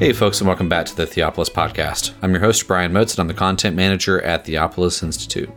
Hey, 0.00 0.12
folks, 0.12 0.40
and 0.40 0.48
welcome 0.48 0.68
back 0.68 0.86
to 0.86 0.96
the 0.96 1.06
Theopolis 1.06 1.48
Podcast. 1.48 2.14
I'm 2.20 2.32
your 2.32 2.40
host, 2.40 2.66
Brian 2.66 2.92
Motes, 2.92 3.14
and 3.14 3.20
I'm 3.20 3.28
the 3.28 3.32
content 3.32 3.76
manager 3.76 4.20
at 4.22 4.44
Theopolis 4.44 5.04
Institute. 5.04 5.48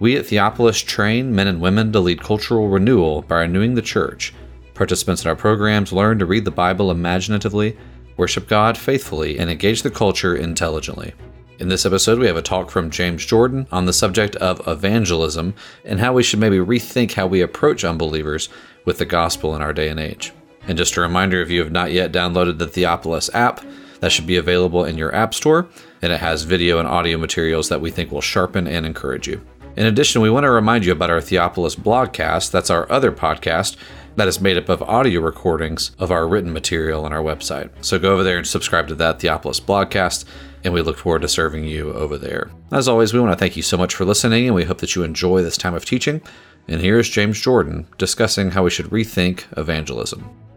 We 0.00 0.16
at 0.16 0.24
Theopolis 0.24 0.82
train 0.82 1.34
men 1.34 1.48
and 1.48 1.60
women 1.60 1.92
to 1.92 2.00
lead 2.00 2.22
cultural 2.22 2.68
renewal 2.68 3.20
by 3.20 3.40
renewing 3.40 3.74
the 3.74 3.82
church. 3.82 4.32
Participants 4.72 5.22
in 5.22 5.28
our 5.28 5.36
programs 5.36 5.92
learn 5.92 6.18
to 6.18 6.24
read 6.24 6.46
the 6.46 6.50
Bible 6.50 6.90
imaginatively, 6.90 7.76
worship 8.16 8.48
God 8.48 8.76
faithfully, 8.78 9.38
and 9.38 9.50
engage 9.50 9.82
the 9.82 9.90
culture 9.90 10.34
intelligently. 10.34 11.12
In 11.58 11.68
this 11.68 11.84
episode, 11.84 12.18
we 12.18 12.26
have 12.26 12.38
a 12.38 12.42
talk 12.42 12.70
from 12.70 12.90
James 12.90 13.26
Jordan 13.26 13.66
on 13.70 13.84
the 13.84 13.92
subject 13.92 14.34
of 14.36 14.66
evangelism 14.66 15.54
and 15.84 16.00
how 16.00 16.14
we 16.14 16.22
should 16.22 16.40
maybe 16.40 16.56
rethink 16.56 17.12
how 17.12 17.26
we 17.26 17.42
approach 17.42 17.84
unbelievers 17.84 18.48
with 18.86 18.96
the 18.96 19.04
gospel 19.04 19.54
in 19.54 19.60
our 19.60 19.74
day 19.74 19.90
and 19.90 20.00
age. 20.00 20.32
And 20.68 20.78
just 20.78 20.96
a 20.96 21.00
reminder 21.00 21.40
if 21.40 21.50
you 21.50 21.60
have 21.60 21.72
not 21.72 21.90
yet 21.90 22.12
downloaded 22.12 22.58
the 22.58 22.66
Theopolis 22.66 23.30
app, 23.34 23.64
that 24.00 24.12
should 24.12 24.26
be 24.26 24.36
available 24.36 24.84
in 24.84 24.96
your 24.96 25.14
App 25.14 25.34
Store, 25.34 25.68
and 26.02 26.12
it 26.12 26.20
has 26.20 26.44
video 26.44 26.78
and 26.78 26.86
audio 26.86 27.18
materials 27.18 27.68
that 27.68 27.80
we 27.80 27.90
think 27.90 28.12
will 28.12 28.20
sharpen 28.20 28.68
and 28.68 28.86
encourage 28.86 29.26
you. 29.26 29.44
In 29.76 29.86
addition, 29.86 30.22
we 30.22 30.30
want 30.30 30.44
to 30.44 30.50
remind 30.50 30.84
you 30.84 30.92
about 30.92 31.10
our 31.10 31.20
Theopolis 31.20 31.76
blogcast. 31.76 32.50
That's 32.50 32.70
our 32.70 32.90
other 32.90 33.12
podcast 33.12 33.76
that 34.16 34.28
is 34.28 34.40
made 34.40 34.58
up 34.58 34.68
of 34.68 34.82
audio 34.82 35.20
recordings 35.20 35.92
of 35.98 36.10
our 36.10 36.26
written 36.26 36.52
material 36.52 37.04
on 37.04 37.12
our 37.12 37.22
website. 37.22 37.70
So 37.80 37.98
go 37.98 38.12
over 38.12 38.24
there 38.24 38.38
and 38.38 38.46
subscribe 38.46 38.88
to 38.88 38.94
that 38.96 39.20
Theopolis 39.20 39.60
blogcast, 39.60 40.24
and 40.64 40.74
we 40.74 40.82
look 40.82 40.98
forward 40.98 41.22
to 41.22 41.28
serving 41.28 41.64
you 41.64 41.92
over 41.92 42.18
there. 42.18 42.50
As 42.72 42.88
always, 42.88 43.14
we 43.14 43.20
want 43.20 43.32
to 43.32 43.38
thank 43.38 43.56
you 43.56 43.62
so 43.62 43.76
much 43.76 43.94
for 43.94 44.04
listening, 44.04 44.46
and 44.46 44.54
we 44.54 44.64
hope 44.64 44.78
that 44.78 44.96
you 44.96 45.04
enjoy 45.04 45.42
this 45.42 45.56
time 45.56 45.74
of 45.74 45.84
teaching. 45.84 46.20
And 46.66 46.80
here's 46.80 47.08
James 47.08 47.40
Jordan 47.40 47.86
discussing 47.96 48.50
how 48.50 48.64
we 48.64 48.70
should 48.70 48.86
rethink 48.86 49.44
evangelism. 49.56 50.47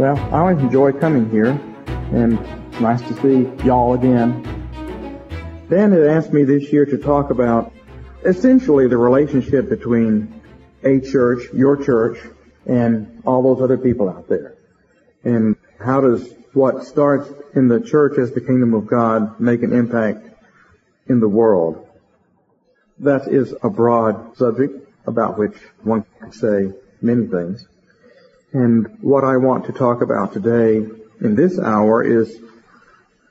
Well, 0.00 0.16
I 0.16 0.38
always 0.38 0.56
enjoy 0.60 0.92
coming 0.92 1.28
here, 1.28 1.48
and 2.14 2.38
it's 2.38 2.80
nice 2.80 3.02
to 3.02 3.12
see 3.20 3.66
y'all 3.66 3.92
again. 3.92 4.42
Dan 5.68 5.92
had 5.92 6.04
asked 6.04 6.32
me 6.32 6.44
this 6.44 6.72
year 6.72 6.86
to 6.86 6.96
talk 6.96 7.28
about 7.28 7.70
essentially 8.24 8.88
the 8.88 8.96
relationship 8.96 9.68
between 9.68 10.40
a 10.84 11.00
church, 11.00 11.52
your 11.52 11.76
church, 11.76 12.18
and 12.64 13.22
all 13.26 13.42
those 13.42 13.62
other 13.62 13.76
people 13.76 14.08
out 14.08 14.26
there. 14.26 14.56
And 15.24 15.54
how 15.78 16.00
does 16.00 16.32
what 16.54 16.86
starts 16.86 17.30
in 17.54 17.68
the 17.68 17.82
church 17.82 18.16
as 18.16 18.32
the 18.32 18.40
kingdom 18.40 18.72
of 18.72 18.86
God 18.86 19.38
make 19.38 19.62
an 19.62 19.74
impact 19.74 20.26
in 21.08 21.20
the 21.20 21.28
world? 21.28 21.86
That 23.00 23.28
is 23.28 23.54
a 23.62 23.68
broad 23.68 24.34
subject 24.38 24.88
about 25.06 25.36
which 25.36 25.58
one 25.82 26.06
can 26.18 26.32
say 26.32 26.72
many 27.02 27.26
things. 27.26 27.66
And 28.52 28.98
what 29.00 29.22
I 29.22 29.36
want 29.36 29.66
to 29.66 29.72
talk 29.72 30.02
about 30.02 30.32
today 30.32 30.78
in 31.20 31.36
this 31.36 31.56
hour 31.56 32.02
is 32.02 32.36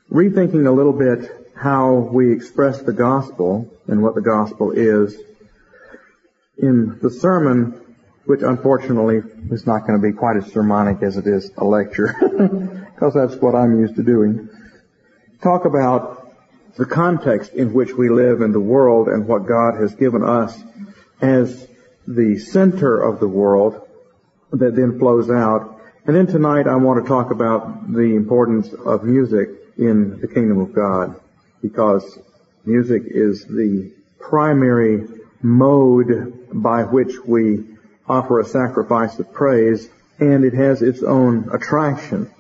rethinking 0.10 0.66
a 0.66 0.72
little 0.72 0.94
bit 0.94 1.52
how 1.58 1.96
we 1.96 2.32
express 2.32 2.82
the 2.82 2.94
gospel 2.94 3.70
and 3.88 4.02
what 4.02 4.16
the 4.16 4.22
gospel 4.22 4.72
is. 4.72 5.20
In 6.58 7.00
the 7.02 7.10
sermon, 7.10 7.98
which 8.26 8.44
unfortunately 8.44 9.22
is 9.52 9.66
not 9.68 9.86
going 9.86 10.02
to 10.02 10.08
be 10.08 10.14
quite 10.14 10.38
as 10.38 10.46
sermonic 10.54 11.04
as 11.04 11.18
it 11.18 11.28
is 11.28 11.52
a 11.58 11.66
lecture, 11.66 12.16
because 12.96 13.14
that's 13.14 13.36
what 13.42 13.56
I'm 13.56 13.78
used 13.78 13.98
to 13.98 14.04
doing, 14.04 14.48
talk 15.42 15.66
about 15.66 16.34
the 16.78 16.86
context 16.86 17.54
in 17.54 17.74
which 17.74 17.94
we 17.94 18.08
live 18.08 18.40
in 18.40 18.54
the 18.54 18.60
world 18.60 19.10
and 19.10 19.28
what 19.28 19.46
God 19.46 19.82
has 19.82 19.94
given 19.96 20.24
us 20.24 20.58
as 21.20 21.68
the 22.08 22.38
center 22.40 23.02
of 23.02 23.20
the 23.20 23.28
world 23.28 23.86
that 24.52 24.76
then 24.76 25.00
flows 25.00 25.30
out. 25.30 25.82
And 26.06 26.16
then 26.16 26.28
tonight 26.28 26.68
I 26.68 26.76
want 26.76 27.04
to 27.04 27.08
talk 27.08 27.32
about 27.32 27.92
the 27.92 28.16
importance 28.16 28.74
of 28.74 29.04
music 29.04 29.50
in 29.78 30.20
the 30.20 30.28
kingdom 30.28 30.60
of 30.60 30.74
God 30.74 31.20
because 31.62 32.20
music 32.66 33.04
is 33.06 33.46
the 33.46 33.92
primary 34.20 35.08
mode 35.42 36.50
by 36.52 36.84
which 36.84 37.14
we 37.26 37.66
offer 38.08 38.40
a 38.40 38.46
sacrifice 38.46 39.20
of 39.20 39.32
praise 39.32 39.90
and 40.20 40.44
it 40.44 40.54
has 40.54 40.82
its 40.82 41.04
own 41.04 41.50
attraction. 41.54 42.32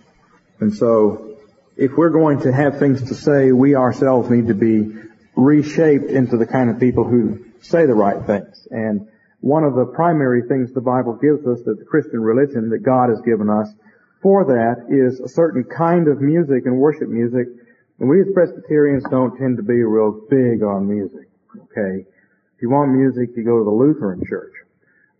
And 0.59 0.73
so 0.73 1.37
if 1.77 1.91
we're 1.93 2.09
going 2.09 2.41
to 2.41 2.51
have 2.51 2.79
things 2.79 3.07
to 3.07 3.15
say, 3.15 3.51
we 3.51 3.75
ourselves 3.75 4.29
need 4.29 4.47
to 4.47 4.53
be 4.53 4.95
reshaped 5.35 6.09
into 6.09 6.37
the 6.37 6.45
kind 6.45 6.69
of 6.69 6.79
people 6.79 7.05
who 7.05 7.45
say 7.61 7.85
the 7.85 7.93
right 7.93 8.25
things. 8.25 8.67
And 8.69 9.07
one 9.41 9.63
of 9.63 9.75
the 9.75 9.85
primary 9.85 10.41
things 10.47 10.73
the 10.73 10.81
Bible 10.81 11.13
gives 11.13 11.47
us 11.47 11.63
that 11.65 11.79
the 11.79 11.85
Christian 11.85 12.21
religion 12.21 12.69
that 12.69 12.83
God 12.83 13.09
has 13.09 13.21
given 13.21 13.49
us 13.49 13.69
for 14.21 14.43
that 14.45 14.85
is 14.91 15.19
a 15.21 15.29
certain 15.29 15.63
kind 15.63 16.07
of 16.07 16.19
music 16.21 16.65
and 16.65 16.77
worship 16.77 17.07
music. 17.07 17.47
And 17.99 18.09
we 18.09 18.21
as 18.21 18.27
Presbyterians 18.33 19.03
don't 19.09 19.37
tend 19.37 19.57
to 19.57 19.63
be 19.63 19.81
real 19.83 20.11
big 20.29 20.63
on 20.63 20.87
music. 20.87 21.29
Okay. 21.55 22.05
If 22.55 22.61
you 22.61 22.69
want 22.69 22.91
music, 22.91 23.29
you 23.35 23.43
go 23.43 23.59
to 23.59 23.63
the 23.63 23.71
Lutheran 23.71 24.21
church. 24.27 24.53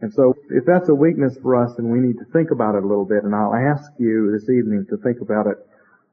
And 0.02 0.14
so 0.14 0.36
if 0.50 0.66
that's 0.66 0.90
a 0.90 0.96
weakness 0.96 1.38
for 1.42 1.56
us, 1.56 1.76
then 1.76 1.90
we 1.90 2.00
need 2.00 2.18
to 2.20 2.26
think 2.26 2.52
about 2.52 2.76
it 2.76 2.84
a 2.84 2.88
little 2.88 3.06
bit. 3.06 3.24
And 3.24 3.34
I'll 3.36 3.56
ask 3.56 3.92
you 3.98 4.32
this 4.32 4.50
evening 4.50 4.86
to 4.90 4.98
think 4.98 5.22
about 5.22 5.48
it 5.48 5.58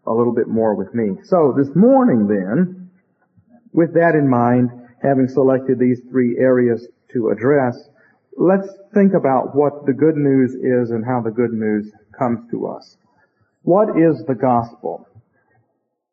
a 0.06 0.12
little 0.12 0.34
bit 0.34 0.48
more 0.48 0.74
with 0.74 0.94
me. 0.94 1.16
So 1.24 1.54
this 1.56 1.74
morning 1.74 2.26
then, 2.28 2.90
with 3.72 3.94
that 3.94 4.14
in 4.14 4.28
mind, 4.28 4.70
having 5.02 5.28
selected 5.28 5.78
these 5.78 6.00
three 6.08 6.38
areas 6.38 6.86
to 7.12 7.30
address, 7.30 7.88
let's 8.36 8.68
think 8.94 9.14
about 9.14 9.54
what 9.54 9.86
the 9.86 9.92
good 9.92 10.16
news 10.16 10.52
is 10.54 10.90
and 10.90 11.04
how 11.04 11.20
the 11.20 11.30
good 11.30 11.52
news 11.52 11.90
comes 12.16 12.50
to 12.50 12.66
us. 12.66 12.96
What 13.62 13.98
is 13.98 14.24
the 14.26 14.34
gospel? 14.34 15.08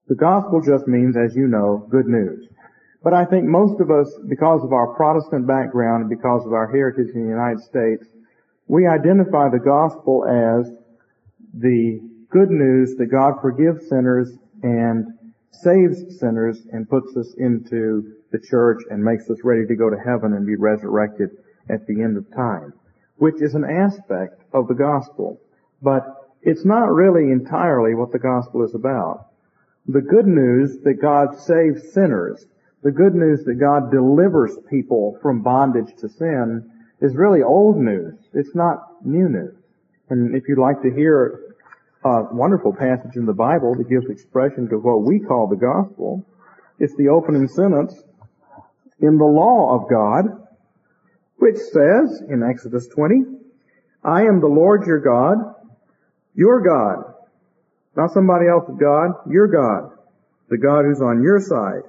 The 0.08 0.16
gospel 0.16 0.62
just 0.62 0.88
means, 0.88 1.16
as 1.16 1.36
you 1.36 1.48
know, 1.48 1.88
good 1.90 2.08
news. 2.08 2.48
But 3.04 3.14
I 3.14 3.26
think 3.26 3.46
most 3.46 3.82
of 3.82 3.92
us, 3.92 4.10
because 4.28 4.64
of 4.64 4.72
our 4.72 4.96
Protestant 4.96 5.46
background 5.46 6.02
and 6.02 6.10
because 6.10 6.46
of 6.46 6.54
our 6.54 6.72
heritage 6.72 7.14
in 7.14 7.24
the 7.24 7.30
United 7.30 7.60
States, 7.60 8.06
we 8.68 8.88
identify 8.88 9.50
the 9.50 9.60
gospel 9.60 10.24
as 10.26 10.72
the 11.54 12.00
good 12.30 12.50
news 12.50 12.96
that 12.96 13.08
God 13.08 13.42
forgives 13.42 13.88
sinners 13.90 14.32
and 14.64 15.08
saves 15.52 16.20
sinners 16.20 16.66
and 16.72 16.90
puts 16.90 17.16
us 17.18 17.34
into 17.38 18.14
the 18.32 18.40
church 18.40 18.82
and 18.90 19.04
makes 19.04 19.30
us 19.30 19.38
ready 19.44 19.68
to 19.68 19.76
go 19.76 19.90
to 19.90 19.98
heaven 19.98 20.34
and 20.34 20.46
be 20.46 20.56
resurrected 20.56 21.30
at 21.70 21.86
the 21.88 22.02
end 22.02 22.18
of 22.18 22.32
time, 22.34 22.74
which 23.18 23.42
is 23.42 23.56
an 23.56 23.64
aspect 23.64 24.42
of 24.54 24.68
the 24.68 24.74
gospel. 24.74 25.40
But 25.82 26.34
it's 26.42 26.66
not 26.66 26.94
really 26.94 27.32
entirely 27.32 27.96
what 27.96 28.12
the 28.12 28.20
gospel 28.20 28.64
is 28.64 28.76
about. 28.76 29.28
The 29.88 30.02
good 30.02 30.28
news 30.28 30.78
that 30.84 31.02
God 31.02 31.40
saves 31.40 31.92
sinners, 31.94 32.46
the 32.84 32.92
good 32.92 33.16
news 33.16 33.44
that 33.46 33.56
God 33.56 33.92
delivers 33.92 34.58
people 34.70 35.18
from 35.22 35.42
bondage 35.42 35.96
to 36.00 36.10
sin 36.10 36.70
is 37.02 37.16
really 37.16 37.42
old 37.42 37.78
news. 37.78 38.16
It's 38.34 38.56
not 38.56 39.06
new 39.06 39.30
news. 39.30 39.56
And 40.10 40.36
if 40.36 40.48
you'd 40.48 40.60
like 40.60 40.82
to 40.82 40.92
hear 40.92 41.56
a 42.04 42.24
wonderful 42.34 42.74
passage 42.74 43.16
in 43.16 43.26
the 43.26 43.34
Bible 43.34 43.76
that 43.76 43.90
gives 43.90 44.10
expression 44.10 44.70
to 44.70 44.78
what 44.78 45.04
we 45.04 45.20
call 45.20 45.48
the 45.48 45.56
gospel, 45.56 46.26
it's 46.80 46.96
the 46.96 47.10
opening 47.10 47.48
sentence 47.48 47.96
in 49.00 49.18
the 49.18 49.26
law 49.26 49.76
of 49.76 49.90
God 49.90 50.43
which 51.38 51.58
says 51.58 52.24
in 52.30 52.44
Exodus 52.44 52.88
20, 52.88 53.24
I 54.04 54.24
am 54.24 54.40
the 54.40 54.48
Lord 54.48 54.86
your 54.86 55.00
God, 55.00 55.38
your 56.36 56.62
God, 56.62 57.14
not 57.96 58.12
somebody 58.12 58.48
else's 58.48 58.76
God, 58.80 59.12
your 59.30 59.48
God, 59.48 59.92
the 60.50 60.58
God 60.58 60.86
who's 60.86 61.02
on 61.02 61.24
your 61.24 61.40
side. 61.40 61.84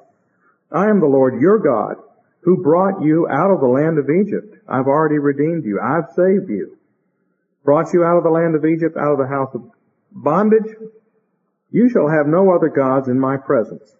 I 0.70 0.88
am 0.88 1.00
the 1.00 1.06
Lord 1.06 1.40
your 1.40 1.58
God, 1.58 1.96
who 2.42 2.62
brought 2.62 3.02
you 3.02 3.26
out 3.28 3.50
of 3.50 3.60
the 3.60 3.66
land 3.66 3.98
of 3.98 4.10
Egypt. 4.10 4.56
I've 4.68 4.86
already 4.86 5.18
redeemed 5.18 5.64
you. 5.64 5.80
I've 5.80 6.10
saved 6.14 6.50
you. 6.50 6.76
Brought 7.64 7.92
you 7.92 8.04
out 8.04 8.18
of 8.18 8.24
the 8.24 8.30
land 8.30 8.54
of 8.54 8.64
Egypt, 8.64 8.96
out 8.96 9.12
of 9.12 9.18
the 9.18 9.26
house 9.26 9.54
of 9.54 9.62
bondage. 10.12 10.76
You 11.70 11.88
shall 11.88 12.08
have 12.08 12.26
no 12.26 12.54
other 12.54 12.68
gods 12.68 13.08
in 13.08 13.18
my 13.18 13.36
presence. 13.38 13.96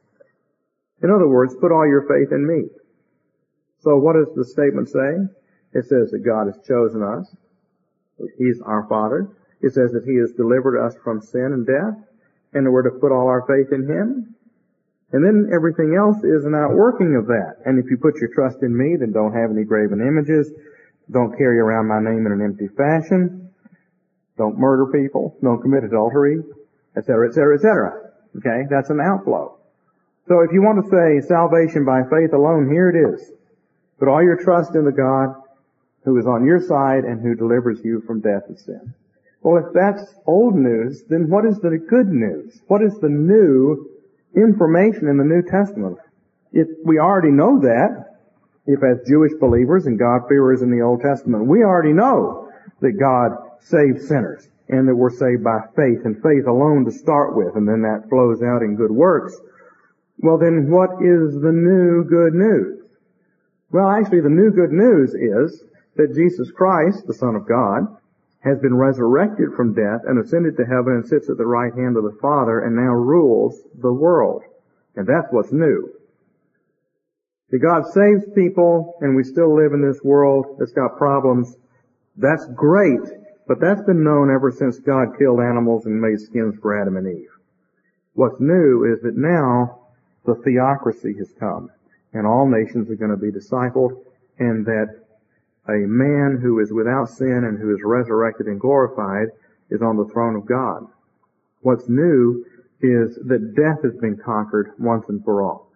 In 1.02 1.10
other 1.10 1.26
words, 1.26 1.54
put 1.60 1.72
all 1.72 1.86
your 1.86 2.02
faith 2.02 2.32
in 2.32 2.46
me. 2.46 2.68
So 3.84 3.96
what 3.96 4.16
does 4.16 4.34
the 4.34 4.44
statement 4.44 4.88
say? 4.88 5.20
It 5.74 5.84
says 5.84 6.10
that 6.10 6.24
God 6.24 6.46
has 6.48 6.56
chosen 6.66 7.02
us. 7.04 7.28
He's 8.38 8.60
our 8.64 8.88
Father. 8.88 9.28
It 9.60 9.74
says 9.74 9.92
that 9.92 10.08
He 10.08 10.16
has 10.16 10.32
delivered 10.32 10.80
us 10.80 10.96
from 11.04 11.20
sin 11.20 11.52
and 11.52 11.66
death, 11.66 12.00
and 12.54 12.72
we're 12.72 12.88
to 12.88 12.98
put 12.98 13.12
all 13.12 13.28
our 13.28 13.44
faith 13.46 13.72
in 13.72 13.84
Him. 13.84 14.34
And 15.12 15.22
then 15.22 15.50
everything 15.54 15.94
else 15.94 16.16
is 16.24 16.44
an 16.44 16.54
outworking 16.54 17.14
of 17.14 17.26
that. 17.26 17.60
And 17.66 17.78
if 17.78 17.90
you 17.90 17.98
put 17.98 18.16
your 18.16 18.32
trust 18.32 18.62
in 18.62 18.76
me, 18.76 18.96
then 18.98 19.12
don't 19.12 19.34
have 19.34 19.50
any 19.50 19.64
graven 19.64 20.00
images, 20.00 20.50
don't 21.10 21.36
carry 21.36 21.58
around 21.60 21.86
my 21.86 22.00
name 22.00 22.24
in 22.26 22.32
an 22.32 22.42
empty 22.42 22.68
fashion, 22.68 23.52
don't 24.38 24.58
murder 24.58 24.86
people, 24.86 25.36
don't 25.42 25.60
commit 25.60 25.84
adultery, 25.84 26.40
etc., 26.96 27.28
etc., 27.28 27.54
etc. 27.54 28.10
Okay, 28.38 28.64
that's 28.70 28.90
an 28.90 28.98
outflow. 29.00 29.58
So 30.26 30.40
if 30.40 30.50
you 30.52 30.62
want 30.62 30.82
to 30.82 30.90
say 30.90 31.28
salvation 31.28 31.84
by 31.84 32.02
faith 32.08 32.32
alone, 32.32 32.72
here 32.72 32.88
it 32.88 32.96
is. 32.96 33.30
Put 33.98 34.08
all 34.08 34.22
your 34.22 34.36
trust 34.36 34.74
in 34.74 34.84
the 34.84 34.92
God 34.92 35.34
who 36.04 36.18
is 36.18 36.26
on 36.26 36.44
your 36.44 36.60
side 36.60 37.04
and 37.04 37.20
who 37.20 37.34
delivers 37.34 37.78
you 37.84 38.02
from 38.06 38.20
death 38.20 38.42
and 38.48 38.58
sin. 38.58 38.94
Well, 39.42 39.64
if 39.64 39.72
that's 39.74 40.14
old 40.26 40.54
news, 40.54 41.04
then 41.08 41.28
what 41.28 41.44
is 41.44 41.58
the 41.58 41.78
good 41.78 42.08
news? 42.08 42.60
What 42.66 42.82
is 42.82 42.98
the 42.98 43.08
new 43.08 43.90
information 44.34 45.08
in 45.08 45.16
the 45.16 45.24
New 45.24 45.42
Testament? 45.42 45.98
If 46.52 46.68
we 46.84 46.98
already 46.98 47.30
know 47.30 47.60
that, 47.60 48.18
if 48.66 48.82
as 48.82 49.06
Jewish 49.06 49.32
believers 49.40 49.86
and 49.86 49.98
God-fearers 49.98 50.62
in 50.62 50.70
the 50.70 50.82
Old 50.82 51.02
Testament, 51.02 51.46
we 51.46 51.62
already 51.62 51.92
know 51.92 52.50
that 52.80 52.92
God 52.92 53.32
saves 53.60 54.08
sinners 54.08 54.48
and 54.68 54.88
that 54.88 54.96
we're 54.96 55.10
saved 55.10 55.44
by 55.44 55.60
faith 55.76 56.04
and 56.04 56.22
faith 56.22 56.46
alone 56.46 56.84
to 56.86 56.90
start 56.90 57.36
with, 57.36 57.54
and 57.56 57.68
then 57.68 57.82
that 57.82 58.08
flows 58.08 58.42
out 58.42 58.62
in 58.62 58.76
good 58.76 58.90
works. 58.90 59.36
Well 60.18 60.38
then 60.38 60.70
what 60.70 61.02
is 61.02 61.34
the 61.40 61.52
new 61.52 62.04
good 62.04 62.32
news? 62.32 62.83
Well 63.74 63.90
actually 63.90 64.20
the 64.20 64.28
new 64.28 64.52
good 64.52 64.70
news 64.70 65.14
is 65.14 65.64
that 65.96 66.14
Jesus 66.14 66.52
Christ, 66.52 67.08
the 67.08 67.12
Son 67.12 67.34
of 67.34 67.48
God, 67.48 67.88
has 68.38 68.60
been 68.60 68.76
resurrected 68.76 69.48
from 69.56 69.74
death 69.74 70.02
and 70.06 70.16
ascended 70.16 70.56
to 70.56 70.64
heaven 70.64 70.92
and 70.94 71.04
sits 71.04 71.28
at 71.28 71.38
the 71.38 71.46
right 71.46 71.74
hand 71.74 71.96
of 71.96 72.04
the 72.04 72.16
Father 72.22 72.60
and 72.60 72.76
now 72.76 72.92
rules 72.92 73.60
the 73.82 73.92
world. 73.92 74.44
And 74.94 75.08
that's 75.08 75.26
what's 75.32 75.50
new. 75.50 75.90
That 77.50 77.58
God 77.58 77.82
saves 77.92 78.22
people 78.32 78.94
and 79.00 79.16
we 79.16 79.24
still 79.24 79.52
live 79.56 79.72
in 79.72 79.82
this 79.82 80.04
world 80.04 80.54
that's 80.60 80.70
got 80.70 80.96
problems. 80.96 81.56
That's 82.16 82.46
great, 82.54 83.02
but 83.48 83.58
that's 83.60 83.82
been 83.82 84.04
known 84.04 84.32
ever 84.32 84.52
since 84.52 84.78
God 84.78 85.18
killed 85.18 85.40
animals 85.40 85.86
and 85.86 86.00
made 86.00 86.20
skins 86.20 86.54
for 86.62 86.80
Adam 86.80 86.96
and 86.96 87.08
Eve. 87.08 87.34
What's 88.12 88.38
new 88.38 88.84
is 88.84 89.02
that 89.02 89.16
now 89.16 89.80
the 90.24 90.36
theocracy 90.36 91.18
has 91.18 91.32
come 91.40 91.70
and 92.14 92.26
all 92.26 92.48
nations 92.48 92.90
are 92.90 92.96
going 92.96 93.10
to 93.10 93.16
be 93.16 93.30
discipled 93.30 94.02
and 94.38 94.64
that 94.66 95.04
a 95.68 95.86
man 95.86 96.38
who 96.40 96.60
is 96.60 96.72
without 96.72 97.08
sin 97.08 97.44
and 97.44 97.58
who 97.58 97.74
is 97.74 97.80
resurrected 97.84 98.46
and 98.46 98.60
glorified 98.60 99.28
is 99.70 99.82
on 99.82 99.96
the 99.96 100.06
throne 100.06 100.36
of 100.36 100.46
God. 100.46 100.86
What's 101.60 101.88
new 101.88 102.44
is 102.80 103.16
that 103.26 103.54
death 103.56 103.82
has 103.82 103.96
been 104.00 104.16
conquered 104.16 104.72
once 104.78 105.08
and 105.08 105.24
for 105.24 105.42
all. 105.42 105.70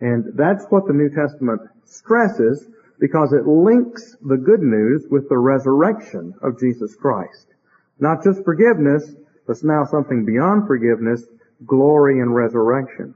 And 0.00 0.32
that's 0.34 0.64
what 0.66 0.86
the 0.86 0.92
New 0.92 1.08
Testament 1.08 1.60
stresses 1.84 2.68
because 2.98 3.32
it 3.32 3.46
links 3.46 4.16
the 4.22 4.36
good 4.36 4.60
news 4.60 5.06
with 5.10 5.28
the 5.28 5.38
resurrection 5.38 6.34
of 6.42 6.60
Jesus 6.60 6.94
Christ. 6.94 7.46
Not 7.98 8.22
just 8.22 8.44
forgiveness, 8.44 9.14
but 9.46 9.56
now 9.64 9.84
something 9.84 10.24
beyond 10.24 10.66
forgiveness, 10.66 11.24
glory 11.66 12.20
and 12.20 12.34
resurrection. 12.34 13.14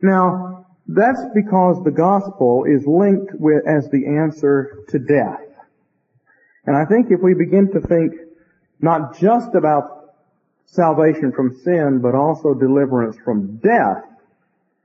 Now, 0.00 0.66
that's 0.86 1.22
because 1.34 1.82
the 1.84 1.90
gospel 1.90 2.64
is 2.64 2.86
linked 2.86 3.34
with, 3.34 3.66
as 3.66 3.88
the 3.90 4.06
answer 4.06 4.84
to 4.88 4.98
death. 4.98 5.40
And 6.66 6.76
I 6.76 6.84
think 6.84 7.06
if 7.10 7.20
we 7.20 7.34
begin 7.34 7.70
to 7.72 7.80
think 7.80 8.12
not 8.80 9.18
just 9.18 9.54
about 9.54 10.14
salvation 10.66 11.32
from 11.32 11.56
sin, 11.62 12.00
but 12.00 12.14
also 12.14 12.54
deliverance 12.54 13.16
from 13.24 13.58
death 13.58 14.04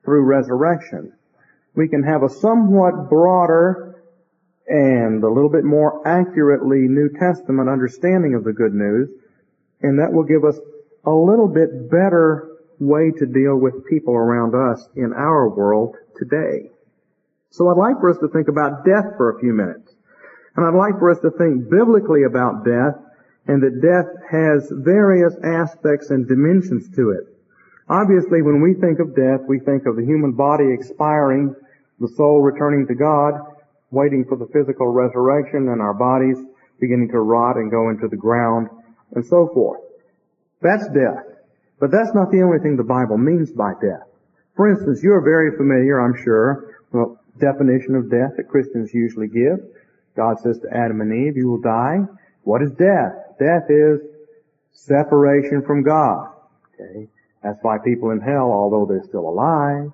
through 0.04 0.24
resurrection, 0.24 1.14
we 1.76 1.88
can 1.88 2.04
have 2.04 2.24
a 2.24 2.30
somewhat 2.30 3.10
broader 3.10 4.04
and 4.68 5.24
a 5.24 5.30
little 5.30 5.50
bit 5.50 5.64
more 5.64 6.06
accurately 6.06 6.88
New 6.88 7.10
Testament 7.10 7.70
understanding 7.70 8.36
of 8.36 8.44
the 8.44 8.54
good 8.54 8.74
news, 8.74 9.10
and 9.82 10.00
that 10.00 10.12
will 10.12 10.24
give 10.24 10.44
us 10.44 10.60
a 11.06 11.12
little 11.12 11.48
bit 11.48 11.90
better 11.90 12.57
way 12.80 13.12
to 13.12 13.26
deal 13.26 13.56
with 13.56 13.86
people 13.88 14.14
around 14.14 14.54
us 14.56 14.88
in 14.96 15.14
our 15.14 15.50
world 15.50 15.96
today. 16.16 16.70
So 17.50 17.70
I'd 17.70 17.78
like 17.78 18.00
for 18.00 18.10
us 18.10 18.18
to 18.20 18.28
think 18.28 18.48
about 18.48 18.86
death 18.86 19.18
for 19.18 19.32
a 19.32 19.40
few 19.40 19.54
minutes. 19.54 19.94
And 20.56 20.66
I'd 20.66 20.78
like 20.78 21.00
for 21.00 21.12
us 21.12 21.20
to 21.22 21.32
think 21.32 21.70
biblically 21.70 22.24
about 22.24 22.66
death 22.66 22.96
and 23.48 23.64
that 23.64 23.82
death 23.82 24.10
has 24.30 24.70
various 24.72 25.34
aspects 25.44 26.10
and 26.10 26.28
dimensions 26.28 26.90
to 26.96 27.12
it. 27.12 27.24
Obviously, 27.90 28.42
when 28.42 28.62
we 28.62 28.74
think 28.74 29.00
of 29.00 29.16
death, 29.16 29.42
we 29.48 29.60
think 29.60 29.86
of 29.86 29.96
the 29.96 30.04
human 30.04 30.34
body 30.34 30.66
expiring, 30.74 31.56
the 32.00 32.10
soul 32.10 32.42
returning 32.42 32.86
to 32.88 32.96
God, 32.96 33.34
waiting 33.92 34.26
for 34.28 34.36
the 34.36 34.48
physical 34.52 34.88
resurrection, 34.88 35.70
and 35.70 35.82
our 35.82 35.94
bodies 35.94 36.38
beginning 36.80 37.10
to 37.10 37.20
rot 37.20 37.56
and 37.56 37.72
go 37.72 37.90
into 37.90 38.08
the 38.08 38.18
ground, 38.18 38.68
and 39.16 39.26
so 39.26 39.50
forth. 39.54 39.80
That's 40.62 40.86
death. 40.90 41.37
But 41.80 41.92
that's 41.92 42.14
not 42.14 42.32
the 42.32 42.42
only 42.42 42.60
thing 42.60 42.76
the 42.76 42.84
Bible 42.84 43.18
means 43.18 43.52
by 43.52 43.74
death. 43.82 44.08
For 44.56 44.70
instance, 44.70 45.02
you're 45.04 45.22
very 45.22 45.56
familiar, 45.56 46.00
I'm 46.00 46.16
sure, 46.24 46.82
well, 46.92 47.20
definition 47.40 47.96
of 47.96 48.10
death 48.10 48.32
that 48.38 48.50
Christians 48.50 48.94
usually 48.94 49.28
give. 49.28 49.60
God 50.16 50.40
says 50.40 50.60
to 50.60 50.68
Adam 50.76 51.02
and 51.02 51.14
Eve, 51.14 51.38
you 51.38 51.50
will 51.50 51.62
die. 51.62 52.00
What 52.44 52.64
is 52.64 52.72
death? 52.72 53.14
Death 53.40 53.70
is 53.70 54.02
separation 54.72 55.62
from 55.62 55.84
God. 55.84 56.32
Okay? 56.74 57.08
That's 57.44 57.60
why 57.62 57.78
people 57.78 58.10
in 58.10 58.20
hell, 58.20 58.52
although 58.52 58.88
they're 58.88 59.08
still 59.08 59.30
alive, 59.30 59.92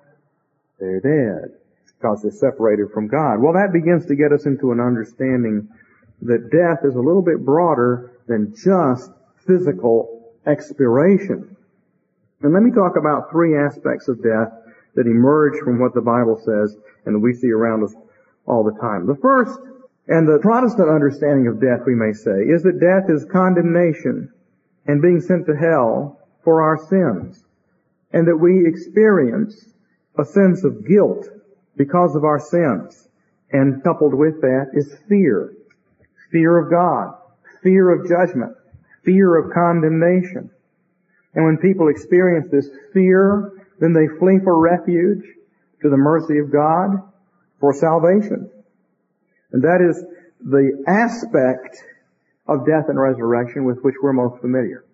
they're 0.80 1.00
dead. 1.00 1.58
Because 1.98 2.22
they're 2.22 2.32
separated 2.32 2.90
from 2.92 3.08
God. 3.08 3.40
Well, 3.40 3.52
that 3.54 3.72
begins 3.72 4.06
to 4.06 4.14
get 4.14 4.32
us 4.32 4.46
into 4.46 4.72
an 4.72 4.80
understanding 4.80 5.68
that 6.22 6.50
death 6.50 6.84
is 6.88 6.94
a 6.94 7.00
little 7.00 7.22
bit 7.22 7.44
broader 7.44 8.12
than 8.26 8.54
just 8.56 9.10
physical 9.46 10.32
expiration. 10.46 11.53
And 12.44 12.52
let 12.52 12.62
me 12.62 12.70
talk 12.70 12.96
about 12.96 13.30
three 13.30 13.56
aspects 13.56 14.06
of 14.06 14.22
death 14.22 14.52
that 14.96 15.06
emerge 15.06 15.58
from 15.64 15.80
what 15.80 15.94
the 15.94 16.02
Bible 16.02 16.38
says 16.44 16.76
and 17.06 17.22
we 17.22 17.32
see 17.32 17.50
around 17.50 17.82
us 17.82 17.94
all 18.46 18.62
the 18.62 18.78
time. 18.78 19.06
The 19.06 19.16
first, 19.16 19.58
and 20.08 20.28
the 20.28 20.38
Protestant 20.42 20.90
understanding 20.90 21.46
of 21.46 21.58
death, 21.58 21.86
we 21.86 21.94
may 21.94 22.12
say, 22.12 22.44
is 22.44 22.62
that 22.64 22.80
death 22.80 23.08
is 23.08 23.24
condemnation 23.32 24.30
and 24.86 25.00
being 25.00 25.22
sent 25.22 25.46
to 25.46 25.56
hell 25.56 26.20
for 26.44 26.60
our 26.60 26.76
sins. 26.76 27.42
And 28.12 28.28
that 28.28 28.36
we 28.36 28.68
experience 28.68 29.72
a 30.18 30.24
sense 30.26 30.64
of 30.64 30.86
guilt 30.86 31.26
because 31.78 32.14
of 32.14 32.24
our 32.24 32.38
sins. 32.38 33.08
And 33.52 33.82
coupled 33.82 34.12
with 34.12 34.42
that 34.42 34.66
is 34.74 34.94
fear. 35.08 35.54
Fear 36.30 36.58
of 36.58 36.70
God. 36.70 37.14
Fear 37.62 37.90
of 37.90 38.06
judgment. 38.06 38.54
Fear 39.02 39.36
of 39.36 39.54
condemnation. 39.54 40.50
And 41.34 41.44
when 41.44 41.58
people 41.58 41.88
experience 41.88 42.48
this 42.50 42.68
fear, 42.92 43.52
then 43.80 43.92
they 43.92 44.06
flee 44.18 44.38
for 44.42 44.58
refuge 44.58 45.24
to 45.82 45.90
the 45.90 45.96
mercy 45.96 46.38
of 46.38 46.52
God 46.52 47.02
for 47.60 47.74
salvation. 47.74 48.50
And 49.52 49.62
that 49.62 49.80
is 49.80 50.02
the 50.40 50.84
aspect 50.86 51.82
of 52.46 52.66
death 52.66 52.88
and 52.88 53.00
resurrection 53.00 53.64
with 53.64 53.78
which 53.82 53.94
we're 54.02 54.12
most 54.12 54.40
familiar. 54.40 54.84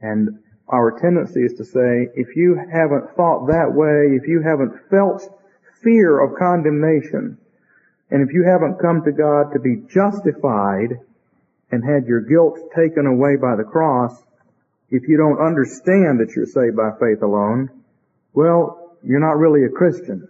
And 0.00 0.40
our 0.68 0.98
tendency 0.98 1.40
is 1.40 1.54
to 1.54 1.64
say, 1.64 2.08
if 2.14 2.36
you 2.36 2.56
haven't 2.56 3.14
thought 3.16 3.46
that 3.46 3.72
way, 3.72 4.16
if 4.16 4.26
you 4.26 4.42
haven't 4.42 4.90
felt 4.90 5.22
fear 5.82 6.20
of 6.20 6.38
condemnation, 6.38 7.38
and 8.10 8.28
if 8.28 8.34
you 8.34 8.44
haven't 8.44 8.80
come 8.80 9.02
to 9.04 9.12
God 9.12 9.52
to 9.52 9.60
be 9.60 9.82
justified 9.88 10.98
and 11.70 11.84
had 11.84 12.06
your 12.06 12.20
guilt 12.20 12.58
taken 12.74 13.06
away 13.06 13.36
by 13.36 13.56
the 13.56 13.64
cross, 13.64 14.22
if 14.90 15.08
you 15.08 15.16
don't 15.16 15.44
understand 15.44 16.20
that 16.20 16.32
you're 16.36 16.46
saved 16.46 16.76
by 16.76 16.90
faith 17.00 17.22
alone, 17.22 17.70
well, 18.32 18.96
you're 19.02 19.20
not 19.20 19.38
really 19.38 19.64
a 19.64 19.68
Christian. 19.68 20.28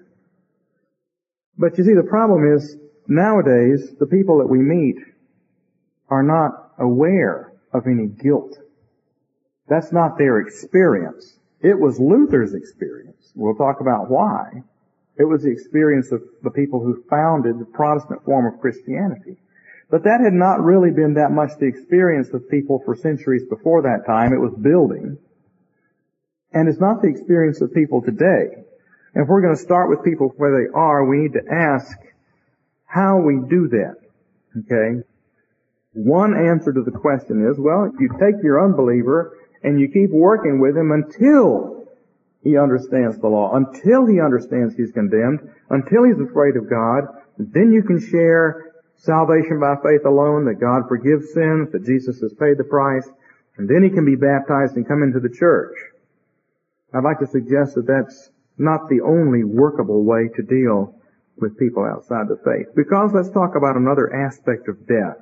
But 1.58 1.76
you 1.78 1.84
see, 1.84 1.94
the 1.94 2.02
problem 2.02 2.54
is, 2.54 2.76
nowadays, 3.06 3.90
the 3.98 4.06
people 4.06 4.38
that 4.38 4.48
we 4.48 4.58
meet 4.58 4.96
are 6.08 6.22
not 6.22 6.72
aware 6.78 7.52
of 7.72 7.86
any 7.86 8.06
guilt. 8.06 8.58
That's 9.68 9.92
not 9.92 10.18
their 10.18 10.38
experience. 10.40 11.38
It 11.60 11.78
was 11.78 11.98
Luther's 11.98 12.54
experience. 12.54 13.32
We'll 13.34 13.54
talk 13.54 13.80
about 13.80 14.10
why. 14.10 14.62
It 15.18 15.24
was 15.24 15.42
the 15.42 15.50
experience 15.50 16.12
of 16.12 16.22
the 16.42 16.50
people 16.50 16.80
who 16.80 17.02
founded 17.08 17.58
the 17.58 17.64
Protestant 17.64 18.24
form 18.24 18.46
of 18.46 18.60
Christianity. 18.60 19.38
But 19.90 20.04
that 20.04 20.20
had 20.20 20.32
not 20.32 20.64
really 20.64 20.90
been 20.90 21.14
that 21.14 21.30
much 21.30 21.50
the 21.58 21.66
experience 21.66 22.28
of 22.32 22.50
people 22.50 22.82
for 22.84 22.96
centuries 22.96 23.44
before 23.48 23.82
that 23.82 24.04
time. 24.06 24.32
It 24.32 24.40
was 24.40 24.54
building. 24.54 25.18
And 26.52 26.68
it's 26.68 26.80
not 26.80 27.02
the 27.02 27.08
experience 27.08 27.60
of 27.60 27.72
people 27.72 28.02
today. 28.02 28.64
And 29.14 29.22
if 29.22 29.28
we're 29.28 29.42
going 29.42 29.54
to 29.54 29.62
start 29.62 29.88
with 29.88 30.04
people 30.04 30.34
where 30.36 30.64
they 30.64 30.70
are, 30.74 31.04
we 31.04 31.18
need 31.18 31.34
to 31.34 31.52
ask 31.52 31.96
how 32.84 33.18
we 33.18 33.38
do 33.48 33.68
that. 33.68 33.96
Okay? 34.58 35.02
One 35.92 36.34
answer 36.36 36.72
to 36.72 36.82
the 36.82 36.90
question 36.90 37.48
is, 37.48 37.58
well, 37.58 37.90
you 37.98 38.08
take 38.20 38.42
your 38.42 38.64
unbeliever 38.64 39.38
and 39.62 39.80
you 39.80 39.88
keep 39.88 40.10
working 40.10 40.60
with 40.60 40.76
him 40.76 40.92
until 40.92 41.88
he 42.42 42.58
understands 42.58 43.18
the 43.18 43.28
law, 43.28 43.54
until 43.54 44.06
he 44.06 44.20
understands 44.20 44.74
he's 44.74 44.92
condemned, 44.92 45.40
until 45.70 46.04
he's 46.04 46.20
afraid 46.20 46.56
of 46.56 46.70
God, 46.70 47.04
then 47.38 47.72
you 47.72 47.82
can 47.82 47.98
share 47.98 48.65
salvation 48.98 49.60
by 49.60 49.76
faith 49.82 50.04
alone, 50.04 50.46
that 50.46 50.60
God 50.60 50.88
forgives 50.88 51.32
sins, 51.32 51.72
that 51.72 51.84
Jesus 51.84 52.20
has 52.20 52.32
paid 52.34 52.58
the 52.58 52.64
price, 52.64 53.08
and 53.56 53.68
then 53.68 53.82
he 53.82 53.90
can 53.90 54.04
be 54.04 54.16
baptized 54.16 54.76
and 54.76 54.86
come 54.86 55.02
into 55.02 55.20
the 55.20 55.34
church. 55.34 55.76
I'd 56.92 57.04
like 57.04 57.20
to 57.20 57.26
suggest 57.26 57.74
that 57.74 57.86
that's 57.86 58.30
not 58.58 58.88
the 58.88 59.00
only 59.02 59.44
workable 59.44 60.04
way 60.04 60.28
to 60.36 60.42
deal 60.42 60.94
with 61.36 61.58
people 61.58 61.84
outside 61.84 62.28
the 62.28 62.40
faith. 62.44 62.74
Because 62.74 63.12
let's 63.12 63.30
talk 63.30 63.54
about 63.56 63.76
another 63.76 64.12
aspect 64.12 64.68
of 64.68 64.86
death 64.86 65.18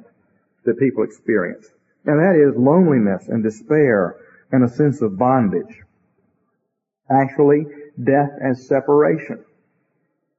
that 0.64 0.78
people 0.78 1.02
experience. 1.02 1.66
And 2.06 2.20
that 2.20 2.36
is 2.36 2.56
loneliness 2.56 3.28
and 3.28 3.42
despair 3.42 4.16
and 4.52 4.62
a 4.62 4.68
sense 4.68 5.02
of 5.02 5.18
bondage. 5.18 5.82
Actually, 7.10 7.66
death 8.02 8.30
as 8.42 8.66
separation. 8.68 9.44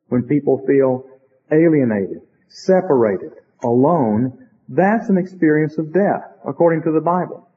When 0.07 0.23
people 0.23 0.65
feel 0.65 1.05
alienated, 1.51 2.21
separated, 2.55 3.33
alone, 3.63 4.47
that's 4.69 5.09
an 5.09 5.17
experience 5.17 5.77
of 5.77 5.93
death, 5.93 6.23
according 6.47 6.83
to 6.83 6.91
the 6.91 7.01
Bible. 7.01 7.47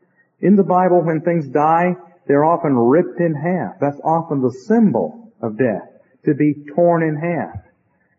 In 0.40 0.57
the 0.57 0.64
Bible, 0.64 1.02
when 1.02 1.21
things 1.21 1.49
die, 1.49 1.95
they're 2.26 2.45
often 2.45 2.76
ripped 2.76 3.21
in 3.21 3.35
half. 3.35 3.81
That's 3.81 4.00
often 4.05 4.43
the 4.43 4.52
symbol 4.52 5.33
of 5.40 5.57
death, 5.57 5.88
to 6.25 6.35
be 6.35 6.55
torn 6.75 7.02
in 7.02 7.17
half. 7.17 7.64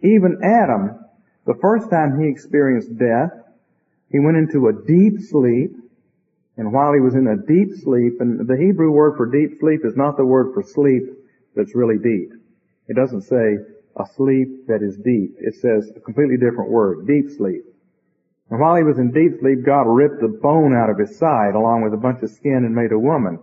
Even 0.01 0.39
Adam, 0.43 1.05
the 1.45 1.59
first 1.62 1.89
time 1.89 2.19
he 2.19 2.27
experienced 2.27 2.98
death, 2.98 3.31
he 4.12 4.19
went 4.19 4.38
into 4.38 4.67
a 4.67 4.74
deep 4.74 5.19
sleep, 5.29 5.71
and 6.57 6.74
while 6.74 6.93
he 6.93 7.00
was 7.00 7.13
in 7.13 7.27
a 7.27 7.38
deep 7.38 7.69
sleep, 7.83 8.19
and 8.19 8.48
the 8.48 8.57
Hebrew 8.57 8.91
word 8.91 9.17
for 9.17 9.25
deep 9.27 9.59
sleep 9.59 9.81
is 9.86 9.95
not 9.95 10.17
the 10.17 10.25
word 10.25 10.53
for 10.53 10.63
sleep 10.63 11.03
that's 11.55 11.75
really 11.75 11.98
deep. 11.98 12.33
It 12.88 12.95
doesn't 12.95 13.21
say 13.21 13.57
a 13.98 14.05
sleep 14.15 14.67
that 14.67 14.81
is 14.81 14.98
deep. 14.98 15.36
It 15.39 15.55
says 15.55 15.91
a 15.96 16.00
completely 16.00 16.38
different 16.38 16.69
word, 16.69 17.08
deep 17.08 17.29
sleep. 17.36 17.63
And 18.50 18.60
while 18.60 18.75
he 18.75 18.84
was 18.84 18.98
in 18.98 19.12
deep 19.12 19.39
sleep, 19.39 19.63
God 19.63 19.84
ripped 19.84 20.22
the 20.22 20.27
bone 20.27 20.75
out 20.75 20.89
of 20.89 20.98
his 20.98 21.17
side 21.17 21.53
along 21.55 21.84
with 21.84 21.93
a 21.93 21.98
bunch 21.98 22.24
of 22.24 22.31
skin 22.31 22.65
and 22.65 22.74
made 22.74 22.91
a 22.91 23.00
woman. 23.00 23.39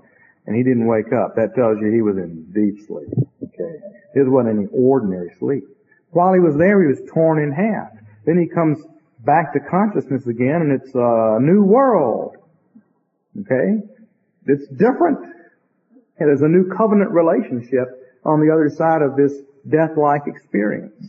And 0.47 0.57
he 0.57 0.63
didn't 0.63 0.87
wake 0.87 1.13
up. 1.13 1.37
That 1.37 1.55
tells 1.55 1.79
you 1.81 1.91
he 1.93 2.03
was 2.03 2.17
in 2.17 2.51
deep 2.53 2.87
sleep. 2.87 3.09
Okay. 3.43 3.75
His 4.15 4.27
wasn't 4.29 4.59
any 4.59 4.67
ordinary 4.73 5.33
sleep. 5.39 5.65
While 6.11 6.33
he 6.35 6.41
was 6.41 6.57
there, 6.57 6.83
he 6.83 6.89
was 6.89 7.03
torn 7.13 7.43
in 7.43 7.53
half. 7.53 7.91
Then 8.25 8.39
he 8.39 8.47
comes 8.47 8.79
back 9.25 9.53
to 9.53 9.61
consciousness 9.61 10.27
again 10.27 10.63
and 10.63 10.73
it's 10.73 10.95
a 10.95 11.39
new 11.41 11.63
world. 11.63 12.37
Okay? 13.41 13.83
It's 14.47 14.67
different. 14.69 15.19
And 16.19 16.29
there's 16.29 16.43
a 16.43 16.49
new 16.49 16.71
covenant 16.71 17.11
relationship 17.11 18.19
on 18.25 18.41
the 18.41 18.53
other 18.53 18.71
side 18.71 19.03
of 19.03 19.17
this 19.17 19.33
death-like 19.69 20.27
experience. 20.27 21.07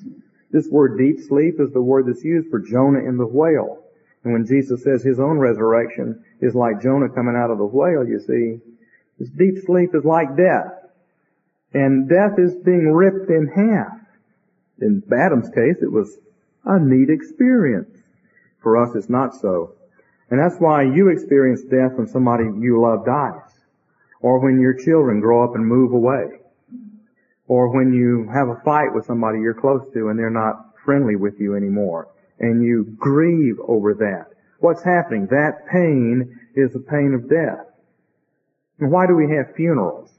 This 0.51 0.67
word 0.69 0.97
deep 0.97 1.19
sleep 1.27 1.59
is 1.59 1.71
the 1.71 1.81
word 1.81 2.07
that's 2.07 2.23
used 2.23 2.49
for 2.49 2.59
Jonah 2.59 2.99
in 2.99 3.17
the 3.17 3.27
whale. 3.27 3.83
And 4.23 4.33
when 4.33 4.45
Jesus 4.45 4.83
says 4.83 5.03
his 5.03 5.19
own 5.19 5.37
resurrection 5.37 6.23
is 6.41 6.55
like 6.55 6.81
Jonah 6.81 7.09
coming 7.09 7.35
out 7.35 7.51
of 7.51 7.57
the 7.57 7.65
whale, 7.65 8.07
you 8.07 8.19
see, 8.19 8.59
this 9.19 9.29
deep 9.29 9.63
sleep 9.65 9.93
is 9.93 10.05
like 10.05 10.35
death. 10.37 10.73
And 11.73 12.09
death 12.09 12.37
is 12.37 12.55
being 12.55 12.91
ripped 12.91 13.29
in 13.29 13.47
half. 13.47 13.99
In 14.79 15.03
Adam's 15.11 15.49
case, 15.49 15.77
it 15.81 15.91
was 15.91 16.17
a 16.65 16.79
neat 16.79 17.09
experience. 17.09 17.95
For 18.61 18.77
us, 18.77 18.95
it's 18.95 19.09
not 19.09 19.35
so. 19.35 19.73
And 20.29 20.39
that's 20.39 20.59
why 20.59 20.83
you 20.83 21.09
experience 21.09 21.61
death 21.63 21.93
when 21.95 22.07
somebody 22.07 22.43
you 22.43 22.81
love 22.81 23.05
dies. 23.05 23.51
Or 24.21 24.39
when 24.39 24.59
your 24.59 24.73
children 24.73 25.19
grow 25.19 25.43
up 25.43 25.55
and 25.55 25.65
move 25.65 25.93
away. 25.93 26.39
Or 27.47 27.73
when 27.73 27.93
you 27.93 28.29
have 28.33 28.49
a 28.49 28.61
fight 28.63 28.93
with 28.93 29.05
somebody 29.05 29.39
you're 29.39 29.53
close 29.53 29.81
to 29.93 30.09
and 30.09 30.19
they're 30.19 30.29
not 30.29 30.73
friendly 30.83 31.15
with 31.15 31.39
you 31.39 31.55
anymore 31.55 32.09
and 32.39 32.63
you 32.63 32.95
grieve 32.97 33.57
over 33.67 33.93
that. 33.95 34.27
What's 34.59 34.83
happening? 34.83 35.27
That 35.27 35.67
pain 35.71 36.39
is 36.55 36.73
the 36.73 36.79
pain 36.79 37.13
of 37.13 37.29
death. 37.29 37.65
And 38.79 38.91
why 38.91 39.07
do 39.07 39.15
we 39.15 39.35
have 39.35 39.55
funerals? 39.55 40.11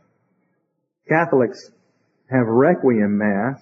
Catholics 1.09 1.71
have 2.31 2.47
requiem 2.47 3.19
mass 3.19 3.61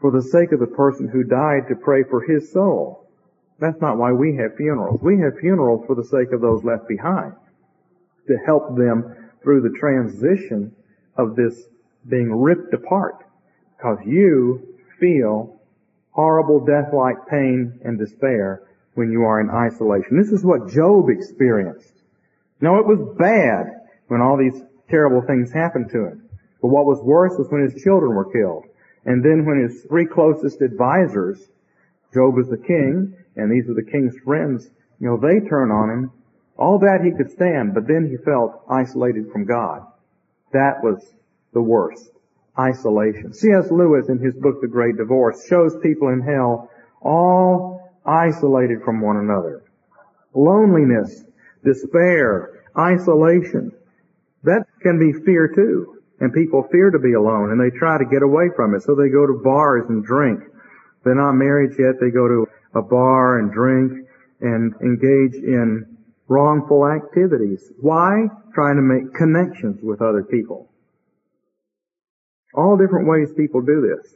for 0.00 0.10
the 0.10 0.22
sake 0.22 0.52
of 0.52 0.60
the 0.60 0.66
person 0.66 1.08
who 1.08 1.24
died 1.24 1.68
to 1.68 1.76
pray 1.76 2.02
for 2.04 2.22
his 2.22 2.52
soul. 2.52 3.08
That's 3.58 3.80
not 3.80 3.98
why 3.98 4.12
we 4.12 4.36
have 4.36 4.56
funerals. 4.56 5.00
We 5.02 5.18
have 5.20 5.38
funerals 5.40 5.84
for 5.86 5.94
the 5.94 6.04
sake 6.04 6.32
of 6.32 6.40
those 6.40 6.64
left 6.64 6.88
behind, 6.88 7.34
to 8.26 8.36
help 8.44 8.76
them 8.76 9.30
through 9.42 9.62
the 9.62 9.78
transition 9.78 10.74
of 11.16 11.36
this 11.36 11.66
being 12.08 12.32
ripped 12.32 12.72
apart. 12.74 13.24
Because 13.76 13.98
you 14.06 14.76
feel 15.00 15.60
horrible 16.10 16.64
death-like 16.64 17.26
pain 17.28 17.80
and 17.84 17.98
despair 17.98 18.62
when 18.94 19.10
you 19.10 19.22
are 19.22 19.40
in 19.40 19.50
isolation. 19.50 20.16
This 20.16 20.30
is 20.30 20.44
what 20.44 20.70
Job 20.70 21.08
experienced. 21.08 21.92
Now 22.60 22.78
it 22.78 22.86
was 22.86 23.16
bad 23.18 23.66
when 24.08 24.20
all 24.20 24.36
these 24.36 24.62
terrible 24.88 25.22
things 25.22 25.52
happened 25.52 25.90
to 25.90 26.06
him. 26.06 26.28
But 26.62 26.68
what 26.68 26.86
was 26.86 27.02
worse 27.02 27.34
was 27.36 27.48
when 27.50 27.68
his 27.68 27.82
children 27.82 28.14
were 28.14 28.32
killed. 28.32 28.64
And 29.04 29.24
then 29.24 29.44
when 29.44 29.60
his 29.62 29.82
three 29.84 30.06
closest 30.06 30.62
advisors, 30.62 31.38
Job 32.14 32.36
was 32.36 32.48
the 32.48 32.56
king, 32.56 33.16
and 33.36 33.50
these 33.50 33.68
are 33.68 33.74
the 33.74 33.90
king's 33.90 34.16
friends, 34.24 34.70
you 35.00 35.08
know, 35.08 35.16
they 35.16 35.46
turn 35.46 35.70
on 35.70 35.90
him. 35.90 36.12
All 36.56 36.78
that 36.78 37.00
he 37.04 37.10
could 37.10 37.30
stand, 37.32 37.74
but 37.74 37.88
then 37.88 38.08
he 38.08 38.16
felt 38.24 38.62
isolated 38.70 39.30
from 39.32 39.44
God. 39.44 39.84
That 40.52 40.82
was 40.82 41.04
the 41.54 41.62
worst 41.62 42.10
isolation. 42.58 43.32
C.S. 43.32 43.70
Lewis 43.70 44.08
in 44.08 44.18
his 44.18 44.34
book 44.34 44.60
The 44.60 44.68
Great 44.68 44.96
Divorce 44.96 45.46
shows 45.48 45.76
people 45.82 46.08
in 46.08 46.20
hell 46.20 46.70
all 47.00 47.92
isolated 48.06 48.82
from 48.84 49.00
one 49.00 49.16
another. 49.16 49.64
Loneliness, 50.34 51.24
despair, 51.64 52.64
isolation. 52.78 53.72
That 54.42 54.66
can 54.82 54.98
be 54.98 55.24
fear 55.24 55.48
too. 55.48 56.02
And 56.20 56.32
people 56.32 56.66
fear 56.70 56.90
to 56.90 56.98
be 56.98 57.14
alone 57.14 57.50
and 57.50 57.60
they 57.60 57.76
try 57.76 57.98
to 57.98 58.04
get 58.04 58.22
away 58.22 58.50
from 58.54 58.74
it. 58.74 58.82
So 58.82 58.94
they 58.94 59.08
go 59.08 59.26
to 59.26 59.40
bars 59.42 59.86
and 59.88 60.04
drink. 60.04 60.40
They're 61.02 61.14
not 61.14 61.32
married 61.32 61.72
yet. 61.78 62.00
They 62.00 62.10
go 62.10 62.28
to 62.28 62.46
a 62.74 62.82
bar 62.82 63.38
and 63.38 63.52
drink 63.52 64.06
and 64.40 64.74
engage 64.80 65.34
in 65.34 65.96
wrongful 66.28 66.86
activities. 66.86 67.72
Why? 67.80 68.26
Trying 68.54 68.76
to 68.76 68.82
make 68.82 69.14
connections 69.14 69.80
with 69.82 70.00
other 70.00 70.22
people. 70.22 70.70
All 72.54 72.76
different 72.76 73.08
ways 73.08 73.32
people 73.36 73.60
do 73.60 73.82
this. 73.82 74.14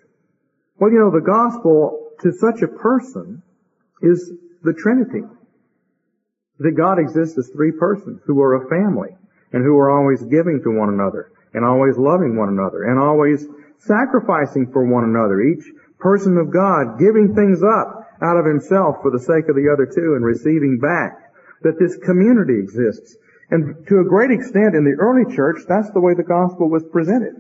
Well, 0.79 0.93
you 0.93 0.99
know, 0.99 1.11
the 1.11 1.27
gospel 1.27 2.13
to 2.23 2.33
such 2.33 2.63
a 2.63 2.69
person 2.69 3.43
is 4.03 4.31
the 4.63 4.73
Trinity. 4.73 5.27
That 6.59 6.77
God 6.77 6.99
exists 6.99 7.39
as 7.39 7.51
three 7.51 7.73
persons 7.73 8.23
who 8.27 8.41
are 8.43 8.63
a 8.63 8.69
family 8.69 9.11
and 9.53 9.63
who 9.63 9.79
are 9.79 9.91
always 9.91 10.23
giving 10.23 10.61
to 10.63 10.71
one 10.71 10.89
another 10.89 11.31
and 11.55 11.65
always 11.65 11.97
loving 11.97 12.37
one 12.37 12.49
another 12.49 12.85
and 12.85 12.99
always 12.99 13.47
sacrificing 13.79 14.71
for 14.73 14.87
one 14.87 15.05
another. 15.05 15.41
Each 15.41 15.65
person 15.99 16.37
of 16.37 16.53
God 16.53 16.99
giving 16.99 17.35
things 17.35 17.63
up 17.63 18.07
out 18.23 18.39
of 18.39 18.47
himself 18.47 19.03
for 19.03 19.11
the 19.11 19.23
sake 19.23 19.49
of 19.49 19.55
the 19.55 19.71
other 19.71 19.87
two 19.87 20.15
and 20.15 20.25
receiving 20.25 20.79
back. 20.79 21.31
That 21.63 21.79
this 21.79 21.97
community 22.07 22.59
exists. 22.59 23.17
And 23.51 23.87
to 23.89 23.99
a 23.99 24.05
great 24.05 24.31
extent 24.31 24.77
in 24.77 24.85
the 24.85 24.95
early 24.99 25.27
church, 25.35 25.63
that's 25.67 25.91
the 25.91 26.01
way 26.01 26.15
the 26.15 26.23
gospel 26.23 26.71
was 26.71 26.85
presented 26.93 27.35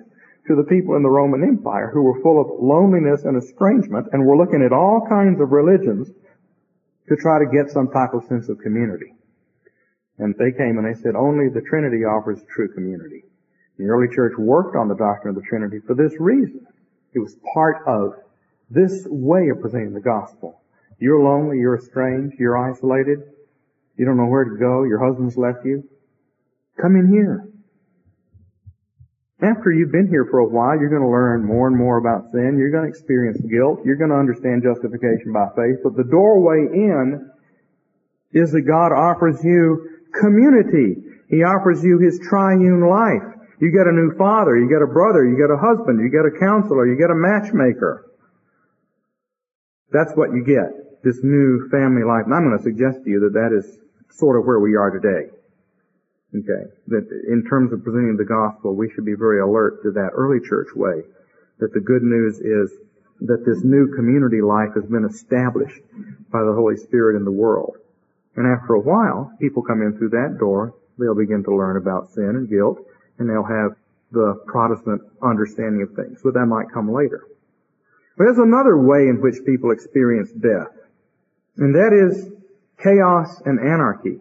to 0.49 0.57
the 0.57 0.65
people 0.65 0.97
in 0.97 1.03
the 1.03 1.11
Roman 1.11 1.45
Empire 1.45 1.91
who 1.93 2.03
were 2.03 2.21
full 2.23 2.41
of 2.41 2.61
loneliness 2.61 3.25
and 3.25 3.37
estrangement 3.37 4.09
and 4.13 4.25
were 4.25 4.37
looking 4.37 4.63
at 4.65 4.73
all 4.73 5.07
kinds 5.09 5.41
of 5.41 5.53
religions 5.53 6.09
to 7.09 7.17
try 7.17 7.39
to 7.39 7.47
get 7.47 7.71
some 7.71 7.89
type 7.89 8.15
of 8.15 8.25
sense 8.25 8.49
of 8.49 8.59
community. 8.59 9.15
And 10.19 10.35
they 10.37 10.51
came 10.51 10.79
and 10.79 10.85
they 10.85 11.01
said 11.01 11.15
only 11.15 11.49
the 11.49 11.61
Trinity 11.61 12.05
offers 12.05 12.41
true 12.49 12.73
community. 12.73 13.25
The 13.79 13.87
early 13.87 14.09
church 14.13 14.33
worked 14.37 14.75
on 14.75 14.89
the 14.89 14.97
doctrine 14.97 15.37
of 15.37 15.41
the 15.41 15.49
Trinity 15.49 15.79
for 15.87 15.95
this 15.95 16.13
reason. 16.19 16.67
It 17.15 17.21
was 17.21 17.37
part 17.55 17.87
of 17.87 18.15
this 18.71 19.07
way 19.09 19.49
of 19.51 19.61
presenting 19.61 19.95
the 19.95 20.01
gospel. 20.01 20.61
You're 20.99 21.23
lonely, 21.23 21.59
you're 21.59 21.79
estranged, 21.79 22.37
you're 22.39 22.59
isolated, 22.59 23.21
you 23.97 24.05
don't 24.05 24.17
know 24.17 24.27
where 24.27 24.45
to 24.45 24.57
go, 24.59 24.83
your 24.83 25.05
husband's 25.05 25.37
left 25.37 25.65
you. 25.65 25.89
Come 26.81 26.97
in 26.97 27.13
here. 27.13 27.48
After 29.41 29.71
you've 29.71 29.93
been 29.93 30.09
here 30.09 30.27
for 30.27 30.41
a 30.41 30.49
while, 30.49 30.79
you're 30.79 30.91
going 30.91 31.03
to 31.03 31.09
learn 31.09 31.45
more 31.45 31.69
and 31.69 31.77
more 31.77 31.99
about 31.99 32.31
sin. 32.33 32.59
You're 32.59 32.73
going 32.73 32.85
to 32.85 32.91
experience 32.91 33.39
guilt. 33.47 33.81
You're 33.85 33.97
going 33.97 34.11
to 34.11 34.17
understand 34.17 34.65
justification 34.65 35.33
by 35.33 35.47
faith. 35.55 35.79
But 35.85 35.97
the 35.97 36.03
doorway 36.03 36.67
in 36.75 37.31
is 38.33 38.51
that 38.51 38.63
God 38.63 38.91
offers 38.91 39.39
you 39.45 40.03
community. 40.13 40.97
He 41.31 41.45
offers 41.45 41.85
you 41.85 41.99
His 41.99 42.19
triune 42.19 42.83
life. 42.83 43.23
You 43.61 43.71
get 43.71 43.87
a 43.87 43.93
new 43.93 44.15
father, 44.17 44.57
you 44.57 44.69
get 44.69 44.83
a 44.83 44.87
brother, 44.87 45.27
you 45.27 45.37
get 45.37 45.51
a 45.51 45.59
husband, 45.59 46.01
you 46.01 46.11
get 46.11 46.27
a 46.27 46.39
counselor, 46.39 46.87
you 46.87 46.97
get 46.97 47.11
a 47.11 47.15
matchmaker. 47.15 48.07
That's 49.91 50.13
what 50.15 50.31
you 50.31 50.45
get, 50.45 51.03
this 51.03 51.19
new 51.23 51.69
family 51.71 52.05
life. 52.05 52.25
And 52.27 52.35
I'm 52.35 52.45
going 52.45 52.57
to 52.57 52.63
suggest 52.63 53.05
to 53.05 53.11
you 53.11 53.21
that 53.21 53.35
that 53.35 53.51
is 53.57 53.79
sort 54.11 54.39
of 54.39 54.47
where 54.47 54.61
we 54.61 54.77
are 54.77 54.91
today. 54.91 55.31
Okay. 56.35 56.71
That 56.89 57.09
in 57.29 57.45
terms 57.49 57.73
of 57.73 57.83
presenting 57.83 58.17
the 58.17 58.25
gospel, 58.25 58.75
we 58.75 58.91
should 58.91 59.05
be 59.05 59.15
very 59.15 59.41
alert 59.41 59.83
to 59.83 59.93
that 59.93 60.11
early 60.13 60.41
church 60.47 60.69
way. 60.75 61.03
That 61.59 61.73
the 61.73 61.81
good 61.81 62.03
news 62.03 62.39
is 62.39 62.71
that 63.21 63.45
this 63.45 63.65
new 63.65 63.95
community 63.97 64.41
life 64.41 64.75
has 64.75 64.85
been 64.87 65.05
established 65.05 65.81
by 66.31 66.45
the 66.45 66.53
Holy 66.53 66.77
Spirit 66.77 67.17
in 67.17 67.25
the 67.25 67.33
world. 67.33 67.77
And 68.37 68.47
after 68.47 68.75
a 68.75 68.81
while, 68.81 69.33
people 69.41 69.63
come 69.63 69.83
in 69.83 69.97
through 69.99 70.11
that 70.11 70.37
door, 70.39 70.75
they'll 70.99 71.17
begin 71.17 71.43
to 71.45 71.57
learn 71.57 71.77
about 71.77 72.11
sin 72.11 72.37
and 72.37 72.49
guilt, 72.49 72.79
and 73.19 73.29
they'll 73.29 73.43
have 73.43 73.75
the 74.13 74.41
Protestant 74.47 75.03
understanding 75.23 75.83
of 75.83 75.97
things. 75.97 76.21
But 76.23 76.35
that 76.35 76.47
might 76.47 76.71
come 76.73 76.93
later. 76.93 77.25
But 78.17 78.25
there's 78.25 78.39
another 78.39 78.77
way 78.77 79.09
in 79.09 79.21
which 79.21 79.45
people 79.45 79.71
experience 79.71 80.31
death, 80.31 80.71
and 81.57 81.75
that 81.75 81.93
is 81.93 82.31
chaos 82.83 83.41
and 83.45 83.59
anarchy. 83.59 84.21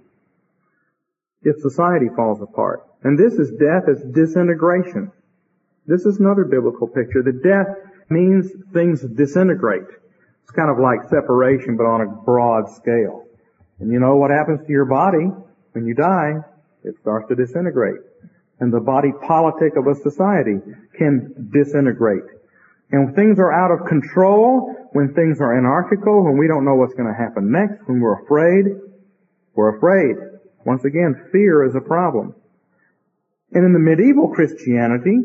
If 1.47 1.61
society 1.61 2.07
falls 2.13 2.41
apart. 2.41 2.83
And 3.03 3.17
this 3.17 3.39
is 3.39 3.51
death 3.51 3.87
as 3.87 4.03
disintegration. 4.11 5.13
This 5.85 6.05
is 6.05 6.19
another 6.19 6.43
biblical 6.43 6.87
picture. 6.87 7.23
The 7.23 7.39
death 7.39 7.71
means 8.09 8.51
things 8.73 9.01
disintegrate. 9.01 9.87
It's 10.43 10.51
kind 10.51 10.69
of 10.69 10.77
like 10.77 11.07
separation, 11.09 11.77
but 11.77 11.85
on 11.85 12.01
a 12.01 12.07
broad 12.25 12.69
scale. 12.75 13.23
And 13.79 13.93
you 13.93 13.99
know 13.99 14.17
what 14.17 14.29
happens 14.29 14.59
to 14.67 14.71
your 14.73 14.85
body 14.85 15.31
when 15.71 15.85
you 15.85 15.93
die? 15.95 16.33
It 16.83 16.95
starts 16.99 17.29
to 17.29 17.35
disintegrate. 17.35 18.01
And 18.59 18.73
the 18.73 18.81
body 18.81 19.13
politic 19.25 19.77
of 19.77 19.87
a 19.87 19.95
society 19.95 20.59
can 20.97 21.49
disintegrate. 21.53 22.27
And 22.91 23.05
when 23.05 23.15
things 23.15 23.39
are 23.39 23.53
out 23.53 23.71
of 23.71 23.87
control, 23.87 24.75
when 24.91 25.13
things 25.13 25.39
are 25.39 25.57
anarchical, 25.57 26.25
when 26.25 26.37
we 26.37 26.47
don't 26.47 26.65
know 26.65 26.75
what's 26.75 26.93
going 26.93 27.07
to 27.07 27.17
happen 27.17 27.51
next, 27.51 27.87
when 27.87 28.01
we're 28.01 28.21
afraid, 28.23 28.65
we're 29.55 29.77
afraid. 29.77 30.36
Once 30.67 30.83
again, 30.83 31.15
fear 31.31 31.63
is 31.63 31.75
a 31.75 31.79
problem. 31.79 32.35
And 33.53 33.63
in 33.63 33.71
the 33.71 33.79
medieval 33.79 34.27
Christianity, 34.27 35.19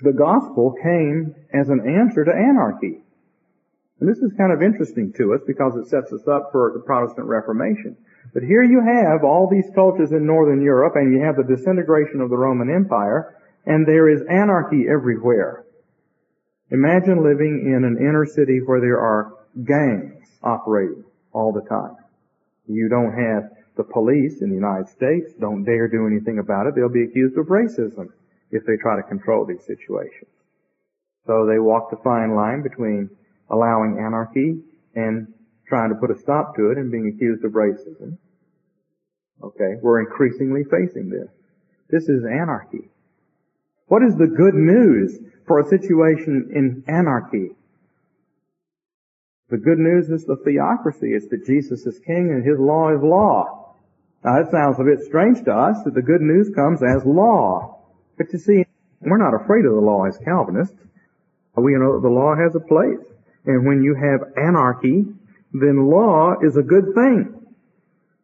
the 0.00 0.14
gospel 0.14 0.74
came 0.82 1.34
as 1.52 1.68
an 1.68 1.80
answer 1.86 2.24
to 2.24 2.32
anarchy. 2.32 3.02
And 4.00 4.08
this 4.08 4.16
is 4.20 4.32
kind 4.38 4.54
of 4.54 4.62
interesting 4.62 5.12
to 5.18 5.34
us 5.34 5.42
because 5.46 5.76
it 5.76 5.88
sets 5.88 6.14
us 6.14 6.26
up 6.26 6.48
for 6.50 6.72
the 6.72 6.80
Protestant 6.80 7.26
Reformation. 7.26 7.94
But 8.32 8.42
here 8.42 8.62
you 8.62 8.80
have 8.80 9.22
all 9.22 9.50
these 9.50 9.70
cultures 9.74 10.12
in 10.12 10.26
Northern 10.26 10.62
Europe 10.62 10.94
and 10.96 11.12
you 11.12 11.20
have 11.20 11.36
the 11.36 11.44
disintegration 11.44 12.22
of 12.22 12.30
the 12.30 12.38
Roman 12.38 12.74
Empire 12.74 13.36
and 13.66 13.86
there 13.86 14.08
is 14.08 14.22
anarchy 14.30 14.86
everywhere. 14.88 15.66
Imagine 16.70 17.22
living 17.22 17.66
in 17.66 17.84
an 17.84 17.98
inner 17.98 18.24
city 18.24 18.60
where 18.64 18.80
there 18.80 18.98
are 18.98 19.34
gangs 19.62 20.24
operating 20.42 21.04
all 21.34 21.52
the 21.52 21.68
time. 21.68 21.96
You 22.66 22.88
don't 22.88 23.12
have 23.12 23.50
the 23.76 23.84
police 23.84 24.40
in 24.40 24.50
the 24.50 24.54
United 24.54 24.88
States 24.88 25.32
don't 25.40 25.64
dare 25.64 25.88
do 25.88 26.06
anything 26.06 26.38
about 26.38 26.66
it. 26.66 26.74
They'll 26.74 26.88
be 26.88 27.04
accused 27.04 27.36
of 27.36 27.46
racism 27.46 28.08
if 28.50 28.64
they 28.66 28.76
try 28.76 28.96
to 28.96 29.02
control 29.02 29.44
these 29.44 29.64
situations. 29.66 30.30
So 31.26 31.46
they 31.46 31.58
walk 31.58 31.90
the 31.90 31.96
fine 32.04 32.34
line 32.34 32.62
between 32.62 33.10
allowing 33.50 33.98
anarchy 33.98 34.60
and 34.94 35.32
trying 35.66 35.90
to 35.90 35.96
put 35.96 36.10
a 36.10 36.18
stop 36.18 36.54
to 36.56 36.70
it 36.70 36.78
and 36.78 36.90
being 36.90 37.12
accused 37.14 37.44
of 37.44 37.52
racism. 37.52 38.18
Okay, 39.42 39.74
we're 39.82 40.00
increasingly 40.00 40.62
facing 40.64 41.10
this. 41.10 41.28
This 41.90 42.08
is 42.08 42.24
anarchy. 42.24 42.90
What 43.86 44.02
is 44.02 44.16
the 44.16 44.26
good 44.26 44.54
news 44.54 45.18
for 45.46 45.60
a 45.60 45.68
situation 45.68 46.50
in 46.54 46.84
anarchy? 46.86 47.50
The 49.50 49.58
good 49.58 49.78
news 49.78 50.08
is 50.08 50.24
the 50.24 50.36
theocracy. 50.36 51.12
It's 51.12 51.28
that 51.28 51.44
Jesus 51.46 51.86
is 51.86 51.98
king 51.98 52.30
and 52.30 52.44
his 52.44 52.58
law 52.58 52.94
is 52.94 53.02
law. 53.02 53.63
Now 54.24 54.42
that 54.42 54.50
sounds 54.50 54.80
a 54.80 54.84
bit 54.84 55.04
strange 55.04 55.44
to 55.44 55.52
us 55.52 55.76
that 55.84 55.94
the 55.94 56.02
good 56.02 56.22
news 56.22 56.50
comes 56.54 56.82
as 56.82 57.04
law. 57.04 57.78
But 58.16 58.32
you 58.32 58.38
see, 58.38 58.64
we're 59.00 59.18
not 59.18 59.34
afraid 59.34 59.66
of 59.66 59.74
the 59.74 59.80
law 59.80 60.06
as 60.06 60.16
Calvinists. 60.16 60.76
We 61.56 61.74
know 61.74 61.94
that 61.94 62.02
the 62.02 62.14
law 62.14 62.34
has 62.34 62.54
a 62.54 62.60
place. 62.60 63.04
And 63.44 63.66
when 63.66 63.82
you 63.82 63.94
have 63.94 64.32
anarchy, 64.36 65.04
then 65.52 65.90
law 65.90 66.34
is 66.42 66.56
a 66.56 66.62
good 66.62 66.94
thing. 66.94 67.46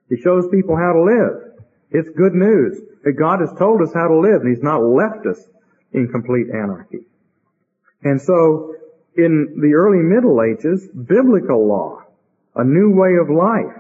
It 0.09 0.21
shows 0.23 0.49
people 0.49 0.75
how 0.77 0.95
to 0.95 1.03
live. 1.03 1.65
It's 1.91 2.09
good 2.17 2.35
news 2.35 2.81
that 3.05 3.13
God 3.13 3.41
has 3.41 3.53
told 3.59 3.83
us 3.83 3.93
how 3.93 4.09
to 4.09 4.19
live 4.19 4.41
and 4.41 4.49
He's 4.49 4.63
not 4.63 4.83
left 4.83 5.27
us 5.27 5.39
in 5.93 6.09
complete 6.09 6.47
anarchy. 6.49 7.07
And 8.03 8.21
so, 8.21 8.75
in 9.17 9.59
the 9.61 9.75
early 9.75 10.03
Middle 10.03 10.41
Ages, 10.43 10.89
biblical 10.89 11.67
law, 11.69 12.05
a 12.55 12.65
new 12.65 12.91
way 12.91 13.17
of 13.21 13.29
life, 13.29 13.77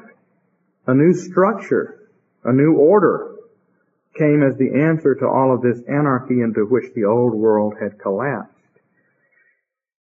a 0.86 0.94
new 0.94 1.14
structure, 1.14 1.99
a 2.44 2.52
new 2.52 2.74
order, 2.74 3.36
came 4.18 4.42
as 4.42 4.56
the 4.58 4.82
answer 4.82 5.14
to 5.14 5.26
all 5.26 5.54
of 5.54 5.62
this 5.62 5.80
anarchy 5.88 6.40
into 6.40 6.66
which 6.66 6.92
the 6.94 7.04
old 7.04 7.32
world 7.32 7.74
had 7.80 7.98
collapsed. 7.98 8.56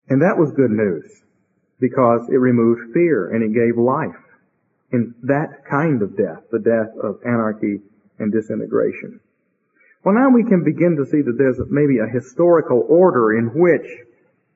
And 0.10 0.22
that 0.22 0.38
was 0.38 0.52
good 0.52 0.72
news 0.72 1.24
because 1.80 2.28
it 2.30 2.38
removed 2.38 2.94
fear 2.94 3.34
and 3.34 3.44
it 3.44 3.54
gave 3.54 3.78
life 3.78 4.16
in 4.92 5.14
that 5.24 5.66
kind 5.70 6.02
of 6.02 6.16
death, 6.16 6.44
the 6.52 6.60
death 6.60 6.96
of 7.04 7.20
anarchy 7.26 7.82
and 8.20 8.32
disintegration. 8.32 9.20
Well, 10.04 10.16
now 10.16 10.30
we 10.30 10.44
can 10.44 10.64
begin 10.64 10.96
to 10.96 11.06
see 11.06 11.22
that 11.22 11.38
there's 11.38 11.60
maybe 11.70 12.00
a 12.00 12.08
historical 12.08 12.86
order 12.88 13.38
in 13.38 13.48
which 13.48 13.86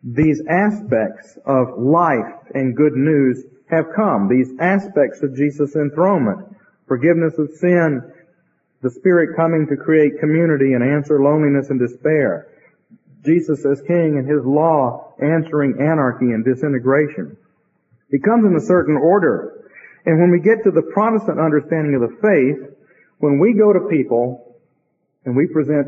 these 0.03 0.41
aspects 0.49 1.37
of 1.45 1.77
life 1.77 2.33
and 2.53 2.75
good 2.75 2.93
news 2.93 3.43
have 3.69 3.85
come. 3.95 4.29
These 4.29 4.53
aspects 4.59 5.21
of 5.21 5.35
Jesus' 5.35 5.75
enthronement. 5.75 6.55
Forgiveness 6.91 7.39
of 7.39 7.49
sin, 7.55 8.03
the 8.81 8.89
Spirit 8.89 9.37
coming 9.37 9.65
to 9.67 9.77
create 9.77 10.19
community 10.19 10.73
and 10.73 10.83
answer 10.83 11.23
loneliness 11.23 11.69
and 11.69 11.79
despair. 11.79 12.49
Jesus 13.23 13.65
as 13.65 13.81
King 13.83 14.19
and 14.19 14.29
His 14.29 14.43
law 14.43 15.13
answering 15.23 15.77
anarchy 15.79 16.35
and 16.35 16.43
disintegration. 16.43 17.37
It 18.09 18.23
comes 18.23 18.43
in 18.43 18.57
a 18.57 18.67
certain 18.67 18.97
order. 18.97 19.71
And 20.05 20.19
when 20.19 20.31
we 20.31 20.41
get 20.41 20.65
to 20.65 20.71
the 20.71 20.81
Protestant 20.81 21.39
understanding 21.39 21.95
of 21.95 22.01
the 22.01 22.17
faith, 22.19 22.75
when 23.19 23.39
we 23.39 23.53
go 23.53 23.71
to 23.71 23.87
people 23.87 24.57
and 25.23 25.33
we 25.33 25.47
present 25.47 25.87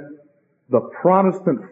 the 0.70 0.90
Protestant, 1.02 1.64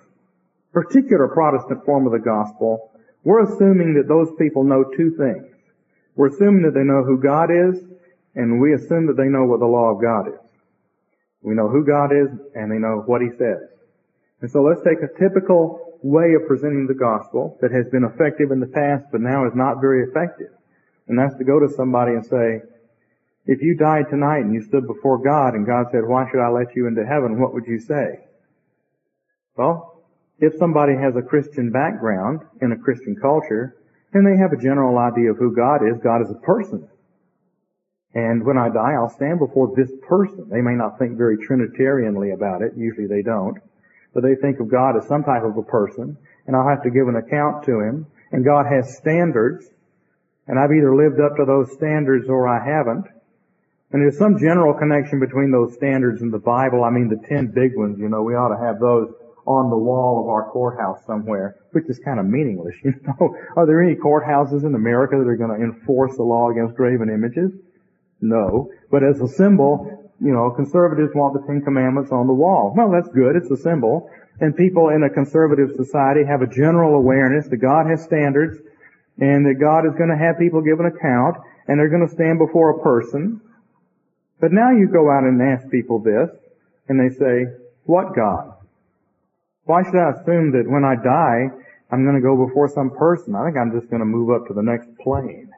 particular 0.73 1.29
Protestant 1.29 1.85
form 1.85 2.05
of 2.05 2.11
the 2.11 2.19
gospel, 2.19 2.91
we're 3.23 3.45
assuming 3.45 3.93
that 3.93 4.09
those 4.09 4.27
people 4.37 4.65
know 4.65 4.83
two 4.83 5.15
things. 5.15 5.47
We're 6.17 6.35
assuming 6.35 6.63
that 6.63 6.73
they 6.73 6.83
know 6.83 7.05
who 7.05 7.17
God 7.17 7.49
is, 7.49 7.81
and 8.35 8.61
we 8.61 8.73
assume 8.73 9.07
that 9.07 9.17
they 9.17 9.29
know 9.29 9.45
what 9.45 9.59
the 9.59 9.65
law 9.65 9.91
of 9.91 10.01
God 10.01 10.27
is. 10.27 10.39
We 11.41 11.55
know 11.55 11.69
who 11.69 11.85
God 11.85 12.11
is, 12.11 12.29
and 12.55 12.71
they 12.71 12.77
know 12.77 13.03
what 13.05 13.21
He 13.21 13.29
says. 13.37 13.67
And 14.41 14.49
so 14.49 14.61
let's 14.61 14.81
take 14.81 15.01
a 15.01 15.19
typical 15.19 15.99
way 16.03 16.33
of 16.33 16.47
presenting 16.47 16.87
the 16.87 16.93
gospel 16.93 17.57
that 17.61 17.71
has 17.71 17.87
been 17.89 18.03
effective 18.03 18.51
in 18.51 18.59
the 18.59 18.67
past, 18.67 19.05
but 19.11 19.21
now 19.21 19.45
is 19.45 19.53
not 19.55 19.81
very 19.81 20.03
effective. 20.09 20.49
And 21.07 21.17
that's 21.17 21.37
to 21.37 21.43
go 21.43 21.59
to 21.59 21.69
somebody 21.69 22.13
and 22.13 22.25
say, 22.25 22.61
if 23.45 23.61
you 23.61 23.75
died 23.75 24.05
tonight 24.09 24.39
and 24.39 24.53
you 24.53 24.61
stood 24.61 24.87
before 24.87 25.17
God 25.17 25.53
and 25.53 25.65
God 25.65 25.87
said, 25.91 26.05
why 26.05 26.29
should 26.29 26.41
I 26.41 26.49
let 26.49 26.75
you 26.75 26.87
into 26.87 27.05
heaven? 27.05 27.39
What 27.39 27.53
would 27.53 27.65
you 27.65 27.79
say? 27.79 28.25
Well, 29.57 30.03
if 30.39 30.57
somebody 30.57 30.93
has 30.95 31.15
a 31.15 31.21
Christian 31.21 31.71
background 31.71 32.41
in 32.61 32.71
a 32.71 32.77
Christian 32.77 33.15
culture, 33.15 33.77
then 34.13 34.23
they 34.25 34.37
have 34.37 34.53
a 34.53 34.61
general 34.61 34.97
idea 34.97 35.31
of 35.31 35.37
who 35.37 35.55
God 35.55 35.81
is. 35.87 36.01
God 36.03 36.21
is 36.21 36.31
a 36.31 36.45
person. 36.45 36.87
And 38.13 38.43
when 38.45 38.57
I 38.57 38.67
die, 38.69 38.93
I'll 38.93 39.09
stand 39.09 39.39
before 39.39 39.73
this 39.75 39.91
person. 40.07 40.49
They 40.49 40.61
may 40.61 40.75
not 40.75 40.99
think 40.99 41.17
very 41.17 41.37
Trinitarianly 41.37 42.33
about 42.33 42.61
it. 42.61 42.73
Usually 42.75 43.07
they 43.07 43.21
don't. 43.21 43.57
But 44.13 44.23
they 44.23 44.35
think 44.35 44.59
of 44.59 44.69
God 44.69 44.97
as 44.97 45.07
some 45.07 45.23
type 45.23 45.43
of 45.43 45.57
a 45.57 45.63
person. 45.63 46.17
And 46.45 46.55
I'll 46.55 46.67
have 46.67 46.83
to 46.83 46.89
give 46.89 47.07
an 47.07 47.15
account 47.15 47.63
to 47.65 47.79
Him. 47.79 48.05
And 48.31 48.43
God 48.43 48.65
has 48.65 48.97
standards. 48.97 49.65
And 50.47 50.59
I've 50.59 50.71
either 50.71 50.93
lived 50.93 51.21
up 51.21 51.37
to 51.37 51.45
those 51.45 51.71
standards 51.71 52.27
or 52.27 52.47
I 52.47 52.59
haven't. 52.59 53.05
And 53.93 54.01
there's 54.01 54.17
some 54.17 54.39
general 54.39 54.73
connection 54.73 55.19
between 55.19 55.51
those 55.51 55.73
standards 55.75 56.21
and 56.21 56.33
the 56.33 56.39
Bible. 56.39 56.83
I 56.83 56.89
mean, 56.89 57.07
the 57.07 57.27
ten 57.27 57.47
big 57.47 57.75
ones, 57.75 57.99
you 57.99 58.09
know, 58.09 58.23
we 58.23 58.35
ought 58.35 58.55
to 58.55 58.59
have 58.59 58.79
those 58.79 59.13
on 59.45 59.69
the 59.69 59.77
wall 59.77 60.21
of 60.21 60.29
our 60.29 60.49
courthouse 60.51 61.03
somewhere, 61.05 61.55
which 61.71 61.89
is 61.89 61.99
kind 61.99 62.19
of 62.19 62.25
meaningless, 62.25 62.75
you 62.83 62.93
know. 63.03 63.35
Are 63.55 63.65
there 63.65 63.81
any 63.81 63.95
courthouses 63.95 64.65
in 64.65 64.75
America 64.75 65.17
that 65.17 65.27
are 65.27 65.35
going 65.35 65.57
to 65.57 65.63
enforce 65.63 66.15
the 66.15 66.23
law 66.23 66.51
against 66.51 66.75
graven 66.75 67.09
images? 67.09 67.51
No. 68.21 68.71
But 68.89 69.03
as 69.03 69.19
a 69.21 69.27
symbol, 69.27 70.11
you 70.19 70.31
know, 70.31 70.51
conservatives 70.51 71.11
want 71.15 71.33
the 71.33 71.45
Ten 71.47 71.61
Commandments 71.61 72.11
on 72.11 72.27
the 72.27 72.33
wall. 72.33 72.73
Well, 72.75 72.91
that's 72.91 73.09
good. 73.09 73.35
It's 73.35 73.51
a 73.51 73.57
symbol. 73.57 74.09
And 74.39 74.55
people 74.55 74.89
in 74.89 75.03
a 75.03 75.09
conservative 75.09 75.75
society 75.75 76.23
have 76.25 76.41
a 76.41 76.47
general 76.47 76.95
awareness 76.95 77.47
that 77.47 77.57
God 77.57 77.87
has 77.87 78.03
standards 78.03 78.57
and 79.19 79.45
that 79.45 79.59
God 79.59 79.85
is 79.85 79.93
going 79.97 80.09
to 80.09 80.17
have 80.17 80.39
people 80.39 80.61
give 80.61 80.79
an 80.79 80.85
account 80.85 81.37
and 81.67 81.79
they're 81.79 81.89
going 81.89 82.07
to 82.07 82.13
stand 82.13 82.39
before 82.39 82.71
a 82.71 82.83
person 82.83 83.41
but 84.41 84.51
now 84.51 84.71
you 84.71 84.87
go 84.87 85.11
out 85.11 85.23
and 85.23 85.39
ask 85.39 85.69
people 85.69 85.99
this, 85.99 86.29
and 86.89 86.99
they 86.99 87.15
say, 87.15 87.45
what 87.85 88.15
God? 88.15 88.53
Why 89.65 89.83
should 89.83 89.95
I 89.95 90.09
assume 90.09 90.51
that 90.53 90.67
when 90.67 90.83
I 90.83 90.95
die, 90.95 91.45
I'm 91.91 92.03
going 92.03 92.15
to 92.15 92.21
go 92.21 92.47
before 92.47 92.67
some 92.67 92.89
person? 92.89 93.35
I 93.35 93.45
think 93.45 93.57
I'm 93.57 93.71
just 93.71 93.89
going 93.91 93.99
to 94.01 94.05
move 94.05 94.31
up 94.31 94.47
to 94.47 94.53
the 94.55 94.63
next 94.63 94.89
plane. 94.97 95.50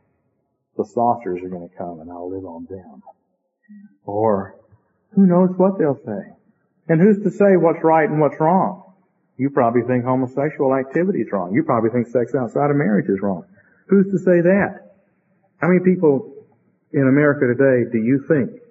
The 0.77 0.86
saucers 0.86 1.41
are 1.43 1.49
going 1.49 1.67
to 1.67 1.75
come 1.75 1.99
and 1.99 2.12
I'll 2.12 2.29
live 2.29 2.45
on 2.45 2.65
them. 2.69 3.03
Or, 4.05 4.55
who 5.12 5.25
knows 5.25 5.51
what 5.57 5.77
they'll 5.77 5.99
say? 6.05 6.33
And 6.89 6.99
who's 6.99 7.23
to 7.23 7.31
say 7.31 7.55
what's 7.55 7.83
right 7.83 8.09
and 8.09 8.19
what's 8.19 8.39
wrong? 8.39 8.83
You 9.38 9.49
probably 9.49 9.81
think 9.83 10.03
homosexual 10.03 10.75
activity 10.75 11.19
is 11.19 11.31
wrong. 11.31 11.53
You 11.53 11.63
probably 11.63 11.89
think 11.89 12.07
sex 12.07 12.36
outside 12.36 12.69
of 12.69 12.75
marriage 12.75 13.09
is 13.09 13.21
wrong. 13.21 13.45
Who's 13.88 14.12
to 14.12 14.17
say 14.19 14.41
that? 14.41 14.95
How 15.59 15.67
many 15.67 15.83
people 15.83 16.33
in 16.91 17.07
America 17.07 17.47
today 17.47 17.89
do 17.91 17.97
you 17.97 18.23
think 18.27 18.62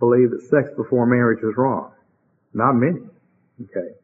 believe 0.00 0.30
that 0.30 0.42
sex 0.42 0.68
before 0.76 1.06
marriage 1.06 1.44
is 1.44 1.56
wrong. 1.56 1.92
Not 2.52 2.72
many. 2.72 3.00
Okay. 3.62 3.94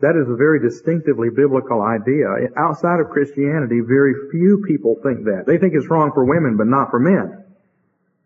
That 0.00 0.16
is 0.16 0.28
a 0.30 0.36
very 0.36 0.60
distinctively 0.60 1.28
biblical 1.28 1.82
idea. 1.82 2.26
Outside 2.56 3.00
of 3.00 3.10
Christianity, 3.10 3.80
very 3.80 4.14
few 4.30 4.64
people 4.66 4.96
think 5.02 5.24
that. 5.24 5.44
They 5.46 5.58
think 5.58 5.74
it's 5.74 5.88
wrong 5.90 6.10
for 6.14 6.24
women, 6.24 6.56
but 6.56 6.66
not 6.66 6.90
for 6.90 6.98
men. 6.98 7.44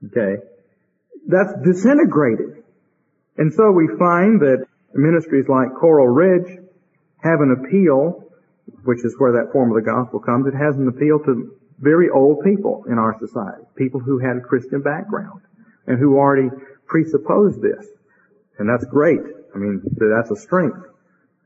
Okay? 0.06 0.42
That's 1.26 1.52
disintegrated. 1.64 2.62
And 3.36 3.52
so 3.52 3.72
we 3.72 3.88
find 3.98 4.40
that 4.42 4.66
ministries 4.94 5.48
like 5.48 5.74
Coral 5.74 6.06
Ridge 6.06 6.46
have 7.24 7.40
an 7.40 7.56
appeal, 7.58 8.22
which 8.84 9.04
is 9.04 9.16
where 9.18 9.32
that 9.32 9.50
form 9.52 9.70
of 9.70 9.76
the 9.76 9.90
gospel 9.90 10.20
comes. 10.20 10.46
It 10.46 10.54
has 10.54 10.76
an 10.76 10.86
appeal 10.86 11.18
to 11.24 11.56
very 11.80 12.08
old 12.08 12.44
people 12.44 12.84
in 12.86 12.98
our 12.98 13.18
society, 13.18 13.64
people 13.74 13.98
who 13.98 14.18
had 14.18 14.36
a 14.36 14.40
Christian 14.40 14.80
background 14.80 15.40
and 15.88 15.98
who 15.98 16.16
already 16.16 16.50
presuppose 16.86 17.60
this. 17.60 17.84
And 18.58 18.68
that's 18.68 18.84
great. 18.84 19.20
I 19.52 19.58
mean, 19.58 19.82
that's 19.98 20.30
a 20.30 20.36
strength. 20.36 20.78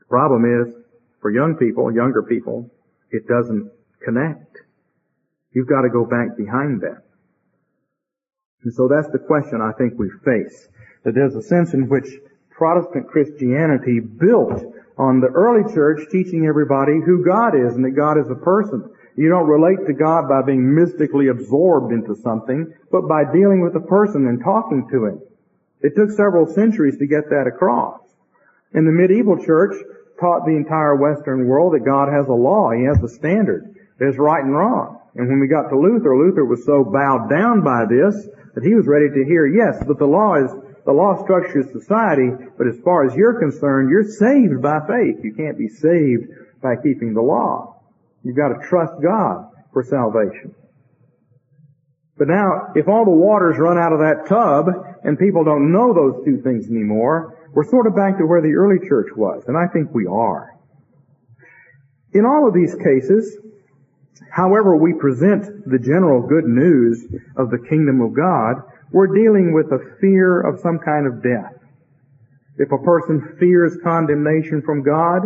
Problem 0.09 0.43
is, 0.45 0.73
for 1.21 1.31
young 1.31 1.55
people, 1.55 1.93
younger 1.93 2.23
people, 2.23 2.69
it 3.11 3.27
doesn't 3.27 3.71
connect. 4.03 4.57
You've 5.51 5.67
got 5.67 5.81
to 5.81 5.89
go 5.89 6.05
back 6.05 6.35
behind 6.37 6.81
that. 6.81 7.03
And 8.63 8.73
so 8.73 8.87
that's 8.87 9.09
the 9.11 9.19
question 9.19 9.61
I 9.61 9.71
think 9.77 9.93
we 9.97 10.09
face. 10.25 10.67
That 11.03 11.15
there's 11.15 11.35
a 11.35 11.41
sense 11.41 11.73
in 11.73 11.87
which 11.87 12.07
Protestant 12.49 13.07
Christianity 13.07 13.99
built 13.99 14.63
on 14.97 15.21
the 15.21 15.27
early 15.27 15.71
church 15.73 16.09
teaching 16.11 16.45
everybody 16.45 16.99
who 17.05 17.23
God 17.23 17.55
is 17.55 17.75
and 17.75 17.85
that 17.85 17.95
God 17.95 18.19
is 18.19 18.29
a 18.29 18.35
person. 18.35 18.83
You 19.15 19.29
don't 19.29 19.47
relate 19.47 19.87
to 19.87 19.93
God 19.93 20.27
by 20.27 20.41
being 20.41 20.75
mystically 20.75 21.27
absorbed 21.27 21.93
into 21.93 22.15
something, 22.15 22.73
but 22.91 23.07
by 23.07 23.23
dealing 23.31 23.61
with 23.61 23.75
a 23.75 23.87
person 23.87 24.27
and 24.27 24.43
talking 24.43 24.87
to 24.91 25.05
him. 25.05 25.21
It 25.81 25.95
took 25.95 26.11
several 26.11 26.47
centuries 26.47 26.97
to 26.97 27.07
get 27.07 27.29
that 27.29 27.47
across. 27.47 28.01
In 28.73 28.85
the 28.85 28.91
medieval 28.91 29.43
church 29.43 29.73
taught 30.19 30.45
the 30.45 30.55
entire 30.55 30.95
Western 30.95 31.47
world 31.47 31.73
that 31.73 31.85
God 31.85 32.09
has 32.11 32.27
a 32.27 32.33
law. 32.33 32.71
He 32.71 32.83
has 32.83 33.01
a 33.03 33.07
standard. 33.07 33.75
There's 33.97 34.17
right 34.17 34.43
and 34.43 34.55
wrong. 34.55 34.99
And 35.15 35.27
when 35.27 35.39
we 35.39 35.47
got 35.47 35.69
to 35.69 35.79
Luther, 35.79 36.15
Luther 36.15 36.45
was 36.45 36.65
so 36.65 36.83
bowed 36.83 37.29
down 37.29 37.63
by 37.63 37.85
this 37.89 38.27
that 38.55 38.63
he 38.63 38.75
was 38.75 38.87
ready 38.87 39.09
to 39.09 39.25
hear, 39.25 39.47
yes, 39.47 39.83
but 39.85 39.99
the 39.99 40.05
law 40.05 40.35
is, 40.35 40.51
the 40.85 40.91
law 40.91 41.21
structures 41.23 41.71
society, 41.71 42.29
but 42.57 42.67
as 42.67 42.79
far 42.83 43.05
as 43.05 43.15
you're 43.15 43.39
concerned, 43.39 43.89
you're 43.89 44.03
saved 44.03 44.61
by 44.61 44.79
faith. 44.87 45.23
You 45.23 45.33
can't 45.33 45.57
be 45.57 45.67
saved 45.67 46.29
by 46.61 46.75
keeping 46.75 47.13
the 47.13 47.21
law. 47.21 47.81
You've 48.23 48.37
got 48.37 48.49
to 48.49 48.67
trust 48.67 48.93
God 49.01 49.51
for 49.73 49.83
salvation. 49.83 50.55
But 52.17 52.27
now, 52.27 52.73
if 52.75 52.87
all 52.87 53.05
the 53.05 53.11
waters 53.11 53.57
run 53.57 53.77
out 53.77 53.93
of 53.93 53.99
that 53.99 54.27
tub 54.27 54.67
and 55.03 55.17
people 55.17 55.45
don't 55.45 55.71
know 55.71 55.93
those 55.93 56.25
two 56.25 56.41
things 56.41 56.69
anymore, 56.69 57.38
we're 57.53 57.69
sort 57.69 57.87
of 57.87 57.95
back 57.95 58.17
to 58.17 58.25
where 58.25 58.41
the 58.41 58.53
early 58.53 58.87
church 58.87 59.07
was, 59.15 59.43
and 59.47 59.57
I 59.57 59.67
think 59.67 59.93
we 59.93 60.05
are. 60.05 60.55
In 62.13 62.25
all 62.25 62.47
of 62.47 62.53
these 62.53 62.75
cases, 62.75 63.37
however 64.31 64.75
we 64.75 64.93
present 64.93 65.69
the 65.69 65.79
general 65.79 66.21
good 66.21 66.45
news 66.45 67.05
of 67.37 67.49
the 67.49 67.59
kingdom 67.69 68.01
of 68.01 68.13
God, 68.13 68.63
we're 68.91 69.13
dealing 69.13 69.53
with 69.53 69.71
a 69.71 69.97
fear 70.01 70.41
of 70.41 70.59
some 70.59 70.79
kind 70.79 71.05
of 71.05 71.21
death. 71.21 71.53
If 72.57 72.71
a 72.71 72.77
person 72.77 73.37
fears 73.39 73.77
condemnation 73.83 74.61
from 74.61 74.83
God, 74.83 75.21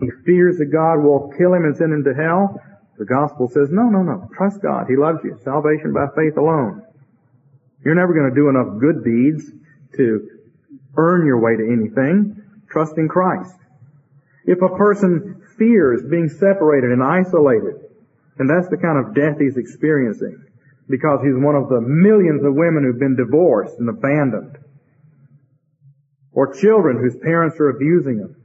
he 0.00 0.10
fears 0.26 0.58
that 0.58 0.66
God 0.66 0.98
will 0.98 1.32
kill 1.36 1.54
him 1.54 1.64
and 1.64 1.76
send 1.76 1.92
him 1.92 2.04
to 2.04 2.14
hell, 2.14 2.60
the 2.98 3.04
gospel 3.04 3.48
says, 3.48 3.70
no, 3.70 3.84
no, 3.84 4.02
no. 4.02 4.28
Trust 4.36 4.60
God. 4.60 4.86
He 4.88 4.96
loves 4.96 5.20
you. 5.24 5.38
Salvation 5.42 5.92
by 5.92 6.06
faith 6.14 6.36
alone. 6.36 6.82
You're 7.82 7.94
never 7.94 8.12
going 8.12 8.28
to 8.28 8.34
do 8.34 8.50
enough 8.50 8.78
good 8.78 9.02
deeds 9.04 9.50
to 9.96 10.28
earn 10.96 11.26
your 11.26 11.40
way 11.40 11.56
to 11.56 11.62
anything. 11.62 12.42
Trust 12.68 12.96
in 12.98 13.08
Christ. 13.08 13.54
If 14.44 14.62
a 14.62 14.76
person 14.76 15.42
fears 15.58 16.02
being 16.10 16.28
separated 16.28 16.90
and 16.90 17.02
isolated, 17.02 17.76
and 18.38 18.48
that's 18.48 18.68
the 18.68 18.76
kind 18.76 18.98
of 18.98 19.14
death 19.14 19.38
he's 19.38 19.56
experiencing, 19.56 20.44
because 20.88 21.20
he's 21.22 21.36
one 21.36 21.54
of 21.54 21.68
the 21.68 21.80
millions 21.80 22.44
of 22.44 22.54
women 22.54 22.84
who've 22.84 22.98
been 22.98 23.16
divorced 23.16 23.78
and 23.78 23.88
abandoned, 23.88 24.58
or 26.32 26.54
children 26.54 26.98
whose 26.98 27.16
parents 27.16 27.58
are 27.60 27.70
abusing 27.70 28.18
them, 28.18 28.36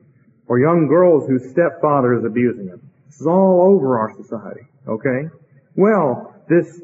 or 0.48 0.60
young 0.60 0.88
girls 0.88 1.28
whose 1.28 1.50
stepfather 1.50 2.14
is 2.14 2.26
abusing 2.26 2.68
them. 2.68 2.92
This 3.08 3.22
is 3.22 3.28
all 3.28 3.62
over 3.74 3.98
our 3.98 4.14
society, 4.16 4.68
okay? 4.88 5.30
Well, 5.76 6.36
this 6.50 6.82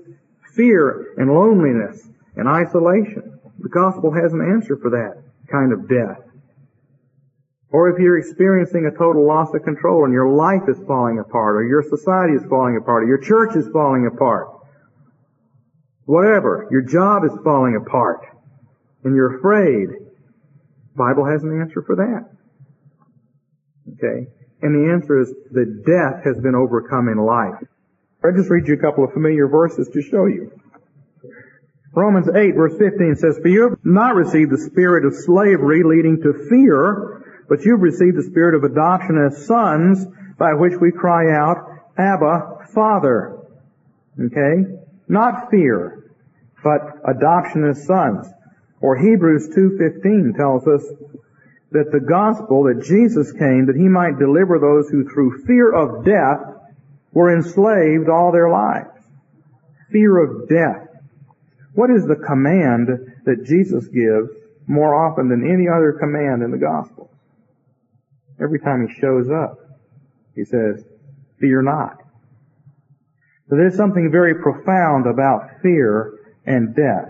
fear 0.56 1.14
and 1.18 1.30
loneliness 1.32 2.08
and 2.36 2.48
isolation, 2.48 3.40
the 3.60 3.70
gospel 3.70 4.12
has 4.12 4.34
an 4.34 4.42
answer 4.42 4.78
for 4.78 4.90
that 4.92 5.22
kind 5.52 5.74
of 5.74 5.90
death. 5.90 6.24
Or 7.72 7.90
if 7.90 8.00
you're 8.00 8.18
experiencing 8.18 8.86
a 8.86 8.98
total 8.98 9.26
loss 9.26 9.54
of 9.54 9.64
control 9.64 10.04
and 10.04 10.14
your 10.14 10.30
life 10.30 10.68
is 10.68 10.78
falling 10.86 11.20
apart, 11.20 11.56
or 11.56 11.64
your 11.64 11.84
society 11.84 12.34
is 12.34 12.44
falling 12.50 12.78
apart, 12.78 13.04
or 13.04 13.08
your 13.08 13.22
church 13.22 13.56
is 13.56 13.68
falling 13.72 14.08
apart, 14.08 14.48
whatever, 16.06 16.68
your 16.70 16.82
job 16.82 17.24
is 17.24 17.32
falling 17.44 17.76
apart, 17.76 18.26
and 19.04 19.16
you're 19.16 19.38
afraid, 19.38 19.88
Bible 20.96 21.26
has 21.26 21.44
an 21.44 21.62
answer 21.62 21.82
for 21.82 21.96
that. 21.96 22.28
Okay? 23.94 24.28
And 24.62 24.76
the 24.76 24.92
answer 24.92 25.22
is 25.22 25.34
that 25.52 25.86
death 25.86 26.26
has 26.26 26.42
been 26.42 26.56
overcome 26.56 27.08
in 27.08 27.18
life. 27.18 27.56
I'll 28.24 28.36
just 28.36 28.50
read 28.50 28.68
you 28.68 28.76
a 28.76 28.78
couple 28.78 29.04
of 29.04 29.14
familiar 29.14 29.48
verses 29.48 29.90
to 29.94 30.02
show 30.02 30.26
you. 30.26 30.52
Romans 31.94 32.28
8 32.34 32.56
verse 32.56 32.74
15 32.78 33.16
says, 33.18 33.40
For 33.42 33.50
you 33.50 33.70
have 33.70 33.80
not 33.84 34.16
received 34.16 34.52
the 34.52 34.70
spirit 34.70 35.06
of 35.06 35.14
slavery 35.14 35.84
leading 35.84 36.22
to 36.24 36.48
fear, 36.50 37.44
but 37.50 37.62
you've 37.66 37.82
received 37.82 38.18
the 38.18 38.24
spirit 38.24 38.56
of 38.56 38.64
adoption 38.64 39.18
as 39.18 39.46
sons, 39.46 40.06
by 40.38 40.54
which 40.54 40.74
we 40.80 40.92
cry 40.92 41.36
out, 41.36 41.58
Abba, 41.98 42.68
Father. 42.74 43.38
Okay? 44.20 44.72
Not 45.08 45.52
fear, 45.52 46.12
but 46.64 46.82
adoption 47.06 47.68
as 47.70 47.86
sons. 47.86 48.28
Or 48.80 48.98
Hebrews 48.98 49.50
2.15 49.50 50.38
tells 50.38 50.68
us, 50.68 50.84
that 51.72 51.92
the 51.92 52.02
gospel, 52.02 52.64
that 52.64 52.84
Jesus 52.84 53.32
came, 53.32 53.66
that 53.68 53.78
he 53.80 53.88
might 53.88 54.20
deliver 54.20 54.60
those 54.60 54.90
who 54.90 55.08
through 55.08 55.44
fear 55.46 55.72
of 55.72 56.04
death 56.04 56.44
were 57.14 57.34
enslaved 57.34 58.10
all 58.10 58.32
their 58.32 58.50
lives. 58.50 58.92
Fear 59.92 60.18
of 60.18 60.50
death. 60.50 60.88
What 61.74 61.90
is 61.90 62.06
the 62.06 62.16
command 62.16 62.90
that 63.26 63.46
Jesus 63.46 63.88
gives 63.88 64.30
more 64.68 64.94
often 64.94 65.30
than 65.30 65.44
any 65.44 65.68
other 65.68 65.94
command 66.00 66.44
in 66.44 66.52
the 66.52 66.58
gospel? 66.58 67.12
Every 68.42 68.60
time 68.60 68.88
he 68.88 69.00
shows 69.00 69.30
up, 69.30 69.60
he 70.36 70.44
says, 70.44 70.84
fear 71.40 71.62
not. 71.62 71.98
So 73.50 73.56
there's 73.56 73.76
something 73.76 74.10
very 74.12 74.36
profound 74.36 75.08
about 75.08 75.62
fear 75.62 76.20
and 76.46 76.76
death. 76.76 77.10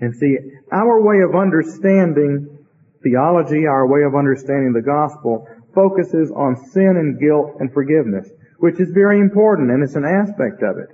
And 0.00 0.14
see, 0.16 0.36
our 0.72 1.02
way 1.02 1.20
of 1.20 1.34
understanding 1.34 2.58
theology, 3.02 3.66
our 3.66 3.86
way 3.86 4.02
of 4.02 4.14
understanding 4.14 4.72
the 4.72 4.82
gospel, 4.82 5.46
focuses 5.74 6.30
on 6.30 6.56
sin 6.56 6.96
and 6.96 7.20
guilt 7.20 7.56
and 7.60 7.72
forgiveness, 7.72 8.28
which 8.58 8.80
is 8.80 8.90
very 8.90 9.20
important 9.20 9.70
and 9.70 9.82
it's 9.82 9.96
an 9.96 10.04
aspect 10.04 10.62
of 10.62 10.78
it. 10.78 10.88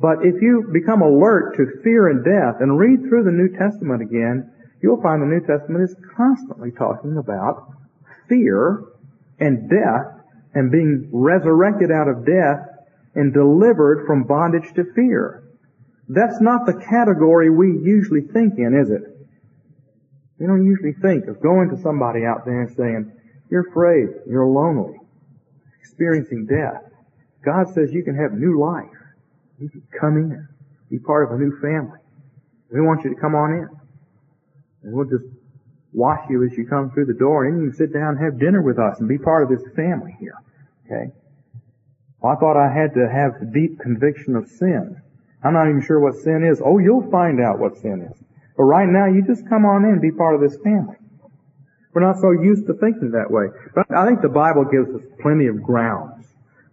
But 0.00 0.24
if 0.24 0.40
you 0.40 0.68
become 0.72 1.02
alert 1.02 1.56
to 1.56 1.82
fear 1.82 2.08
and 2.08 2.24
death 2.24 2.60
and 2.60 2.78
read 2.78 3.00
through 3.00 3.24
the 3.24 3.30
New 3.30 3.50
Testament 3.56 4.00
again, 4.00 4.50
you'll 4.82 5.02
find 5.02 5.20
the 5.20 5.26
New 5.26 5.46
Testament 5.46 5.84
is 5.84 5.94
constantly 6.16 6.70
talking 6.70 7.18
about 7.18 7.70
fear 8.28 8.84
and 9.38 9.68
death 9.68 10.24
and 10.54 10.72
being 10.72 11.08
resurrected 11.12 11.90
out 11.90 12.08
of 12.08 12.24
death 12.24 12.66
and 13.14 13.34
delivered 13.34 14.06
from 14.06 14.24
bondage 14.24 14.72
to 14.74 14.84
fear. 14.94 15.44
That's 16.08 16.40
not 16.40 16.64
the 16.64 16.80
category 16.88 17.50
we 17.50 17.68
usually 17.68 18.22
think 18.22 18.58
in, 18.58 18.74
is 18.74 18.90
it? 18.90 19.02
We 20.38 20.46
don't 20.46 20.64
usually 20.64 20.94
think 20.94 21.26
of 21.26 21.42
going 21.42 21.68
to 21.70 21.82
somebody 21.82 22.24
out 22.24 22.46
there 22.46 22.62
and 22.62 22.74
saying, 22.74 23.12
you're 23.50 23.68
afraid, 23.68 24.08
you're 24.26 24.46
lonely, 24.46 24.98
experiencing 25.80 26.46
death. 26.46 26.82
God 27.44 27.74
says 27.74 27.92
you 27.92 28.02
can 28.02 28.16
have 28.16 28.32
new 28.32 28.58
life. 28.58 28.99
You 29.60 29.68
can 29.68 29.82
come 29.98 30.16
in, 30.16 30.48
be 30.88 30.98
part 30.98 31.30
of 31.30 31.38
a 31.38 31.42
new 31.42 31.60
family. 31.60 31.98
We 32.72 32.80
want 32.80 33.04
you 33.04 33.14
to 33.14 33.20
come 33.20 33.34
on 33.34 33.52
in. 33.52 33.68
And 34.82 34.92
we'll 34.94 35.04
just 35.04 35.24
wash 35.92 36.20
you 36.30 36.44
as 36.44 36.56
you 36.56 36.66
come 36.66 36.90
through 36.90 37.06
the 37.06 37.14
door, 37.14 37.44
and 37.44 37.56
then 37.56 37.64
you 37.64 37.70
can 37.70 37.76
sit 37.76 37.92
down 37.92 38.16
and 38.16 38.24
have 38.24 38.40
dinner 38.40 38.62
with 38.62 38.78
us 38.78 38.98
and 39.00 39.08
be 39.08 39.18
part 39.18 39.42
of 39.42 39.50
this 39.50 39.66
family 39.76 40.16
here. 40.18 40.34
Okay? 40.86 41.12
Well, 42.20 42.32
I 42.32 42.36
thought 42.40 42.56
I 42.56 42.72
had 42.72 42.94
to 42.94 43.08
have 43.08 43.52
deep 43.52 43.78
conviction 43.80 44.36
of 44.36 44.48
sin. 44.48 44.96
I'm 45.44 45.52
not 45.52 45.68
even 45.68 45.82
sure 45.82 46.00
what 46.00 46.14
sin 46.16 46.44
is. 46.44 46.62
Oh, 46.64 46.78
you'll 46.78 47.10
find 47.10 47.40
out 47.40 47.58
what 47.58 47.76
sin 47.76 48.08
is. 48.10 48.16
But 48.56 48.64
right 48.64 48.88
now, 48.88 49.06
you 49.06 49.22
just 49.26 49.48
come 49.48 49.64
on 49.64 49.84
in 49.84 49.92
and 49.92 50.00
be 50.00 50.12
part 50.12 50.34
of 50.34 50.40
this 50.40 50.56
family. 50.62 50.96
We're 51.92 52.06
not 52.06 52.20
so 52.20 52.30
used 52.30 52.66
to 52.66 52.74
thinking 52.74 53.10
that 53.12 53.30
way. 53.30 53.46
But 53.74 53.90
I 53.90 54.06
think 54.06 54.22
the 54.22 54.28
Bible 54.28 54.64
gives 54.64 54.88
us 54.94 55.02
plenty 55.20 55.46
of 55.46 55.62
grounds 55.62 56.24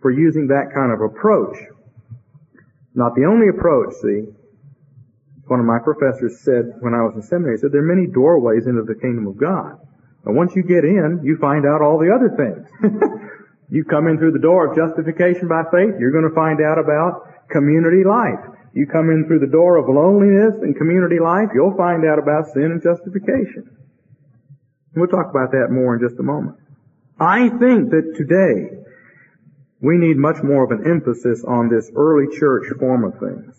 for 0.01 0.11
using 0.11 0.47
that 0.47 0.71
kind 0.73 0.91
of 0.91 1.01
approach. 1.01 1.57
Not 2.97 3.13
the 3.13 3.29
only 3.29 3.47
approach, 3.47 3.93
see. 4.01 4.25
One 5.45 5.61
of 5.61 5.69
my 5.69 5.77
professors 5.77 6.41
said 6.41 6.81
when 6.81 6.97
I 6.97 7.05
was 7.05 7.13
in 7.13 7.21
seminary, 7.21 7.55
he 7.55 7.61
said 7.61 7.71
there 7.71 7.85
are 7.85 7.95
many 7.95 8.09
doorways 8.09 8.65
into 8.65 8.81
the 8.81 8.97
kingdom 8.97 9.27
of 9.29 9.37
God. 9.37 9.77
And 10.25 10.35
once 10.35 10.57
you 10.57 10.63
get 10.65 10.83
in, 10.83 11.21
you 11.23 11.37
find 11.37 11.63
out 11.63 11.85
all 11.85 12.01
the 12.01 12.09
other 12.09 12.33
things. 12.33 12.65
you 13.69 13.85
come 13.85 14.07
in 14.09 14.17
through 14.17 14.33
the 14.33 14.41
door 14.41 14.65
of 14.65 14.75
justification 14.75 15.47
by 15.47 15.61
faith, 15.69 15.93
you're 16.01 16.11
going 16.11 16.27
to 16.27 16.33
find 16.33 16.57
out 16.59 16.81
about 16.81 17.47
community 17.53 18.03
life. 18.03 18.41
You 18.73 18.89
come 18.89 19.13
in 19.13 19.29
through 19.29 19.45
the 19.45 19.53
door 19.53 19.77
of 19.77 19.87
loneliness 19.87 20.57
and 20.65 20.75
community 20.75 21.21
life, 21.21 21.53
you'll 21.53 21.77
find 21.77 22.03
out 22.03 22.17
about 22.17 22.49
sin 22.49 22.73
and 22.73 22.81
justification. 22.81 23.77
We'll 24.97 25.07
talk 25.07 25.29
about 25.29 25.53
that 25.53 25.69
more 25.69 25.95
in 25.95 26.01
just 26.01 26.19
a 26.19 26.23
moment. 26.23 26.57
I 27.21 27.49
think 27.61 27.93
that 27.93 28.17
today 28.17 28.77
we 29.79 29.97
need 29.97 30.17
much 30.17 30.41
more 30.41 30.63
of 30.63 30.71
an 30.71 30.85
emphasis 30.89 31.43
on 31.43 31.69
this 31.69 31.91
early 31.95 32.35
church 32.37 32.65
form 32.79 33.03
of 33.03 33.19
things. 33.19 33.55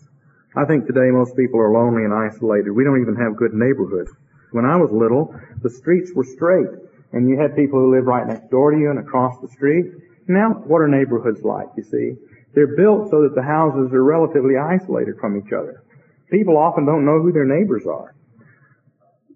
I 0.55 0.65
think 0.65 0.85
today 0.85 1.11
most 1.11 1.37
people 1.37 1.59
are 1.59 1.71
lonely 1.71 2.03
and 2.03 2.13
isolated. 2.13 2.71
We 2.71 2.83
don't 2.83 3.01
even 3.01 3.15
have 3.15 3.37
good 3.37 3.53
neighborhoods. 3.53 4.11
When 4.51 4.65
I 4.65 4.75
was 4.75 4.91
little, 4.91 5.33
the 5.61 5.69
streets 5.69 6.11
were 6.13 6.25
straight, 6.25 6.67
and 7.13 7.29
you 7.29 7.39
had 7.39 7.55
people 7.55 7.79
who 7.79 7.95
lived 7.95 8.07
right 8.07 8.27
next 8.27 8.49
door 8.49 8.71
to 8.71 8.77
you 8.77 8.89
and 8.89 8.99
across 8.99 9.39
the 9.39 9.47
street. 9.47 9.85
Now, 10.27 10.51
what 10.51 10.81
are 10.81 10.87
neighborhoods 10.87 11.43
like, 11.43 11.67
you 11.77 11.83
see? 11.83 12.15
They're 12.53 12.75
built 12.75 13.11
so 13.11 13.23
that 13.23 13.35
the 13.35 13.43
houses 13.43 13.93
are 13.93 14.03
relatively 14.03 14.57
isolated 14.57 15.15
from 15.19 15.37
each 15.37 15.53
other. 15.53 15.83
People 16.31 16.57
often 16.57 16.85
don't 16.85 17.05
know 17.05 17.21
who 17.21 17.31
their 17.31 17.45
neighbors 17.45 17.85
are. 17.85 18.15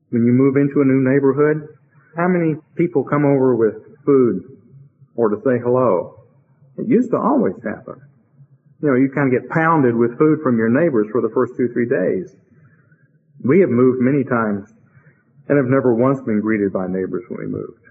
When 0.09 0.25
you 0.25 0.31
move 0.31 0.57
into 0.57 0.81
a 0.81 0.85
new 0.85 1.01
neighborhood, 1.01 1.67
how 2.17 2.27
many 2.27 2.55
people 2.75 3.03
come 3.03 3.25
over 3.25 3.55
with 3.55 4.03
food 4.03 4.43
or 5.15 5.29
to 5.29 5.37
say 5.37 5.57
hello? 5.63 6.22
It 6.77 6.87
used 6.87 7.11
to 7.11 7.17
always 7.17 7.55
happen. 7.63 8.01
You 8.81 8.89
know, 8.89 8.95
you 8.95 9.09
kind 9.09 9.33
of 9.33 9.41
get 9.41 9.49
pounded 9.49 9.95
with 9.95 10.17
food 10.17 10.39
from 10.41 10.57
your 10.57 10.69
neighbors 10.69 11.07
for 11.11 11.21
the 11.21 11.29
first 11.33 11.55
two, 11.55 11.69
three 11.71 11.87
days. 11.87 12.35
We 13.43 13.59
have 13.59 13.69
moved 13.69 14.01
many 14.01 14.23
times 14.23 14.73
and 15.47 15.57
have 15.57 15.67
never 15.67 15.93
once 15.93 16.21
been 16.21 16.41
greeted 16.41 16.73
by 16.73 16.87
neighbors 16.87 17.23
when 17.29 17.39
we 17.39 17.47
moved. 17.47 17.83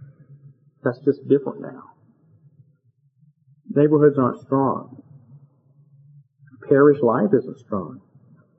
That's 0.83 0.99
just 1.01 1.27
different 1.29 1.61
now. 1.61 1.93
Neighborhoods 3.75 4.19
aren't 4.19 4.41
strong. 4.41 5.03
Parish 6.69 7.01
life 7.01 7.31
isn't 7.33 7.59
strong. 7.59 8.01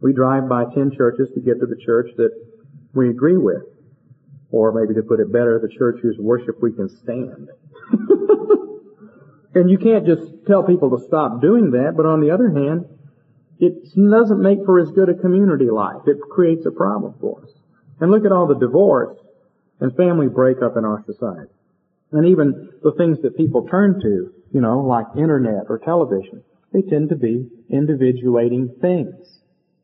We 0.01 0.13
drive 0.13 0.49
by 0.49 0.65
ten 0.73 0.91
churches 0.91 1.29
to 1.33 1.41
get 1.41 1.59
to 1.59 1.65
the 1.65 1.77
church 1.86 2.09
that 2.17 2.31
we 2.93 3.09
agree 3.09 3.38
with. 3.38 3.63
Or 4.51 4.71
maybe 4.71 4.93
to 4.95 5.01
put 5.01 5.19
it 5.19 5.31
better, 5.31 5.59
the 5.59 5.73
church 5.75 5.99
whose 6.01 6.17
worship 6.19 6.62
we 6.62 6.73
can 6.73 6.89
stand. 6.89 7.49
and 9.55 9.69
you 9.69 9.77
can't 9.77 10.05
just 10.05 10.45
tell 10.47 10.63
people 10.63 10.97
to 10.97 11.05
stop 11.07 11.41
doing 11.41 11.71
that, 11.71 11.93
but 11.95 12.05
on 12.05 12.21
the 12.21 12.31
other 12.31 12.49
hand, 12.49 12.85
it 13.59 13.93
doesn't 13.95 14.41
make 14.41 14.65
for 14.65 14.79
as 14.79 14.89
good 14.91 15.09
a 15.09 15.13
community 15.13 15.69
life. 15.69 16.01
It 16.07 16.17
creates 16.29 16.65
a 16.65 16.71
problem 16.71 17.15
for 17.21 17.43
us. 17.43 17.51
And 17.99 18.11
look 18.11 18.25
at 18.25 18.31
all 18.31 18.47
the 18.47 18.55
divorce 18.55 19.17
and 19.79 19.95
family 19.95 20.27
breakup 20.27 20.75
in 20.75 20.85
our 20.85 21.03
society. 21.05 21.51
And 22.11 22.27
even 22.27 22.69
the 22.83 22.91
things 22.93 23.21
that 23.21 23.37
people 23.37 23.67
turn 23.67 23.99
to, 24.01 24.33
you 24.51 24.61
know, 24.61 24.79
like 24.79 25.05
internet 25.17 25.65
or 25.69 25.79
television, 25.79 26.43
they 26.71 26.81
tend 26.81 27.09
to 27.09 27.15
be 27.15 27.49
individuating 27.69 28.75
things. 28.81 29.15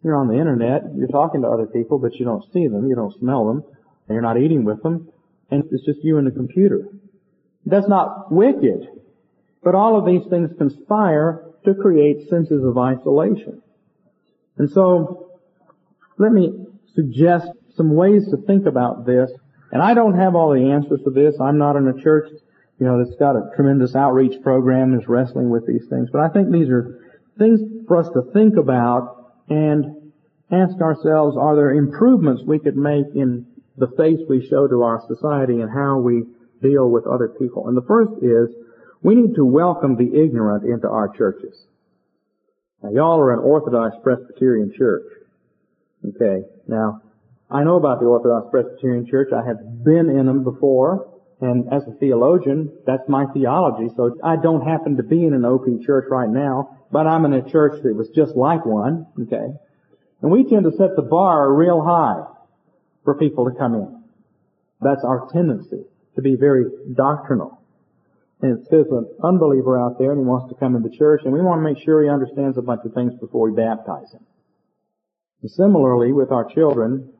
You're 0.03 0.15
on 0.15 0.27
the 0.27 0.39
internet, 0.39 0.83
you're 0.95 1.07
talking 1.07 1.41
to 1.41 1.47
other 1.47 1.65
people, 1.67 1.99
but 1.99 2.15
you 2.15 2.25
don't 2.25 2.43
see 2.53 2.67
them, 2.67 2.87
you 2.87 2.95
don't 2.95 3.17
smell 3.19 3.47
them, 3.47 3.63
and 4.07 4.15
you're 4.15 4.21
not 4.21 4.37
eating 4.37 4.63
with 4.63 4.81
them, 4.81 5.09
and 5.51 5.63
it's 5.71 5.85
just 5.85 5.99
you 6.03 6.17
and 6.17 6.25
the 6.25 6.31
computer. 6.31 6.87
That's 7.65 7.87
not 7.87 8.31
wicked, 8.31 8.87
but 9.63 9.75
all 9.75 9.97
of 9.97 10.05
these 10.05 10.27
things 10.29 10.49
conspire 10.57 11.43
to 11.65 11.73
create 11.73 12.29
senses 12.29 12.63
of 12.63 12.77
isolation. 12.77 13.61
And 14.57 14.69
so, 14.69 15.31
let 16.17 16.31
me 16.31 16.65
suggest 16.95 17.49
some 17.75 17.95
ways 17.95 18.29
to 18.29 18.37
think 18.37 18.65
about 18.65 19.05
this. 19.05 19.31
And 19.71 19.81
I 19.81 19.93
don't 19.93 20.15
have 20.15 20.35
all 20.35 20.53
the 20.53 20.71
answers 20.71 20.99
to 21.03 21.11
this. 21.11 21.35
I'm 21.39 21.57
not 21.57 21.75
in 21.75 21.87
a 21.87 22.01
church, 22.01 22.29
you 22.79 22.85
know, 22.85 23.03
that's 23.03 23.15
got 23.17 23.35
a 23.35 23.51
tremendous 23.55 23.95
outreach 23.95 24.41
program 24.41 24.95
that's 24.95 25.07
wrestling 25.07 25.49
with 25.49 25.65
these 25.67 25.85
things. 25.89 26.09
But 26.11 26.21
I 26.21 26.29
think 26.29 26.51
these 26.51 26.69
are 26.69 26.99
things 27.37 27.61
for 27.87 27.97
us 27.97 28.09
to 28.09 28.21
think 28.33 28.57
about 28.57 29.33
and 29.49 30.11
ask 30.51 30.81
ourselves, 30.81 31.37
are 31.37 31.55
there 31.55 31.71
improvements 31.71 32.43
we 32.45 32.59
could 32.59 32.75
make 32.75 33.05
in 33.15 33.45
the 33.77 33.87
face 33.95 34.19
we 34.27 34.45
show 34.45 34.67
to 34.67 34.81
our 34.83 35.01
society 35.07 35.61
and 35.61 35.71
how 35.71 35.99
we 35.99 36.23
deal 36.61 36.89
with 36.89 37.05
other 37.07 37.29
people? 37.29 37.67
And 37.67 37.77
the 37.77 37.85
first 37.87 38.11
is, 38.21 38.49
we 39.01 39.15
need 39.15 39.35
to 39.35 39.45
welcome 39.45 39.95
the 39.95 40.21
ignorant 40.21 40.65
into 40.65 40.87
our 40.87 41.09
churches. 41.09 41.55
Now 42.83 42.91
y'all 42.91 43.19
are 43.19 43.33
an 43.33 43.39
Orthodox 43.39 43.95
Presbyterian 44.03 44.73
church. 44.77 45.05
Okay. 46.07 46.45
Now, 46.67 47.01
I 47.51 47.63
know 47.63 47.75
about 47.75 47.99
the 47.99 48.05
Orthodox 48.05 48.47
Presbyterian 48.51 49.07
Church. 49.07 49.29
I 49.33 49.45
have 49.45 49.83
been 49.83 50.09
in 50.09 50.27
them 50.27 50.43
before. 50.43 51.07
And 51.41 51.71
as 51.73 51.83
a 51.87 51.91
theologian, 51.99 52.71
that's 52.85 53.07
my 53.07 53.25
theology. 53.33 53.93
So 53.95 54.17
I 54.23 54.35
don't 54.35 54.65
happen 54.65 54.97
to 54.97 55.03
be 55.03 55.25
in 55.25 55.33
an 55.33 55.45
open 55.45 55.83
church 55.83 56.05
right 56.09 56.29
now, 56.29 56.77
but 56.91 57.07
I'm 57.07 57.25
in 57.25 57.33
a 57.33 57.49
church 57.49 57.81
that 57.83 57.95
was 57.95 58.09
just 58.09 58.35
like 58.35 58.65
one. 58.65 59.07
Okay. 59.21 59.53
And 60.21 60.31
we 60.31 60.43
tend 60.43 60.65
to 60.65 60.77
set 60.77 60.95
the 60.95 61.01
bar 61.01 61.53
real 61.53 61.81
high 61.81 62.23
for 63.05 63.15
people 63.15 63.49
to 63.49 63.57
come 63.57 63.73
in. 63.75 64.03
That's 64.81 65.03
our 65.03 65.29
tendency 65.31 65.85
to 66.15 66.21
be 66.21 66.35
very 66.35 66.65
doctrinal. 66.93 67.58
And 68.41 68.59
if 68.59 68.69
there's 68.69 68.87
an 68.91 69.05
unbeliever 69.23 69.79
out 69.79 69.99
there 69.99 70.11
and 70.11 70.21
he 70.21 70.25
wants 70.25 70.51
to 70.53 70.59
come 70.59 70.75
into 70.75 70.89
church, 70.97 71.21
and 71.25 71.33
we 71.33 71.41
want 71.41 71.59
to 71.59 71.63
make 71.73 71.83
sure 71.83 72.01
he 72.01 72.09
understands 72.09 72.57
a 72.57 72.61
bunch 72.61 72.81
of 72.85 72.93
things 72.93 73.13
before 73.19 73.49
we 73.49 73.55
baptize 73.55 74.11
him. 74.13 74.25
And 75.41 75.51
similarly, 75.51 76.13
with 76.13 76.31
our 76.31 76.45
children, 76.45 77.11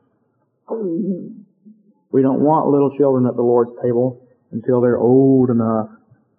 we 0.68 2.22
don't 2.22 2.40
want 2.40 2.68
little 2.68 2.96
children 2.96 3.26
at 3.26 3.36
the 3.36 3.42
Lord's 3.42 3.72
table 3.82 4.26
until 4.52 4.80
they're 4.80 4.98
old 4.98 5.50
enough 5.50 5.88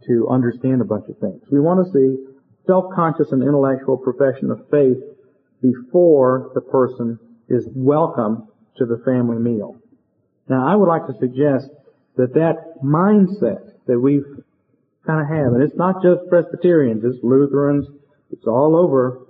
to 0.08 0.28
understand 0.30 0.82
a 0.82 0.86
bunch 0.86 1.06
of 1.10 1.18
things. 1.20 1.42
We 1.52 1.60
want 1.60 1.86
to 1.86 1.92
see 1.92 2.18
self-conscious 2.66 3.32
and 3.32 3.44
intellectual 3.44 3.98
profession 3.98 4.50
of 4.52 4.68
faith 4.72 4.98
before 5.62 6.52
the 6.56 6.62
person 6.62 7.20
is 7.50 7.68
welcome 7.76 8.48
to 8.78 8.86
the 8.86 9.02
family 9.06 9.38
meal. 9.38 9.78
Now, 10.50 10.68
I 10.68 10.76
would 10.76 10.88
like 10.88 11.06
to 11.08 11.14
suggest 11.20 11.70
that 12.18 12.34
that 12.34 12.82
mindset 12.84 13.74
that 13.88 14.00
we've 14.00 14.26
kind 15.06 15.22
of 15.22 15.28
have, 15.28 15.54
and 15.54 15.64
it's 15.64 15.76
not 15.76 16.04
just 16.04 16.30
Presbyterians, 16.30 17.04
it's 17.04 17.24
Lutherans, 17.24 17.88
it's 18.32 18.46
all 18.46 18.76
over, 18.76 19.26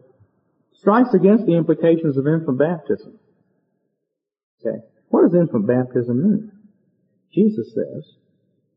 strikes 0.74 1.14
against 1.14 1.46
the 1.46 1.56
implications 1.56 2.18
of 2.18 2.28
infant 2.28 2.58
baptism. 2.58 3.20
Okay. 4.60 4.78
What 5.10 5.24
does 5.24 5.36
infant 5.36 5.68
baptism 5.68 6.22
mean? 6.22 6.52
Jesus 7.34 7.74
says, 7.74 8.06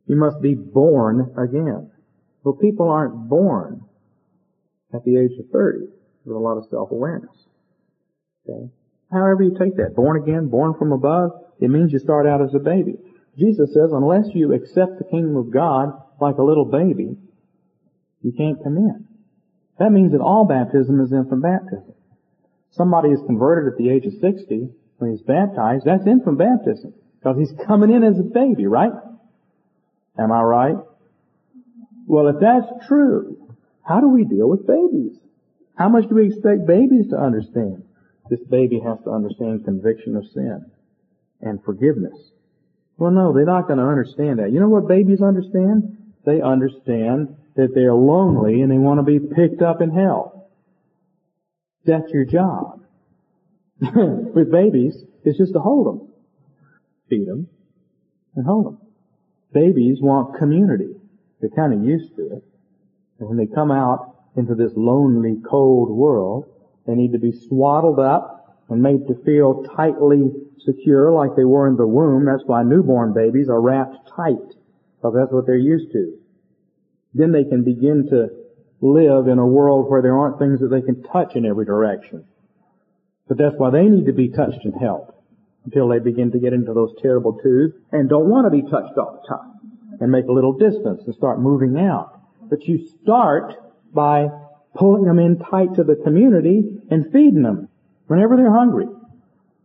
you 0.06 0.16
must 0.16 0.40
be 0.40 0.54
born 0.54 1.34
again. 1.38 1.90
Well, 2.42 2.54
people 2.54 2.88
aren't 2.88 3.28
born 3.28 3.84
at 4.92 5.04
the 5.04 5.16
age 5.16 5.38
of 5.38 5.50
30 5.50 5.86
with 6.24 6.36
a 6.36 6.38
lot 6.38 6.58
of 6.58 6.66
self-awareness. 6.70 7.34
Okay? 8.48 8.70
However 9.10 9.42
you 9.42 9.56
take 9.58 9.76
that, 9.76 9.94
born 9.96 10.22
again, 10.22 10.48
born 10.48 10.74
from 10.78 10.92
above, 10.92 11.30
it 11.60 11.70
means 11.70 11.92
you 11.92 11.98
start 11.98 12.26
out 12.26 12.42
as 12.42 12.54
a 12.54 12.58
baby. 12.58 12.94
Jesus 13.38 13.72
says, 13.72 13.90
unless 13.92 14.26
you 14.34 14.52
accept 14.52 14.98
the 14.98 15.08
kingdom 15.10 15.36
of 15.36 15.50
God 15.50 15.92
like 16.20 16.38
a 16.38 16.42
little 16.42 16.64
baby, 16.64 17.16
you 18.22 18.32
can't 18.32 18.62
come 18.62 18.76
in. 18.76 19.06
That 19.78 19.90
means 19.90 20.12
that 20.12 20.20
all 20.20 20.46
baptism 20.46 21.00
is 21.00 21.12
infant 21.12 21.42
baptism. 21.42 21.94
Somebody 22.70 23.10
is 23.10 23.20
converted 23.26 23.72
at 23.72 23.78
the 23.78 23.90
age 23.90 24.06
of 24.06 24.14
60, 24.20 24.68
when 24.98 25.10
he's 25.10 25.22
baptized, 25.22 25.84
that's 25.84 26.06
infant 26.06 26.38
baptism. 26.38 26.94
Because 27.18 27.36
he's 27.38 27.66
coming 27.66 27.90
in 27.90 28.04
as 28.04 28.18
a 28.18 28.22
baby, 28.22 28.66
right? 28.66 28.92
Am 30.18 30.30
I 30.30 30.40
right? 30.42 30.76
Well, 32.06 32.28
if 32.28 32.36
that's 32.40 32.86
true, 32.86 33.48
how 33.82 34.00
do 34.00 34.08
we 34.08 34.24
deal 34.24 34.48
with 34.48 34.66
babies? 34.66 35.18
How 35.76 35.88
much 35.88 36.08
do 36.08 36.14
we 36.14 36.26
expect 36.26 36.66
babies 36.66 37.08
to 37.10 37.16
understand? 37.16 37.84
This 38.30 38.40
baby 38.48 38.80
has 38.80 38.98
to 39.04 39.10
understand 39.10 39.64
conviction 39.64 40.16
of 40.16 40.24
sin 40.32 40.70
and 41.40 41.62
forgiveness. 41.64 42.16
Well, 42.96 43.10
no, 43.10 43.32
they're 43.32 43.44
not 43.44 43.66
going 43.66 43.78
to 43.78 43.86
understand 43.86 44.38
that. 44.38 44.52
You 44.52 44.60
know 44.60 44.68
what 44.68 44.88
babies 44.88 45.20
understand? 45.20 45.96
They 46.24 46.40
understand 46.40 47.36
that 47.56 47.74
they're 47.74 47.94
lonely 47.94 48.62
and 48.62 48.70
they 48.70 48.78
want 48.78 48.98
to 48.98 49.04
be 49.04 49.18
picked 49.20 49.62
up 49.62 49.80
and 49.80 49.92
hell. 49.92 50.50
That's 51.84 52.10
your 52.10 52.24
job. 52.24 52.80
with 53.80 54.50
babies 54.50 55.04
it's 55.24 55.38
just 55.38 55.54
to 55.54 55.60
hold 55.60 55.86
them. 55.86 56.08
Feed 57.08 57.26
them 57.26 57.48
and 58.36 58.46
hold 58.46 58.66
them. 58.66 58.78
Babies 59.52 59.98
want 60.00 60.38
community. 60.38 60.94
They're 61.40 61.50
kind 61.50 61.72
of 61.72 61.82
used 61.84 62.14
to 62.16 62.36
it. 62.36 62.44
And 63.18 63.28
when 63.28 63.38
they 63.38 63.46
come 63.46 63.70
out 63.70 64.16
into 64.36 64.54
this 64.54 64.72
lonely, 64.76 65.36
cold 65.48 65.90
world, 65.90 66.46
they 66.86 66.94
need 66.94 67.12
to 67.12 67.18
be 67.18 67.32
swaddled 67.32 68.00
up 68.00 68.64
and 68.68 68.82
made 68.82 69.06
to 69.08 69.14
feel 69.24 69.64
tightly 69.76 70.30
secure 70.58 71.12
like 71.12 71.36
they 71.36 71.44
were 71.44 71.68
in 71.68 71.76
the 71.76 71.86
womb. 71.86 72.24
That's 72.24 72.42
why 72.46 72.62
newborn 72.62 73.14
babies 73.14 73.48
are 73.48 73.60
wrapped 73.60 74.08
tight, 74.08 74.54
because 75.04 75.20
that's 75.20 75.32
what 75.32 75.44
they're 75.44 75.56
used 75.56 75.92
to. 75.92 76.16
Then 77.12 77.30
they 77.30 77.44
can 77.44 77.62
begin 77.62 78.08
to 78.08 78.28
live 78.80 79.28
in 79.28 79.38
a 79.38 79.46
world 79.46 79.90
where 79.90 80.00
there 80.00 80.16
aren't 80.16 80.38
things 80.38 80.60
that 80.60 80.68
they 80.68 80.80
can 80.80 81.02
touch 81.02 81.36
in 81.36 81.44
every 81.44 81.66
direction. 81.66 82.24
But 83.28 83.36
that's 83.36 83.54
why 83.58 83.68
they 83.70 83.84
need 83.84 84.06
to 84.06 84.14
be 84.14 84.30
touched 84.30 84.64
and 84.64 84.74
helped. 84.80 85.12
until 85.64 85.88
they 85.88 85.98
begin 85.98 86.30
to 86.30 86.38
get 86.38 86.52
into 86.52 86.74
those 86.74 86.94
terrible 87.00 87.38
twos 87.42 87.72
and 87.90 88.08
don't 88.08 88.28
want 88.28 88.46
to 88.46 88.50
be 88.50 88.62
touched 88.68 88.98
all 88.98 89.20
the 89.20 89.26
time 89.26 89.98
and 90.00 90.12
make 90.12 90.26
a 90.26 90.32
little 90.32 90.52
distance 90.52 91.00
and 91.06 91.14
start 91.14 91.40
moving 91.40 91.78
out. 91.78 92.20
But 92.50 92.64
you 92.64 92.86
start 93.02 93.54
by 93.94 94.28
pulling 94.74 95.04
them 95.04 95.18
in 95.18 95.38
tight 95.38 95.74
to 95.76 95.84
the 95.84 95.96
community 95.96 96.82
and 96.90 97.10
feeding 97.12 97.42
them 97.42 97.68
whenever 98.08 98.36
they're 98.36 98.52
hungry. 98.52 98.86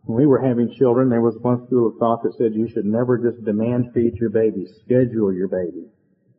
When 0.09 0.17
we 0.17 0.25
were 0.25 0.41
having 0.41 0.73
children, 0.73 1.09
there 1.09 1.21
was 1.21 1.37
one 1.37 1.67
school 1.67 1.85
of 1.85 1.97
thought 1.99 2.23
that 2.23 2.33
said 2.33 2.55
you 2.55 2.67
should 2.67 2.85
never 2.85 3.15
just 3.19 3.45
demand 3.45 3.93
feed 3.93 4.15
your 4.15 4.31
baby, 4.31 4.65
schedule 4.81 5.31
your 5.31 5.47
baby. 5.47 5.85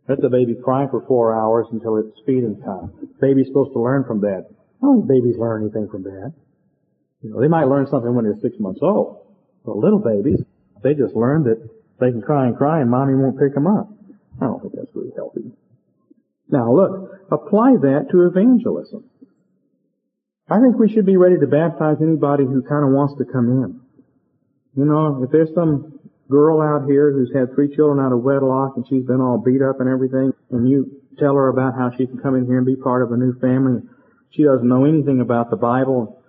Let 0.08 0.20
the 0.20 0.28
baby 0.28 0.56
cry 0.56 0.88
for 0.90 1.06
four 1.06 1.38
hours 1.38 1.68
until 1.70 1.98
it's 1.98 2.18
feeding 2.26 2.60
time. 2.66 2.90
Baby's 3.20 3.46
supposed 3.46 3.70
to 3.74 3.78
learn 3.78 4.02
from 4.02 4.22
that. 4.22 4.50
How 4.82 4.94
do 4.94 5.06
babies 5.06 5.38
learn 5.38 5.62
anything 5.62 5.86
from 5.88 6.02
that? 6.02 6.34
You 7.22 7.30
know, 7.30 7.40
they 7.40 7.46
might 7.46 7.68
learn 7.68 7.86
something 7.86 8.12
when 8.12 8.24
they're 8.24 8.42
six 8.42 8.58
months 8.58 8.80
old. 8.82 9.22
But 9.64 9.76
little 9.76 10.00
babies, 10.00 10.42
they 10.82 10.94
just 10.94 11.14
learn 11.14 11.44
that 11.44 11.62
they 12.00 12.10
can 12.10 12.22
cry 12.22 12.48
and 12.48 12.56
cry 12.56 12.80
and 12.80 12.90
mommy 12.90 13.14
won't 13.14 13.38
pick 13.38 13.54
them 13.54 13.68
up. 13.68 13.88
I 14.42 14.46
don't 14.46 14.60
think 14.60 14.74
that's 14.74 14.90
really 14.96 15.12
healthy. 15.14 15.46
Now 16.48 16.74
look, 16.74 17.22
apply 17.30 17.76
that 17.86 18.08
to 18.10 18.26
evangelism. 18.26 19.04
I 20.50 20.58
think 20.58 20.78
we 20.78 20.90
should 20.90 21.06
be 21.06 21.16
ready 21.16 21.38
to 21.38 21.46
baptize 21.46 22.02
anybody 22.02 22.42
who 22.44 22.62
kind 22.62 22.82
of 22.82 22.90
wants 22.90 23.14
to 23.18 23.24
come 23.24 23.46
in. 23.46 23.80
You 24.74 24.84
know, 24.84 25.22
if 25.22 25.30
there's 25.30 25.54
some 25.54 26.00
girl 26.28 26.60
out 26.60 26.90
here 26.90 27.12
who's 27.12 27.30
had 27.32 27.54
three 27.54 27.74
children 27.74 28.04
out 28.04 28.12
of 28.12 28.22
wedlock 28.22 28.74
and 28.74 28.84
she's 28.88 29.04
been 29.04 29.20
all 29.20 29.38
beat 29.38 29.62
up 29.62 29.78
and 29.78 29.88
everything, 29.88 30.32
and 30.50 30.68
you 30.68 30.90
tell 31.18 31.34
her 31.34 31.48
about 31.48 31.78
how 31.78 31.90
she 31.96 32.06
can 32.06 32.18
come 32.18 32.34
in 32.34 32.46
here 32.46 32.58
and 32.58 32.66
be 32.66 32.74
part 32.74 33.02
of 33.02 33.12
a 33.12 33.16
new 33.16 33.38
family, 33.38 33.80
she 34.30 34.42
doesn't 34.42 34.66
know 34.66 34.84
anything 34.86 35.20
about 35.20 35.50
the 35.50 35.56
Bible, 35.56 36.20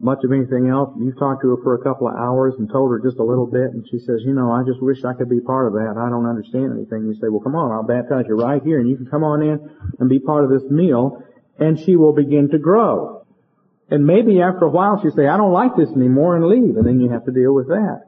much 0.00 0.24
of 0.24 0.32
anything 0.32 0.68
else. 0.68 0.96
You've 0.98 1.18
talked 1.18 1.42
to 1.42 1.56
her 1.56 1.62
for 1.62 1.74
a 1.74 1.82
couple 1.84 2.08
of 2.08 2.16
hours 2.16 2.54
and 2.58 2.70
told 2.72 2.90
her 2.90 3.00
just 3.00 3.18
a 3.18 3.24
little 3.24 3.46
bit, 3.46 3.72
and 3.72 3.86
she 3.90 3.98
says, 3.98 4.24
you 4.24 4.32
know, 4.32 4.50
I 4.50 4.64
just 4.64 4.80
wish 4.80 5.04
I 5.04 5.12
could 5.12 5.28
be 5.28 5.40
part 5.40 5.66
of 5.66 5.74
that. 5.74 6.00
I 6.00 6.08
don't 6.08 6.24
understand 6.24 6.72
anything. 6.72 7.04
You 7.04 7.14
say, 7.20 7.28
well, 7.28 7.40
come 7.40 7.54
on, 7.54 7.70
I'll 7.70 7.84
baptize 7.84 8.24
you 8.28 8.40
right 8.40 8.62
here, 8.64 8.80
and 8.80 8.88
you 8.88 8.96
can 8.96 9.06
come 9.06 9.24
on 9.24 9.42
in 9.42 9.60
and 10.00 10.08
be 10.08 10.20
part 10.20 10.44
of 10.44 10.50
this 10.50 10.64
meal, 10.70 11.22
and 11.58 11.78
she 11.78 11.96
will 11.96 12.12
begin 12.12 12.48
to 12.50 12.58
grow. 12.58 13.25
And 13.90 14.06
maybe 14.06 14.40
after 14.40 14.64
a 14.64 14.70
while 14.70 15.00
she'll 15.00 15.14
say, 15.14 15.26
I 15.26 15.36
don't 15.36 15.52
like 15.52 15.76
this 15.76 15.90
anymore, 15.90 16.36
and 16.36 16.46
leave, 16.46 16.76
and 16.76 16.86
then 16.86 17.00
you 17.00 17.10
have 17.10 17.24
to 17.26 17.32
deal 17.32 17.54
with 17.54 17.68
that. 17.68 18.02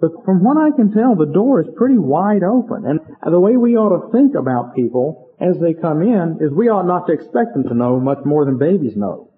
But 0.00 0.10
from 0.24 0.44
what 0.44 0.58
I 0.58 0.76
can 0.76 0.92
tell, 0.92 1.16
the 1.16 1.32
door 1.32 1.62
is 1.62 1.68
pretty 1.74 1.96
wide 1.96 2.42
open. 2.42 2.84
And 2.84 3.00
the 3.32 3.40
way 3.40 3.56
we 3.56 3.76
ought 3.76 3.96
to 3.96 4.12
think 4.12 4.34
about 4.34 4.74
people 4.74 5.30
as 5.40 5.56
they 5.58 5.72
come 5.72 6.02
in 6.02 6.38
is 6.40 6.52
we 6.52 6.68
ought 6.68 6.86
not 6.86 7.06
to 7.06 7.14
expect 7.14 7.54
them 7.54 7.64
to 7.64 7.74
know 7.74 7.98
much 7.98 8.18
more 8.24 8.44
than 8.44 8.58
babies 8.58 8.94
know. 8.94 9.30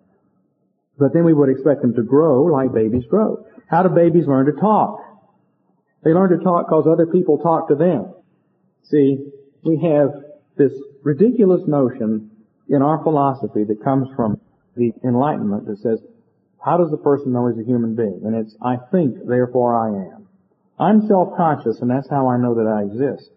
But 0.99 1.13
then 1.15 1.25
we 1.25 1.33
would 1.33 1.49
expect 1.49 1.83
them 1.83 1.95
to 1.95 2.03
grow 2.03 2.43
like 2.45 2.75
babies 2.75 3.05
grow. 3.09 3.47
How 3.69 3.85
do 3.85 3.89
babies 3.89 4.27
learn 4.27 4.47
to 4.47 4.53
talk? 4.61 4.99
They 6.03 6.11
learn 6.11 6.31
to 6.37 6.43
talk 6.43 6.67
because 6.67 6.89
other 6.91 7.07
people 7.07 7.39
talk 7.39 7.69
to 7.69 7.77
them. 7.77 8.15
See, 8.83 9.19
we 9.63 9.79
have 9.79 10.11
this 10.57 10.73
ridiculous 11.05 11.63
notion 11.69 12.31
in 12.69 12.83
our 12.83 13.03
philosophy 13.05 13.63
that 13.63 13.85
comes 13.85 14.09
from 14.17 14.41
the 14.79 14.93
Enlightenment 15.05 15.67
that 15.67 15.79
says, 15.79 16.01
how 16.65 16.79
does 16.79 16.93
a 16.93 16.97
person 16.97 17.33
know 17.33 17.49
he's 17.49 17.59
a 17.59 17.67
human 17.67 17.95
being? 17.95 18.23
And 18.25 18.35
it's, 18.35 18.57
I 18.63 18.77
think, 18.91 19.27
therefore 19.27 19.77
I 19.77 20.15
am. 20.15 20.29
I'm 20.79 21.07
self-conscious 21.07 21.81
and 21.81 21.91
that's 21.91 22.09
how 22.09 22.29
I 22.29 22.37
know 22.37 22.55
that 22.55 22.67
I 22.67 22.83
exist. 22.83 23.31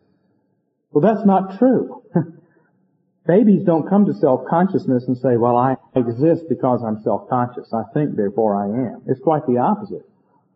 Well, 0.92 1.02
that's 1.02 1.26
not 1.26 1.58
true. 1.58 2.04
Babies 3.28 3.64
don't 3.66 3.88
come 3.88 4.06
to 4.06 4.14
self-consciousness 4.14 5.06
and 5.08 5.18
say, 5.18 5.38
well, 5.38 5.56
I 5.56 5.76
exist 5.96 6.46
because 6.50 6.82
I'm 6.86 7.02
self-conscious. 7.04 7.74
I 7.74 7.84
think, 7.94 8.16
therefore 8.16 8.56
I 8.56 8.66
am. 8.66 9.04
It's 9.08 9.22
quite 9.22 9.46
the 9.46 9.58
opposite. 9.58 10.08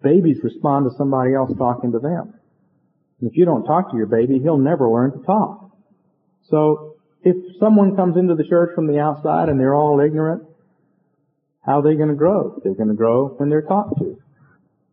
Babies 0.02 0.38
respond 0.44 0.90
to 0.90 0.98
somebody 0.98 1.34
else 1.34 1.52
talking 1.58 1.92
to 1.92 2.00
them. 2.00 2.34
And 3.20 3.30
if 3.30 3.38
you 3.38 3.46
don't 3.46 3.66
talk 3.66 3.92
to 3.92 3.98
your 3.98 4.08
baby, 4.08 4.40
he'll 4.40 4.58
never 4.58 4.90
learn 4.90 5.12
to 5.12 5.26
talk. 5.26 5.72
So, 6.50 6.96
if 7.24 7.36
someone 7.60 7.96
comes 7.96 8.18
into 8.18 8.36
the 8.36 8.44
church 8.44 8.76
from 8.76 8.86
the 8.86 9.00
outside 9.00 9.50
and 9.50 9.60
they're 9.60 9.74
all 9.74 10.00
ignorant, 10.00 10.44
how 11.66 11.80
are 11.80 11.84
they 11.84 11.96
going 11.96 12.10
to 12.10 12.16
grow? 12.16 12.60
They're 12.64 12.76
going 12.76 12.90
to 12.90 12.96
grow 12.96 13.30
when 13.38 13.50
they're 13.50 13.62
talked 13.62 13.98
to. 14.00 14.22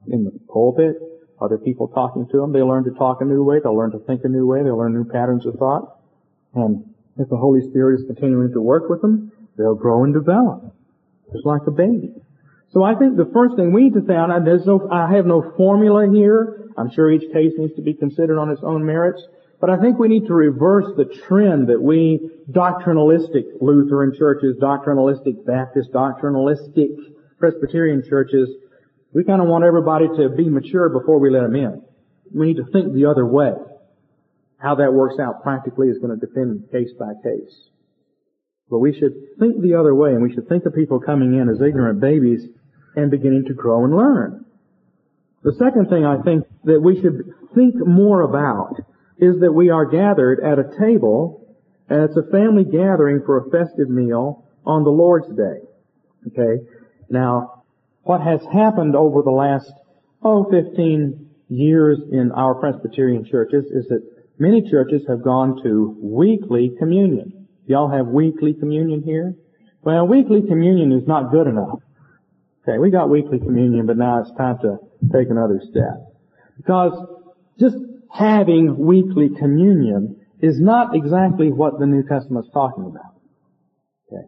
In 0.08 0.24
the 0.24 0.32
pulpit, 0.48 0.96
other 1.40 1.58
people 1.58 1.88
talking 1.88 2.26
to 2.30 2.36
them, 2.38 2.52
they 2.52 2.62
learn 2.62 2.84
to 2.84 2.90
talk 2.90 3.20
a 3.20 3.24
new 3.24 3.42
way, 3.42 3.58
they'll 3.62 3.76
learn 3.76 3.92
to 3.92 3.98
think 3.98 4.22
a 4.24 4.28
new 4.28 4.46
way, 4.46 4.62
they'll 4.62 4.78
learn 4.78 4.94
new 4.94 5.04
patterns 5.04 5.44
of 5.46 5.54
thought. 5.54 5.98
And 6.54 6.94
if 7.18 7.28
the 7.28 7.36
Holy 7.36 7.60
Spirit 7.68 8.00
is 8.00 8.06
continuing 8.06 8.52
to 8.52 8.60
work 8.60 8.88
with 8.88 9.00
them, 9.02 9.32
they'll 9.58 9.74
grow 9.74 10.04
and 10.04 10.14
develop. 10.14 10.74
Just 11.32 11.46
like 11.46 11.62
a 11.66 11.70
baby. 11.70 12.14
So 12.70 12.82
I 12.82 12.94
think 12.94 13.16
the 13.16 13.30
first 13.32 13.56
thing 13.56 13.72
we 13.72 13.84
need 13.84 13.94
to 13.94 14.04
say, 14.06 14.14
and 14.14 14.46
there's 14.46 14.66
no, 14.66 14.88
I 14.90 15.12
have 15.14 15.26
no 15.26 15.52
formula 15.56 16.08
here. 16.10 16.70
I'm 16.76 16.90
sure 16.90 17.10
each 17.10 17.30
case 17.32 17.52
needs 17.58 17.74
to 17.76 17.82
be 17.82 17.92
considered 17.92 18.38
on 18.38 18.50
its 18.50 18.62
own 18.64 18.84
merits. 18.84 19.22
But 19.62 19.70
I 19.70 19.78
think 19.78 19.96
we 19.96 20.08
need 20.08 20.26
to 20.26 20.34
reverse 20.34 20.86
the 20.96 21.04
trend 21.04 21.68
that 21.68 21.80
we 21.80 22.18
doctrinalistic 22.50 23.44
Lutheran 23.60 24.12
churches, 24.18 24.56
doctrinalistic 24.60 25.46
Baptist, 25.46 25.92
doctrinalistic 25.92 26.88
Presbyterian 27.38 28.02
churches, 28.08 28.48
we 29.14 29.22
kind 29.22 29.40
of 29.40 29.46
want 29.46 29.62
everybody 29.62 30.08
to 30.16 30.30
be 30.30 30.48
mature 30.48 30.88
before 30.88 31.20
we 31.20 31.30
let 31.30 31.42
them 31.42 31.54
in. 31.54 31.80
We 32.34 32.48
need 32.48 32.56
to 32.56 32.66
think 32.72 32.92
the 32.92 33.06
other 33.06 33.24
way. 33.24 33.52
How 34.58 34.74
that 34.74 34.92
works 34.92 35.20
out 35.20 35.44
practically 35.44 35.86
is 35.90 35.98
going 35.98 36.18
to 36.18 36.26
depend 36.26 36.68
case 36.72 36.90
by 36.98 37.12
case. 37.22 37.54
But 38.68 38.80
we 38.80 38.92
should 38.98 39.14
think 39.38 39.62
the 39.62 39.74
other 39.74 39.94
way, 39.94 40.10
and 40.10 40.24
we 40.24 40.34
should 40.34 40.48
think 40.48 40.66
of 40.66 40.74
people 40.74 40.98
coming 40.98 41.38
in 41.38 41.48
as 41.48 41.60
ignorant 41.60 42.00
babies 42.00 42.48
and 42.96 43.12
beginning 43.12 43.44
to 43.46 43.54
grow 43.54 43.84
and 43.84 43.94
learn. 43.94 44.44
The 45.44 45.54
second 45.54 45.88
thing 45.88 46.04
I 46.04 46.20
think 46.22 46.46
that 46.64 46.80
we 46.80 47.00
should 47.00 47.32
think 47.54 47.74
more 47.86 48.22
about 48.22 48.80
is 49.22 49.40
that 49.40 49.52
we 49.52 49.70
are 49.70 49.86
gathered 49.86 50.40
at 50.40 50.58
a 50.58 50.78
table, 50.78 51.56
and 51.88 52.02
it's 52.02 52.16
a 52.16 52.30
family 52.30 52.64
gathering 52.64 53.22
for 53.24 53.38
a 53.38 53.50
festive 53.50 53.88
meal 53.88 54.44
on 54.66 54.84
the 54.84 54.90
Lord's 54.90 55.28
Day. 55.28 55.60
Okay? 56.28 56.64
Now, 57.08 57.62
what 58.02 58.20
has 58.20 58.40
happened 58.52 58.96
over 58.96 59.22
the 59.22 59.30
last, 59.30 59.72
oh, 60.22 60.44
15 60.50 61.30
years 61.48 61.98
in 62.10 62.32
our 62.32 62.54
Presbyterian 62.54 63.24
churches 63.24 63.64
is 63.66 63.86
that 63.88 64.02
Many 64.42 64.68
churches 64.68 65.02
have 65.06 65.22
gone 65.22 65.62
to 65.62 65.96
weekly 66.02 66.72
communion. 66.76 67.46
Y'all 67.66 67.88
have 67.88 68.08
weekly 68.08 68.54
communion 68.54 69.00
here? 69.00 69.36
Well, 69.82 70.08
weekly 70.08 70.42
communion 70.42 70.90
is 70.90 71.06
not 71.06 71.30
good 71.30 71.46
enough. 71.46 71.78
Okay, 72.62 72.78
we 72.78 72.90
got 72.90 73.08
weekly 73.08 73.38
communion, 73.38 73.86
but 73.86 73.96
now 73.96 74.20
it's 74.20 74.32
time 74.36 74.58
to 74.62 74.78
take 75.12 75.30
another 75.30 75.60
step. 75.70 76.12
Because 76.56 76.92
just 77.58 77.76
having 78.12 78.76
weekly 78.78 79.30
communion 79.30 80.16
is 80.40 80.60
not 80.60 80.94
exactly 80.94 81.50
what 81.50 81.78
the 81.78 81.86
New 81.86 82.02
Testament 82.02 82.46
is 82.46 82.52
talking 82.52 82.84
about. 82.84 83.14
Okay. 84.06 84.26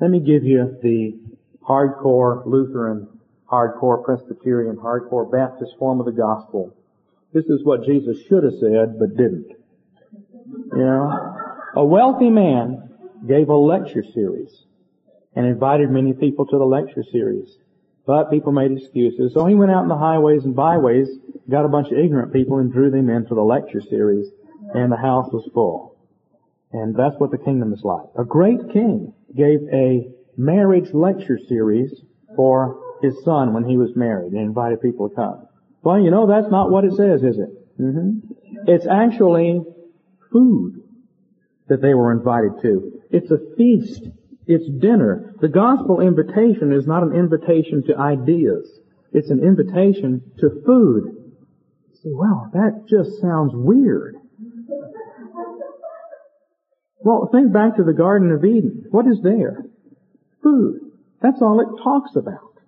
Let 0.00 0.10
me 0.10 0.20
give 0.20 0.44
you 0.44 0.78
the 0.82 1.18
hardcore 1.66 2.44
Lutheran, 2.46 3.08
hardcore 3.50 4.04
Presbyterian, 4.04 4.76
hardcore 4.76 5.30
Baptist 5.30 5.72
form 5.78 6.00
of 6.00 6.06
the 6.06 6.12
gospel 6.12 6.74
this 7.32 7.44
is 7.44 7.64
what 7.64 7.84
Jesus 7.84 8.18
should 8.28 8.42
have 8.42 8.54
said, 8.58 8.98
but 8.98 9.16
didn't. 9.16 9.52
You 10.72 10.78
know? 10.78 11.36
A 11.76 11.84
wealthy 11.84 12.28
man 12.28 12.90
gave 13.26 13.48
a 13.48 13.56
lecture 13.56 14.02
series 14.14 14.64
and 15.36 15.46
invited 15.46 15.90
many 15.90 16.12
people 16.12 16.44
to 16.46 16.58
the 16.58 16.64
lecture 16.64 17.04
series. 17.12 17.56
But 18.10 18.28
people 18.28 18.50
made 18.50 18.72
excuses. 18.72 19.32
So 19.34 19.46
he 19.46 19.54
went 19.54 19.70
out 19.70 19.84
in 19.84 19.88
the 19.88 19.96
highways 19.96 20.44
and 20.44 20.52
byways, 20.52 21.06
got 21.48 21.64
a 21.64 21.68
bunch 21.68 21.92
of 21.92 21.98
ignorant 21.98 22.32
people 22.32 22.58
and 22.58 22.72
drew 22.72 22.90
them 22.90 23.08
into 23.08 23.36
the 23.36 23.40
lecture 23.40 23.80
series, 23.80 24.26
and 24.74 24.90
the 24.90 24.96
house 24.96 25.30
was 25.32 25.48
full. 25.54 25.96
And 26.72 26.92
that's 26.96 27.14
what 27.18 27.30
the 27.30 27.38
kingdom 27.38 27.72
is 27.72 27.84
like. 27.84 28.06
A 28.18 28.24
great 28.24 28.58
king 28.72 29.14
gave 29.36 29.60
a 29.72 30.08
marriage 30.36 30.92
lecture 30.92 31.38
series 31.48 32.02
for 32.34 32.82
his 33.00 33.14
son 33.22 33.54
when 33.54 33.62
he 33.62 33.76
was 33.76 33.94
married 33.94 34.32
and 34.32 34.40
invited 34.40 34.82
people 34.82 35.08
to 35.08 35.14
come. 35.14 35.46
Well, 35.84 36.00
you 36.00 36.10
know, 36.10 36.26
that's 36.26 36.50
not 36.50 36.68
what 36.68 36.84
it 36.84 36.94
says, 36.94 37.22
is 37.22 37.38
it? 37.38 37.80
Mm-hmm. 37.80 38.32
It's 38.66 38.88
actually 38.88 39.62
food 40.32 40.82
that 41.68 41.80
they 41.80 41.94
were 41.94 42.10
invited 42.10 42.60
to. 42.62 43.02
It's 43.12 43.30
a 43.30 43.38
feast. 43.56 44.08
It's 44.52 44.68
dinner. 44.80 45.36
The 45.40 45.46
gospel 45.48 46.00
invitation 46.00 46.72
is 46.72 46.84
not 46.84 47.04
an 47.04 47.14
invitation 47.14 47.84
to 47.86 47.96
ideas. 47.96 48.68
It's 49.12 49.30
an 49.30 49.44
invitation 49.44 50.32
to 50.40 50.62
food. 50.66 51.04
Say, 52.02 52.10
well, 52.12 52.50
that 52.52 52.86
just 52.90 53.20
sounds 53.20 53.52
weird. 53.54 54.16
Well, 56.98 57.28
think 57.30 57.52
back 57.52 57.76
to 57.76 57.84
the 57.84 57.92
Garden 57.92 58.32
of 58.32 58.44
Eden. 58.44 58.86
What 58.90 59.06
is 59.06 59.22
there? 59.22 59.66
Food. 60.42 60.80
That's 61.22 61.40
all 61.40 61.60
it 61.60 61.82
talks 61.84 62.16
about. 62.16 62.58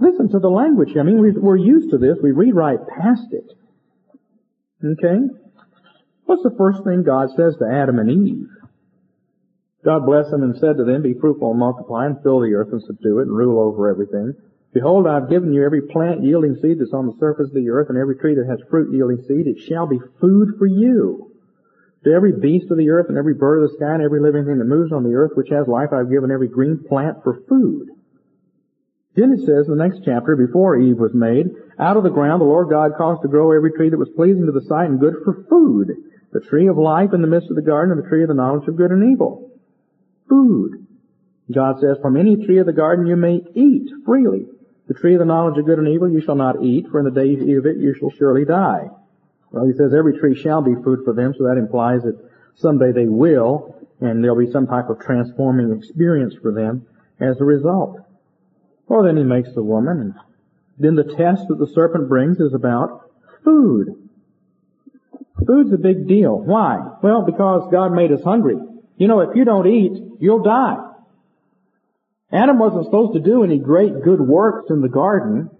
Listen 0.00 0.30
to 0.30 0.38
the 0.38 0.48
language. 0.48 0.96
I 0.98 1.02
mean, 1.02 1.20
we're 1.38 1.56
used 1.58 1.90
to 1.90 1.98
this. 1.98 2.16
We 2.22 2.32
right 2.50 2.78
past 2.98 3.26
it. 3.32 3.52
Okay? 4.82 5.18
What's 6.24 6.44
the 6.44 6.54
first 6.56 6.82
thing 6.84 7.02
God 7.02 7.28
says 7.36 7.56
to 7.58 7.66
Adam 7.70 7.98
and 7.98 8.10
Eve? 8.10 8.48
God 9.84 10.06
blessed 10.06 10.30
them 10.30 10.42
and 10.42 10.58
said 10.58 10.76
to 10.76 10.84
them, 10.84 11.02
Be 11.02 11.14
fruitful 11.14 11.50
and 11.50 11.60
multiply 11.60 12.06
and 12.06 12.22
fill 12.22 12.40
the 12.40 12.54
earth 12.54 12.72
and 12.72 12.82
subdue 12.82 13.20
it 13.20 13.28
and 13.28 13.36
rule 13.36 13.60
over 13.60 13.88
everything. 13.88 14.34
Behold, 14.74 15.06
I 15.06 15.14
have 15.14 15.30
given 15.30 15.52
you 15.52 15.64
every 15.64 15.82
plant 15.82 16.22
yielding 16.22 16.56
seed 16.60 16.78
that's 16.78 16.92
on 16.92 17.06
the 17.06 17.16
surface 17.18 17.48
of 17.48 17.54
the 17.54 17.70
earth, 17.70 17.88
and 17.88 17.96
every 17.96 18.16
tree 18.16 18.34
that 18.34 18.46
has 18.46 18.60
fruit 18.68 18.92
yielding 18.92 19.24
seed. 19.26 19.46
It 19.46 19.64
shall 19.68 19.86
be 19.86 20.00
food 20.20 20.56
for 20.58 20.66
you. 20.66 21.32
To 22.04 22.12
every 22.12 22.32
beast 22.32 22.70
of 22.70 22.76
the 22.76 22.90
earth, 22.90 23.06
and 23.08 23.16
every 23.16 23.34
bird 23.34 23.62
of 23.62 23.70
the 23.70 23.76
sky, 23.76 23.94
and 23.94 24.02
every 24.02 24.20
living 24.20 24.44
thing 24.44 24.58
that 24.58 24.66
moves 24.66 24.92
on 24.92 25.04
the 25.04 25.14
earth, 25.14 25.32
which 25.34 25.50
has 25.50 25.66
life, 25.66 25.88
I 25.92 25.98
have 25.98 26.10
given 26.10 26.30
every 26.30 26.48
green 26.48 26.84
plant 26.86 27.24
for 27.24 27.40
food. 27.48 27.88
Then 29.16 29.32
it 29.32 29.40
says 29.46 29.66
in 29.66 29.76
the 29.76 29.82
next 29.82 30.02
chapter, 30.04 30.36
before 30.36 30.78
Eve 30.78 30.98
was 30.98 31.14
made, 31.14 31.46
out 31.78 31.96
of 31.96 32.04
the 32.04 32.10
ground 32.10 32.40
the 32.40 32.46
Lord 32.46 32.68
God 32.68 32.92
caused 32.96 33.22
to 33.22 33.28
grow 33.28 33.50
every 33.50 33.72
tree 33.72 33.90
that 33.90 33.98
was 33.98 34.10
pleasing 34.14 34.46
to 34.46 34.52
the 34.52 34.66
sight 34.68 34.90
and 34.90 35.00
good 35.00 35.14
for 35.24 35.44
food. 35.48 35.90
The 36.32 36.40
tree 36.40 36.68
of 36.68 36.76
life 36.76 37.14
in 37.14 37.22
the 37.22 37.26
midst 37.26 37.50
of 37.50 37.56
the 37.56 37.62
garden, 37.62 37.96
and 37.96 38.04
the 38.04 38.08
tree 38.08 38.22
of 38.22 38.28
the 38.28 38.34
knowledge 38.34 38.68
of 38.68 38.76
good 38.76 38.92
and 38.92 39.10
evil. 39.10 39.47
Food. 40.28 40.86
God 41.52 41.80
says, 41.80 41.96
from 42.02 42.16
any 42.16 42.44
tree 42.44 42.58
of 42.58 42.66
the 42.66 42.72
garden 42.72 43.06
you 43.06 43.16
may 43.16 43.40
eat 43.54 43.90
freely. 44.04 44.46
The 44.86 44.94
tree 44.94 45.14
of 45.14 45.18
the 45.18 45.24
knowledge 45.24 45.58
of 45.58 45.66
good 45.66 45.78
and 45.78 45.88
evil 45.88 46.10
you 46.10 46.20
shall 46.20 46.34
not 46.34 46.62
eat, 46.62 46.86
for 46.90 46.98
in 46.98 47.04
the 47.04 47.10
day 47.10 47.26
you 47.26 47.42
eat 47.42 47.58
of 47.58 47.66
it 47.66 47.76
you 47.78 47.94
shall 47.94 48.10
surely 48.10 48.44
die. 48.44 48.88
Well, 49.50 49.66
he 49.66 49.72
says 49.72 49.94
every 49.94 50.18
tree 50.18 50.34
shall 50.34 50.62
be 50.62 50.74
food 50.82 51.00
for 51.04 51.14
them, 51.14 51.34
so 51.36 51.44
that 51.44 51.56
implies 51.58 52.02
that 52.02 52.18
someday 52.56 52.92
they 52.92 53.06
will, 53.06 53.74
and 54.00 54.22
there'll 54.22 54.38
be 54.38 54.50
some 54.50 54.66
type 54.66 54.90
of 54.90 55.00
transforming 55.00 55.76
experience 55.76 56.34
for 56.40 56.52
them 56.52 56.86
as 57.20 57.40
a 57.40 57.44
result. 57.44 58.00
Well, 58.86 59.02
then 59.02 59.16
he 59.16 59.24
makes 59.24 59.52
the 59.54 59.62
woman, 59.62 60.00
and 60.00 60.14
then 60.78 60.94
the 60.94 61.14
test 61.16 61.48
that 61.48 61.58
the 61.58 61.66
serpent 61.66 62.08
brings 62.08 62.40
is 62.40 62.54
about 62.54 63.10
food. 63.44 64.08
Food's 65.46 65.72
a 65.72 65.78
big 65.78 66.06
deal. 66.06 66.38
Why? 66.38 66.78
Well, 67.02 67.22
because 67.22 67.70
God 67.70 67.92
made 67.92 68.12
us 68.12 68.22
hungry. 68.22 68.58
You 68.98 69.06
know, 69.08 69.20
if 69.20 69.34
you 69.36 69.44
don't 69.44 69.66
eat, 69.66 69.92
you'll 70.20 70.42
die. 70.42 70.76
Adam 72.32 72.58
wasn't 72.58 72.84
supposed 72.84 73.14
to 73.14 73.20
do 73.20 73.42
any 73.44 73.58
great 73.58 74.02
good 74.02 74.20
works 74.20 74.70
in 74.70 74.82
the 74.82 74.88
garden. 74.88 75.50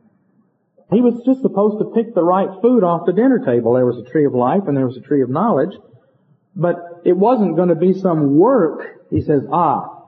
He 0.92 1.00
was 1.00 1.22
just 1.24 1.40
supposed 1.42 1.78
to 1.78 1.92
pick 1.94 2.14
the 2.14 2.22
right 2.22 2.48
food 2.60 2.82
off 2.82 3.06
the 3.06 3.12
dinner 3.12 3.38
table. 3.38 3.74
There 3.74 3.86
was 3.86 3.98
a 3.98 4.10
tree 4.10 4.26
of 4.26 4.34
life 4.34 4.62
and 4.66 4.76
there 4.76 4.86
was 4.86 4.96
a 4.96 5.00
tree 5.00 5.22
of 5.22 5.30
knowledge. 5.30 5.74
But 6.56 7.02
it 7.04 7.16
wasn't 7.16 7.56
going 7.56 7.68
to 7.68 7.74
be 7.74 7.94
some 7.94 8.36
work. 8.36 9.06
He 9.10 9.22
says, 9.22 9.42
ah, 9.52 10.04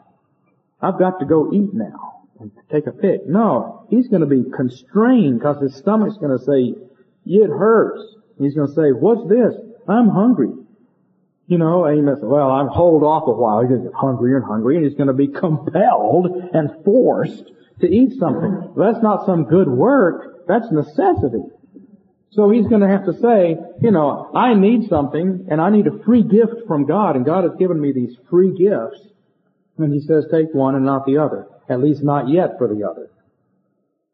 I've 0.82 0.98
got 0.98 1.20
to 1.20 1.26
go 1.26 1.52
eat 1.52 1.72
now 1.72 2.26
and 2.40 2.50
take 2.70 2.86
a 2.86 2.92
pick. 2.92 3.26
No, 3.26 3.86
he's 3.88 4.08
going 4.08 4.22
to 4.22 4.26
be 4.26 4.44
constrained 4.50 5.38
because 5.38 5.62
his 5.62 5.76
stomach's 5.76 6.18
going 6.18 6.36
to 6.36 6.44
say, 6.44 6.74
it 7.26 7.48
hurts. 7.48 8.02
He's 8.38 8.54
going 8.54 8.68
to 8.68 8.74
say, 8.74 8.90
what's 8.90 9.28
this? 9.28 9.54
I'm 9.88 10.08
hungry. 10.08 10.50
You 11.50 11.58
know, 11.58 11.84
he 11.90 12.00
well, 12.00 12.48
I'll 12.48 12.68
hold 12.68 13.02
off 13.02 13.24
a 13.26 13.32
while. 13.32 13.62
He's 13.62 13.70
going 13.70 13.82
to 13.82 13.88
get 13.88 13.96
hungrier 13.98 14.36
and 14.36 14.46
hungrier, 14.46 14.78
and 14.78 14.86
he's 14.86 14.96
going 14.96 15.08
to 15.08 15.12
be 15.12 15.26
compelled 15.26 16.26
and 16.54 16.70
forced 16.84 17.50
to 17.80 17.88
eat 17.88 18.12
something. 18.20 18.72
That's 18.76 19.02
not 19.02 19.26
some 19.26 19.46
good 19.46 19.66
work. 19.66 20.46
That's 20.46 20.70
necessity. 20.70 21.42
So 22.30 22.50
he's 22.50 22.68
going 22.68 22.82
to 22.82 22.88
have 22.88 23.04
to 23.06 23.14
say, 23.14 23.56
you 23.82 23.90
know, 23.90 24.30
I 24.32 24.54
need 24.54 24.88
something, 24.88 25.48
and 25.50 25.60
I 25.60 25.70
need 25.70 25.88
a 25.88 25.98
free 26.04 26.22
gift 26.22 26.68
from 26.68 26.86
God, 26.86 27.16
and 27.16 27.24
God 27.24 27.42
has 27.42 27.56
given 27.58 27.80
me 27.80 27.90
these 27.90 28.16
free 28.30 28.56
gifts. 28.56 29.04
And 29.76 29.92
he 29.92 29.98
says, 29.98 30.26
take 30.30 30.54
one 30.54 30.76
and 30.76 30.84
not 30.84 31.04
the 31.04 31.18
other. 31.18 31.48
At 31.68 31.80
least 31.80 32.04
not 32.04 32.28
yet 32.28 32.58
for 32.58 32.68
the 32.72 32.88
other. 32.88 33.10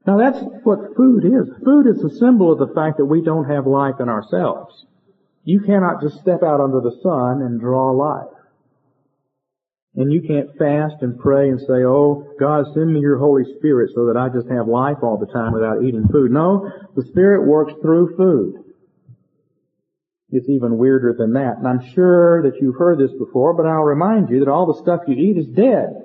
Now 0.07 0.17
that's 0.17 0.39
what 0.63 0.97
food 0.97 1.27
is. 1.27 1.53
Food 1.63 1.87
is 1.87 2.03
a 2.03 2.17
symbol 2.17 2.51
of 2.51 2.67
the 2.67 2.75
fact 2.75 2.97
that 2.97 3.05
we 3.05 3.21
don't 3.21 3.51
have 3.51 3.67
life 3.67 3.97
in 4.01 4.09
ourselves. 4.09 4.87
You 5.47 5.61
cannot 5.61 6.03
just 6.03 6.19
step 6.19 6.43
out 6.43 6.61
under 6.61 6.81
the 6.81 6.99
sun 7.05 7.41
and 7.41 7.61
draw 7.61 7.93
life. 7.93 8.35
And 9.95 10.13
you 10.13 10.21
can't 10.21 10.51
fast 10.59 10.97
and 11.03 11.19
pray 11.19 11.49
and 11.49 11.61
say, 11.61 11.85
oh, 11.87 12.35
God, 12.39 12.67
send 12.75 12.93
me 12.93 12.99
your 12.99 13.17
Holy 13.17 13.45
Spirit 13.57 13.93
so 13.95 14.07
that 14.07 14.17
I 14.17 14.29
just 14.29 14.51
have 14.51 14.67
life 14.67 14.99
all 15.03 15.17
the 15.17 15.33
time 15.33 15.53
without 15.53 15.85
eating 15.85 16.09
food. 16.09 16.33
No, 16.33 16.69
the 16.97 17.07
Spirit 17.07 17.47
works 17.47 17.73
through 17.81 18.17
food. 18.17 18.65
It's 20.31 20.49
even 20.49 20.79
weirder 20.79 21.15
than 21.17 21.35
that. 21.35 21.59
And 21.59 21.69
I'm 21.69 21.95
sure 21.95 22.43
that 22.43 22.61
you've 22.61 22.77
heard 22.77 22.99
this 22.99 23.17
before, 23.17 23.55
but 23.55 23.67
I'll 23.67 23.85
remind 23.85 24.29
you 24.29 24.41
that 24.41 24.51
all 24.51 24.67
the 24.67 24.83
stuff 24.83 25.03
you 25.07 25.15
eat 25.15 25.39
is 25.39 25.47
dead. 25.47 26.03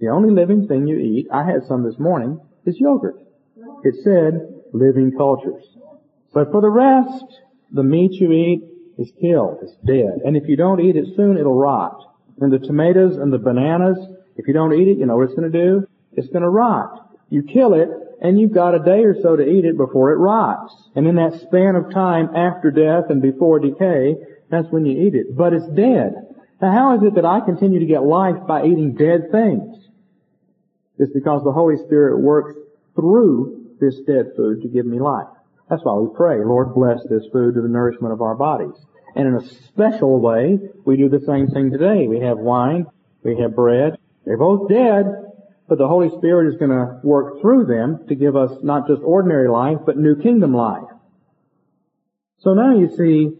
The 0.00 0.08
only 0.08 0.34
living 0.34 0.66
thing 0.66 0.88
you 0.88 0.98
eat, 0.98 1.28
I 1.32 1.44
had 1.44 1.62
some 1.68 1.84
this 1.84 2.00
morning, 2.00 2.40
is 2.66 2.74
yogurt. 2.80 3.14
It 3.84 3.94
said 4.02 4.40
living 4.72 5.12
cultures. 5.16 5.62
But 6.34 6.50
for 6.50 6.60
the 6.60 6.68
rest, 6.68 7.24
the 7.72 7.82
meat 7.82 8.12
you 8.12 8.32
eat 8.32 8.62
is 8.98 9.10
killed. 9.20 9.58
It's 9.62 9.74
dead. 9.84 10.20
And 10.24 10.36
if 10.36 10.48
you 10.48 10.56
don't 10.56 10.80
eat 10.80 10.96
it 10.96 11.06
soon, 11.16 11.38
it'll 11.38 11.54
rot. 11.54 12.14
And 12.40 12.52
the 12.52 12.58
tomatoes 12.58 13.16
and 13.16 13.32
the 13.32 13.38
bananas, 13.38 13.98
if 14.36 14.46
you 14.46 14.54
don't 14.54 14.72
eat 14.74 14.88
it, 14.88 14.98
you 14.98 15.06
know 15.06 15.16
what 15.16 15.24
it's 15.24 15.34
going 15.34 15.50
to 15.50 15.58
do? 15.58 15.86
It's 16.12 16.28
going 16.28 16.42
to 16.42 16.48
rot. 16.48 17.10
You 17.30 17.42
kill 17.42 17.74
it, 17.74 17.88
and 18.20 18.38
you've 18.38 18.52
got 18.52 18.74
a 18.74 18.78
day 18.78 19.04
or 19.04 19.14
so 19.20 19.36
to 19.36 19.42
eat 19.42 19.64
it 19.64 19.76
before 19.76 20.12
it 20.12 20.16
rots. 20.16 20.74
And 20.94 21.06
in 21.06 21.16
that 21.16 21.40
span 21.40 21.76
of 21.76 21.92
time 21.92 22.36
after 22.36 22.70
death 22.70 23.10
and 23.10 23.22
before 23.22 23.58
decay, 23.58 24.16
that's 24.50 24.68
when 24.70 24.84
you 24.84 25.06
eat 25.06 25.14
it. 25.14 25.34
But 25.36 25.54
it's 25.54 25.66
dead. 25.68 26.14
Now 26.60 26.72
how 26.72 26.96
is 26.96 27.02
it 27.02 27.14
that 27.16 27.24
I 27.24 27.40
continue 27.40 27.80
to 27.80 27.86
get 27.86 28.04
life 28.04 28.46
by 28.46 28.64
eating 28.64 28.94
dead 28.94 29.32
things? 29.32 29.78
It's 30.98 31.12
because 31.12 31.42
the 31.42 31.52
Holy 31.52 31.76
Spirit 31.86 32.20
works 32.20 32.54
through 32.94 33.76
this 33.80 33.98
dead 34.06 34.32
food 34.36 34.62
to 34.62 34.68
give 34.68 34.86
me 34.86 35.00
life. 35.00 35.26
That's 35.72 35.84
why 35.84 35.94
we 35.94 36.14
pray, 36.14 36.44
Lord, 36.44 36.74
bless 36.74 37.02
this 37.08 37.24
food 37.32 37.54
to 37.54 37.62
the 37.62 37.68
nourishment 37.68 38.12
of 38.12 38.20
our 38.20 38.34
bodies. 38.34 38.74
And 39.16 39.26
in 39.26 39.36
a 39.36 39.48
special 39.68 40.20
way, 40.20 40.58
we 40.84 40.98
do 40.98 41.08
the 41.08 41.24
same 41.24 41.46
thing 41.46 41.70
today. 41.70 42.06
We 42.06 42.20
have 42.20 42.36
wine, 42.36 42.84
we 43.22 43.38
have 43.40 43.56
bread. 43.56 43.96
They're 44.26 44.36
both 44.36 44.68
dead, 44.68 45.06
but 45.70 45.78
the 45.78 45.88
Holy 45.88 46.10
Spirit 46.10 46.52
is 46.52 46.58
going 46.58 46.72
to 46.72 47.00
work 47.02 47.40
through 47.40 47.64
them 47.64 48.06
to 48.08 48.14
give 48.14 48.36
us 48.36 48.50
not 48.62 48.86
just 48.86 49.00
ordinary 49.02 49.48
life, 49.48 49.78
but 49.86 49.96
new 49.96 50.14
kingdom 50.14 50.52
life. 50.52 50.90
So 52.40 52.52
now 52.52 52.78
you 52.78 52.94
see, 52.94 53.30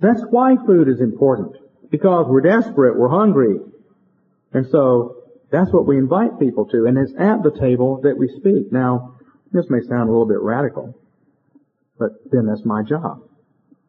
that's 0.00 0.22
why 0.30 0.56
food 0.66 0.88
is 0.88 1.02
important. 1.02 1.56
Because 1.90 2.24
we're 2.26 2.40
desperate, 2.40 2.98
we're 2.98 3.10
hungry. 3.10 3.58
And 4.54 4.66
so, 4.70 5.24
that's 5.50 5.70
what 5.72 5.86
we 5.86 5.98
invite 5.98 6.40
people 6.40 6.64
to, 6.68 6.86
and 6.86 6.96
it's 6.96 7.12
at 7.18 7.42
the 7.42 7.50
table 7.50 8.00
that 8.00 8.16
we 8.16 8.28
speak. 8.28 8.72
Now, 8.72 9.16
this 9.52 9.68
may 9.68 9.80
sound 9.82 10.08
a 10.08 10.12
little 10.12 10.26
bit 10.26 10.40
radical, 10.40 10.98
but 11.98 12.12
then 12.30 12.46
that's 12.46 12.64
my 12.64 12.82
job. 12.82 13.22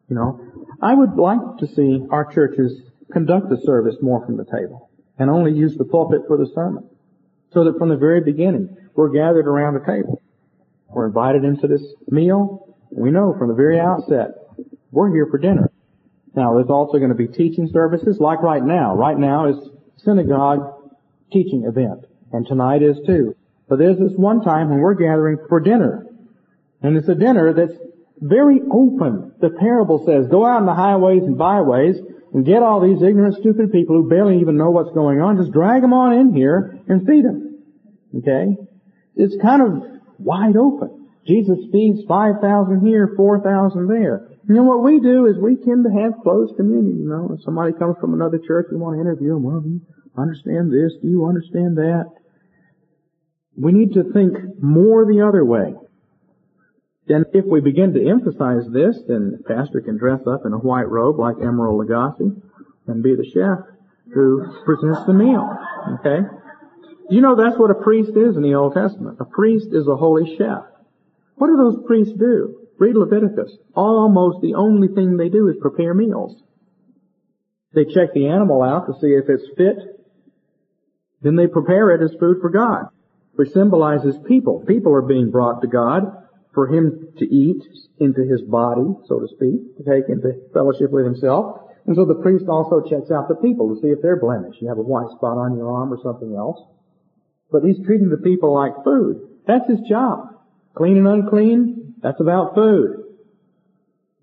You 0.08 0.16
know, 0.16 0.40
I 0.80 0.94
would 0.94 1.16
like 1.16 1.58
to 1.58 1.66
see 1.66 2.06
our 2.10 2.32
churches 2.32 2.80
conduct 3.12 3.48
the 3.48 3.60
service 3.64 3.96
more 4.00 4.24
from 4.24 4.36
the 4.36 4.44
table 4.44 4.90
and 5.18 5.30
only 5.30 5.52
use 5.52 5.76
the 5.76 5.84
pulpit 5.84 6.22
for 6.26 6.36
the 6.36 6.50
sermon. 6.54 6.88
So 7.52 7.64
that 7.64 7.78
from 7.78 7.88
the 7.88 7.96
very 7.96 8.20
beginning, 8.20 8.76
we're 8.94 9.10
gathered 9.10 9.46
around 9.46 9.76
a 9.76 9.84
table. 9.84 10.22
We're 10.88 11.06
invited 11.06 11.44
into 11.44 11.66
this 11.66 11.82
meal. 12.08 12.76
We 12.90 13.10
know 13.10 13.34
from 13.38 13.48
the 13.48 13.54
very 13.54 13.78
outset, 13.78 14.30
we're 14.90 15.12
here 15.12 15.26
for 15.30 15.38
dinner. 15.38 15.70
Now, 16.34 16.54
there's 16.54 16.70
also 16.70 16.98
going 16.98 17.10
to 17.10 17.14
be 17.14 17.26
teaching 17.26 17.68
services, 17.72 18.18
like 18.20 18.42
right 18.42 18.62
now. 18.62 18.94
Right 18.94 19.18
now 19.18 19.48
is 19.48 19.56
synagogue 19.96 20.90
teaching 21.32 21.64
event, 21.64 22.04
and 22.32 22.46
tonight 22.46 22.82
is 22.82 22.96
too. 23.06 23.34
But 23.68 23.78
there's 23.78 23.98
this 23.98 24.12
one 24.16 24.42
time 24.42 24.70
when 24.70 24.78
we're 24.78 24.94
gathering 24.94 25.38
for 25.48 25.60
dinner. 25.60 26.06
And 26.82 26.96
it's 26.96 27.08
a 27.08 27.14
dinner 27.14 27.52
that's 27.52 27.78
very 28.20 28.60
open. 28.70 29.32
The 29.40 29.50
parable 29.50 30.04
says, 30.06 30.26
go 30.30 30.44
out 30.44 30.60
in 30.60 30.66
the 30.66 30.74
highways 30.74 31.22
and 31.22 31.38
byways 31.38 31.96
and 32.32 32.44
get 32.44 32.62
all 32.62 32.80
these 32.80 33.02
ignorant, 33.02 33.36
stupid 33.36 33.72
people 33.72 33.96
who 33.96 34.08
barely 34.08 34.40
even 34.40 34.56
know 34.56 34.70
what's 34.70 34.92
going 34.92 35.20
on. 35.20 35.38
Just 35.38 35.52
drag 35.52 35.82
them 35.82 35.92
on 35.92 36.12
in 36.12 36.34
here 36.34 36.78
and 36.88 37.06
feed 37.06 37.24
them. 37.24 37.64
Okay? 38.18 38.56
It's 39.16 39.40
kind 39.42 39.62
of 39.62 39.82
wide 40.18 40.56
open. 40.56 41.08
Jesus 41.26 41.58
feeds 41.72 42.00
5,000 42.08 42.86
here, 42.86 43.12
4,000 43.16 43.86
there. 43.86 44.28
You 44.48 44.54
know 44.54 44.62
what 44.62 44.82
we 44.82 44.98
do 44.98 45.26
is 45.26 45.36
we 45.36 45.56
tend 45.56 45.84
to 45.84 45.90
have 45.90 46.22
close 46.22 46.50
communion. 46.56 47.00
You 47.00 47.08
know, 47.08 47.36
if 47.36 47.44
somebody 47.44 47.72
comes 47.74 47.96
from 48.00 48.14
another 48.14 48.38
church, 48.38 48.68
we 48.70 48.78
want 48.78 48.96
to 48.96 49.00
interview 49.00 49.34
them. 49.34 49.42
Well, 49.42 49.60
do 49.60 49.68
you 49.68 49.80
understand 50.16 50.72
this? 50.72 50.94
Do 51.02 51.08
you 51.08 51.26
understand 51.26 51.76
that? 51.76 52.06
We 53.56 53.72
need 53.72 53.92
to 53.94 54.04
think 54.12 54.62
more 54.62 55.04
the 55.04 55.26
other 55.26 55.44
way. 55.44 55.74
Then 57.08 57.24
if 57.32 57.46
we 57.46 57.60
begin 57.60 57.94
to 57.94 58.08
emphasize 58.08 58.68
this, 58.70 59.00
then 59.08 59.32
the 59.32 59.42
pastor 59.42 59.80
can 59.80 59.96
dress 59.96 60.20
up 60.26 60.44
in 60.44 60.52
a 60.52 60.58
white 60.58 60.88
robe 60.88 61.18
like 61.18 61.36
Emeril 61.36 61.82
Lagasse 61.82 62.36
and 62.86 63.02
be 63.02 63.16
the 63.16 63.24
chef 63.24 63.64
who 64.12 64.44
presents 64.64 65.06
the 65.06 65.14
meal. 65.14 65.48
Okay? 66.00 66.26
You 67.08 67.22
know 67.22 67.34
that's 67.34 67.58
what 67.58 67.70
a 67.70 67.82
priest 67.82 68.10
is 68.14 68.36
in 68.36 68.42
the 68.42 68.54
Old 68.54 68.74
Testament. 68.74 69.16
A 69.20 69.24
priest 69.24 69.68
is 69.72 69.88
a 69.88 69.96
holy 69.96 70.36
chef. 70.36 70.64
What 71.36 71.46
do 71.48 71.56
those 71.56 71.86
priests 71.86 72.12
do? 72.12 72.68
Read 72.78 72.94
Leviticus. 72.94 73.56
Almost 73.74 74.42
the 74.42 74.54
only 74.54 74.88
thing 74.88 75.16
they 75.16 75.30
do 75.30 75.48
is 75.48 75.56
prepare 75.60 75.94
meals. 75.94 76.36
They 77.72 77.84
check 77.84 78.12
the 78.12 78.28
animal 78.28 78.62
out 78.62 78.86
to 78.86 79.00
see 79.00 79.08
if 79.08 79.28
it's 79.28 79.48
fit. 79.56 79.76
Then 81.22 81.36
they 81.36 81.46
prepare 81.46 81.90
it 81.90 82.02
as 82.02 82.18
food 82.20 82.38
for 82.40 82.50
God, 82.50 82.88
which 83.34 83.52
symbolizes 83.52 84.16
people. 84.26 84.64
People 84.66 84.94
are 84.94 85.02
being 85.02 85.30
brought 85.30 85.62
to 85.62 85.68
God 85.68 86.27
for 86.58 86.66
him 86.66 87.06
to 87.16 87.24
eat 87.24 87.62
into 88.00 88.22
his 88.26 88.42
body, 88.42 88.82
so 89.06 89.20
to 89.20 89.28
speak, 89.28 89.76
to 89.76 89.84
take 89.84 90.08
into 90.08 90.34
fellowship 90.52 90.90
with 90.90 91.04
himself. 91.04 91.70
And 91.86 91.94
so 91.94 92.04
the 92.04 92.16
priest 92.16 92.46
also 92.48 92.82
checks 92.82 93.12
out 93.12 93.28
the 93.28 93.36
people 93.36 93.72
to 93.72 93.80
see 93.80 93.86
if 93.94 94.02
they're 94.02 94.18
blemished. 94.18 94.60
You 94.60 94.66
have 94.66 94.78
a 94.78 94.82
white 94.82 95.06
spot 95.14 95.38
on 95.38 95.56
your 95.56 95.70
arm 95.70 95.92
or 95.92 96.02
something 96.02 96.34
else. 96.34 96.58
But 97.52 97.62
he's 97.62 97.78
treating 97.86 98.08
the 98.08 98.16
people 98.16 98.52
like 98.52 98.72
food. 98.82 99.38
That's 99.46 99.70
his 99.70 99.78
job. 99.88 100.34
Clean 100.74 100.96
and 100.96 101.06
unclean, 101.06 101.94
that's 102.02 102.20
about 102.20 102.56
food. 102.56 103.04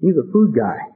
He's 0.01 0.17
a 0.17 0.29
food 0.33 0.53
guy. 0.53 0.91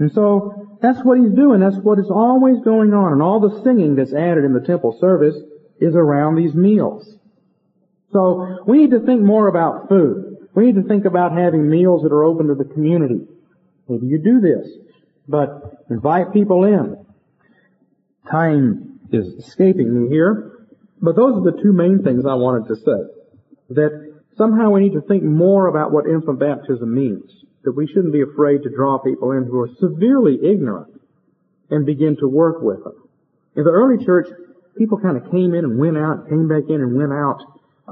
And 0.00 0.10
so, 0.10 0.78
that's 0.80 1.04
what 1.04 1.18
he's 1.18 1.36
doing. 1.36 1.60
That's 1.60 1.76
what 1.76 1.98
is 1.98 2.10
always 2.10 2.64
going 2.64 2.94
on. 2.94 3.12
And 3.12 3.20
all 3.20 3.40
the 3.40 3.62
singing 3.62 3.96
that's 3.96 4.14
added 4.14 4.44
in 4.44 4.54
the 4.54 4.64
temple 4.64 4.96
service 4.98 5.36
is 5.80 5.94
around 5.94 6.36
these 6.36 6.54
meals. 6.54 7.14
So, 8.14 8.62
we 8.64 8.78
need 8.78 8.92
to 8.92 9.00
think 9.00 9.22
more 9.22 9.48
about 9.48 9.88
food. 9.88 10.48
We 10.54 10.66
need 10.66 10.76
to 10.76 10.86
think 10.86 11.04
about 11.04 11.36
having 11.36 11.68
meals 11.68 12.04
that 12.04 12.12
are 12.12 12.22
open 12.22 12.46
to 12.46 12.54
the 12.54 12.64
community. 12.64 13.26
Maybe 13.88 14.06
you 14.06 14.18
do 14.18 14.40
this, 14.40 14.68
but 15.26 15.84
invite 15.90 16.32
people 16.32 16.62
in. 16.62 17.04
Time 18.30 19.00
is 19.10 19.26
escaping 19.44 20.02
me 20.02 20.08
here, 20.08 20.64
but 21.02 21.16
those 21.16 21.36
are 21.38 21.50
the 21.50 21.60
two 21.60 21.72
main 21.72 22.04
things 22.04 22.24
I 22.24 22.34
wanted 22.34 22.68
to 22.68 22.76
say. 22.76 23.00
That 23.70 24.14
somehow 24.36 24.70
we 24.70 24.82
need 24.82 24.92
to 24.92 25.00
think 25.00 25.24
more 25.24 25.66
about 25.66 25.90
what 25.90 26.06
infant 26.06 26.38
baptism 26.38 26.94
means 26.94 27.32
that 27.64 27.72
we 27.72 27.88
shouldn't 27.88 28.12
be 28.12 28.22
afraid 28.22 28.62
to 28.62 28.70
draw 28.70 28.98
people 28.98 29.32
in 29.32 29.42
who 29.44 29.58
are 29.58 29.70
severely 29.80 30.38
ignorant 30.40 31.00
and 31.68 31.84
begin 31.84 32.16
to 32.20 32.28
work 32.28 32.62
with 32.62 32.84
them. 32.84 33.08
In 33.56 33.64
the 33.64 33.72
early 33.72 34.04
church, 34.04 34.28
people 34.78 34.98
kind 34.98 35.16
of 35.16 35.28
came 35.32 35.52
in 35.52 35.64
and 35.64 35.80
went 35.80 35.98
out, 35.98 36.28
came 36.28 36.46
back 36.46 36.64
in 36.68 36.80
and 36.80 36.96
went 36.96 37.12
out 37.12 37.40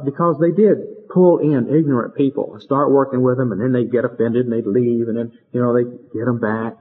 because 0.05 0.39
they 0.39 0.51
did 0.51 1.09
pull 1.09 1.39
in 1.39 1.69
ignorant 1.69 2.15
people 2.17 2.53
and 2.53 2.63
start 2.63 2.91
working 2.91 3.23
with 3.23 3.37
them 3.37 3.53
and 3.53 3.61
then 3.61 3.73
they'd 3.73 3.93
get 3.93 4.05
offended 4.05 4.47
and 4.47 4.53
they'd 4.53 4.67
leave 4.67 5.09
and 5.09 5.17
then, 5.17 5.33
you 5.53 5.61
know, 5.61 5.75
they'd 5.75 6.13
get 6.13 6.25
them 6.25 6.41
back. 6.41 6.75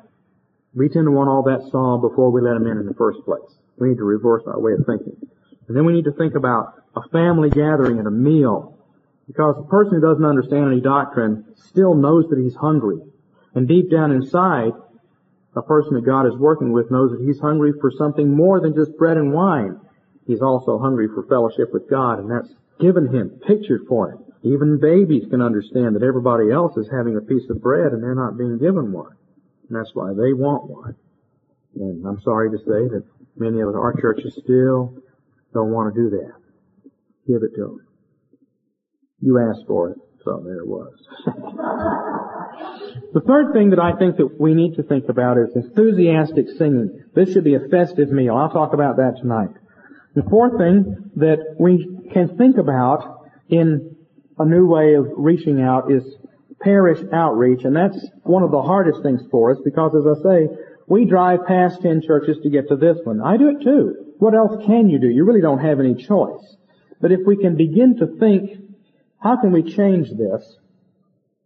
We 0.74 0.88
tend 0.88 1.06
to 1.06 1.12
want 1.12 1.30
all 1.30 1.44
that 1.44 1.70
solved 1.70 2.02
before 2.02 2.32
we 2.32 2.42
let 2.42 2.54
them 2.54 2.68
in 2.68 2.78
in 2.78 2.86
the 2.86 2.94
first 2.94 3.20
place. 3.26 3.58
We 3.78 3.90
need 3.90 3.98
to 3.98 4.06
reverse 4.06 4.44
our 4.48 4.60
way 4.60 4.74
of 4.74 4.86
thinking. 4.86 5.18
And 5.68 5.76
then 5.76 5.86
we 5.86 5.94
need 5.94 6.06
to 6.06 6.14
think 6.14 6.36
about 6.36 6.82
a 6.96 7.08
family 7.10 7.50
gathering 7.50 8.00
and 8.00 8.08
a 8.08 8.12
meal 8.12 8.78
because 9.28 9.56
a 9.58 9.64
person 9.64 9.96
who 9.96 10.02
doesn't 10.02 10.26
understand 10.26 10.72
any 10.72 10.82
doctrine 10.82 11.46
still 11.56 11.94
knows 11.94 12.28
that 12.30 12.40
he's 12.40 12.56
hungry. 12.56 13.00
And 13.54 13.68
deep 13.68 13.92
down 13.92 14.12
inside, 14.12 14.72
a 15.56 15.62
person 15.62 15.96
that 15.96 16.06
God 16.06 16.26
is 16.26 16.36
working 16.36 16.72
with 16.72 16.92
knows 16.92 17.12
that 17.12 17.22
he's 17.22 17.40
hungry 17.40 17.74
for 17.80 17.92
something 17.92 18.34
more 18.34 18.62
than 18.62 18.74
just 18.74 18.98
bread 18.98 19.18
and 19.18 19.34
wine. 19.34 19.80
He's 20.26 20.42
also 20.42 20.80
hungry 20.80 21.08
for 21.08 21.24
fellowship 21.24 21.74
with 21.74 21.90
God, 21.90 22.20
and 22.20 22.32
that's 22.32 22.54
given 22.80 23.14
him, 23.14 23.40
pictured 23.46 23.82
for 23.88 24.12
him. 24.12 24.20
Even 24.44 24.80
babies 24.80 25.24
can 25.30 25.42
understand 25.42 25.96
that 25.96 26.04
everybody 26.04 26.52
else 26.52 26.76
is 26.78 26.90
having 26.92 27.16
a 27.16 27.22
piece 27.22 27.48
of 27.50 27.62
bread 27.62 27.94
and 27.94 28.02
they're 28.02 28.16
not 28.16 28.38
being 28.38 28.58
given 28.58 28.92
one. 28.92 29.16
And 29.70 29.78
that's 29.78 29.92
why 29.94 30.10
they 30.10 30.34
want 30.34 30.70
one. 30.70 30.96
And 31.76 32.06
I'm 32.06 32.20
sorry 32.22 32.50
to 32.52 32.58
say 32.58 32.88
that 32.90 33.04
many 33.38 33.62
of 33.62 33.70
our 33.70 33.94
churches 34.00 34.34
still 34.44 34.96
don't 35.54 35.72
want 35.72 35.94
to 35.94 36.02
do 36.02 36.10
that. 36.10 36.34
Give 37.28 37.44
it 37.44 37.56
to 37.56 37.62
them. 37.62 37.88
You 39.22 39.40
asked 39.40 39.68
for 39.68 39.92
it, 39.92 39.98
so 40.26 40.42
there 40.44 40.60
it 40.60 40.68
was. 40.68 40.94
the 43.14 43.22
third 43.22 43.54
thing 43.54 43.70
that 43.70 43.80
I 43.80 43.94
think 43.94 44.18
that 44.18 44.40
we 44.40 44.56
need 44.56 44.76
to 44.76 44.84
think 44.84 45.08
about 45.08 45.38
is 45.38 45.56
enthusiastic 45.56 46.48
singing. 46.58 47.04
This 47.14 47.32
should 47.32 47.44
be 47.44 47.54
a 47.54 47.68
festive 47.70 48.10
meal. 48.10 48.36
I'll 48.36 48.50
talk 48.50 48.74
about 48.74 48.98
that 48.98 49.18
tonight. 49.22 49.52
The 50.16 50.24
fourth 50.24 50.58
thing 50.58 51.12
that 51.18 51.56
we 51.60 51.88
can 52.12 52.38
think 52.38 52.58
about 52.58 53.26
in 53.50 53.96
a 54.38 54.46
new 54.46 54.68
way 54.68 54.96
of 54.96 55.08
reaching 55.18 55.62
out 55.62 55.92
is 55.92 56.04
parish 56.62 57.00
outreach, 57.12 57.64
and 57.64 57.76
that's 57.76 57.98
one 58.24 58.44
of 58.44 58.52
the 58.52 58.62
hardest 58.62 59.02
things 59.04 59.22
for 59.32 59.52
us 59.52 59.58
because, 59.64 59.94
as 59.96 60.06
I 60.06 60.22
say, 60.24 60.48
we 60.88 61.06
drive 61.06 61.46
past 61.48 61.82
10 61.82 62.02
churches 62.06 62.38
to 62.44 62.50
get 62.50 62.68
to 62.70 62.76
this 62.76 62.98
one. 63.04 63.22
I 63.22 63.38
do 63.38 63.50
it 63.50 63.64
too. 63.64 64.14
What 64.20 64.36
else 64.36 64.64
can 64.66 64.90
you 64.90 65.00
do? 65.00 65.08
You 65.08 65.26
really 65.26 65.42
don't 65.42 65.60
have 65.60 65.80
any 65.80 65.96
choice. 65.96 66.56
But 67.00 67.12
if 67.12 67.22
we 67.26 67.38
can 67.38 67.56
begin 67.56 67.98
to 67.98 68.08
think 68.20 68.62
how 69.22 69.40
can 69.40 69.52
we 69.52 69.62
change 69.62 70.10
this? 70.10 70.58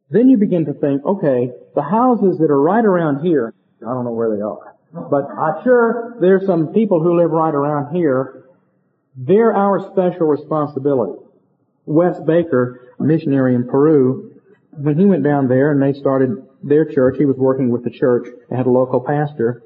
Then 0.10 0.30
you 0.30 0.38
begin 0.38 0.66
to 0.66 0.74
think, 0.74 1.06
okay, 1.06 1.52
the 1.76 1.82
houses 1.82 2.38
that 2.40 2.50
are 2.50 2.62
right 2.62 2.84
around 2.84 3.26
here, 3.26 3.54
I 3.82 3.94
don't 3.94 4.06
know 4.06 4.14
where 4.14 4.36
they 4.36 4.42
are, 4.42 4.76
but 4.94 5.26
I'm 5.30 5.64
sure 5.64 6.16
there's 6.22 6.46
some 6.46 6.68
people 6.68 7.04
who 7.04 7.20
live 7.20 7.32
right 7.32 7.54
around 7.54 7.94
here. 7.94 8.45
They're 9.16 9.56
our 9.56 9.80
special 9.92 10.28
responsibility. 10.28 11.20
Wes 11.86 12.20
Baker, 12.26 12.94
a 13.00 13.04
missionary 13.04 13.56
in 13.56 13.68
Peru, 13.68 14.32
when 14.72 14.98
he 15.00 15.06
went 15.06 15.24
down 15.24 15.48
there 15.48 15.72
and 15.72 15.82
they 15.82 15.98
started 15.98 16.46
their 16.64 16.86
church, 16.86 17.16
he 17.18 17.26
was 17.26 17.38
working 17.38 17.70
with 17.70 17.84
the 17.84 17.90
church 17.90 18.28
and 18.50 18.58
had 18.58 18.66
a 18.66 18.72
local 18.72 19.00
pastor. 19.00 19.64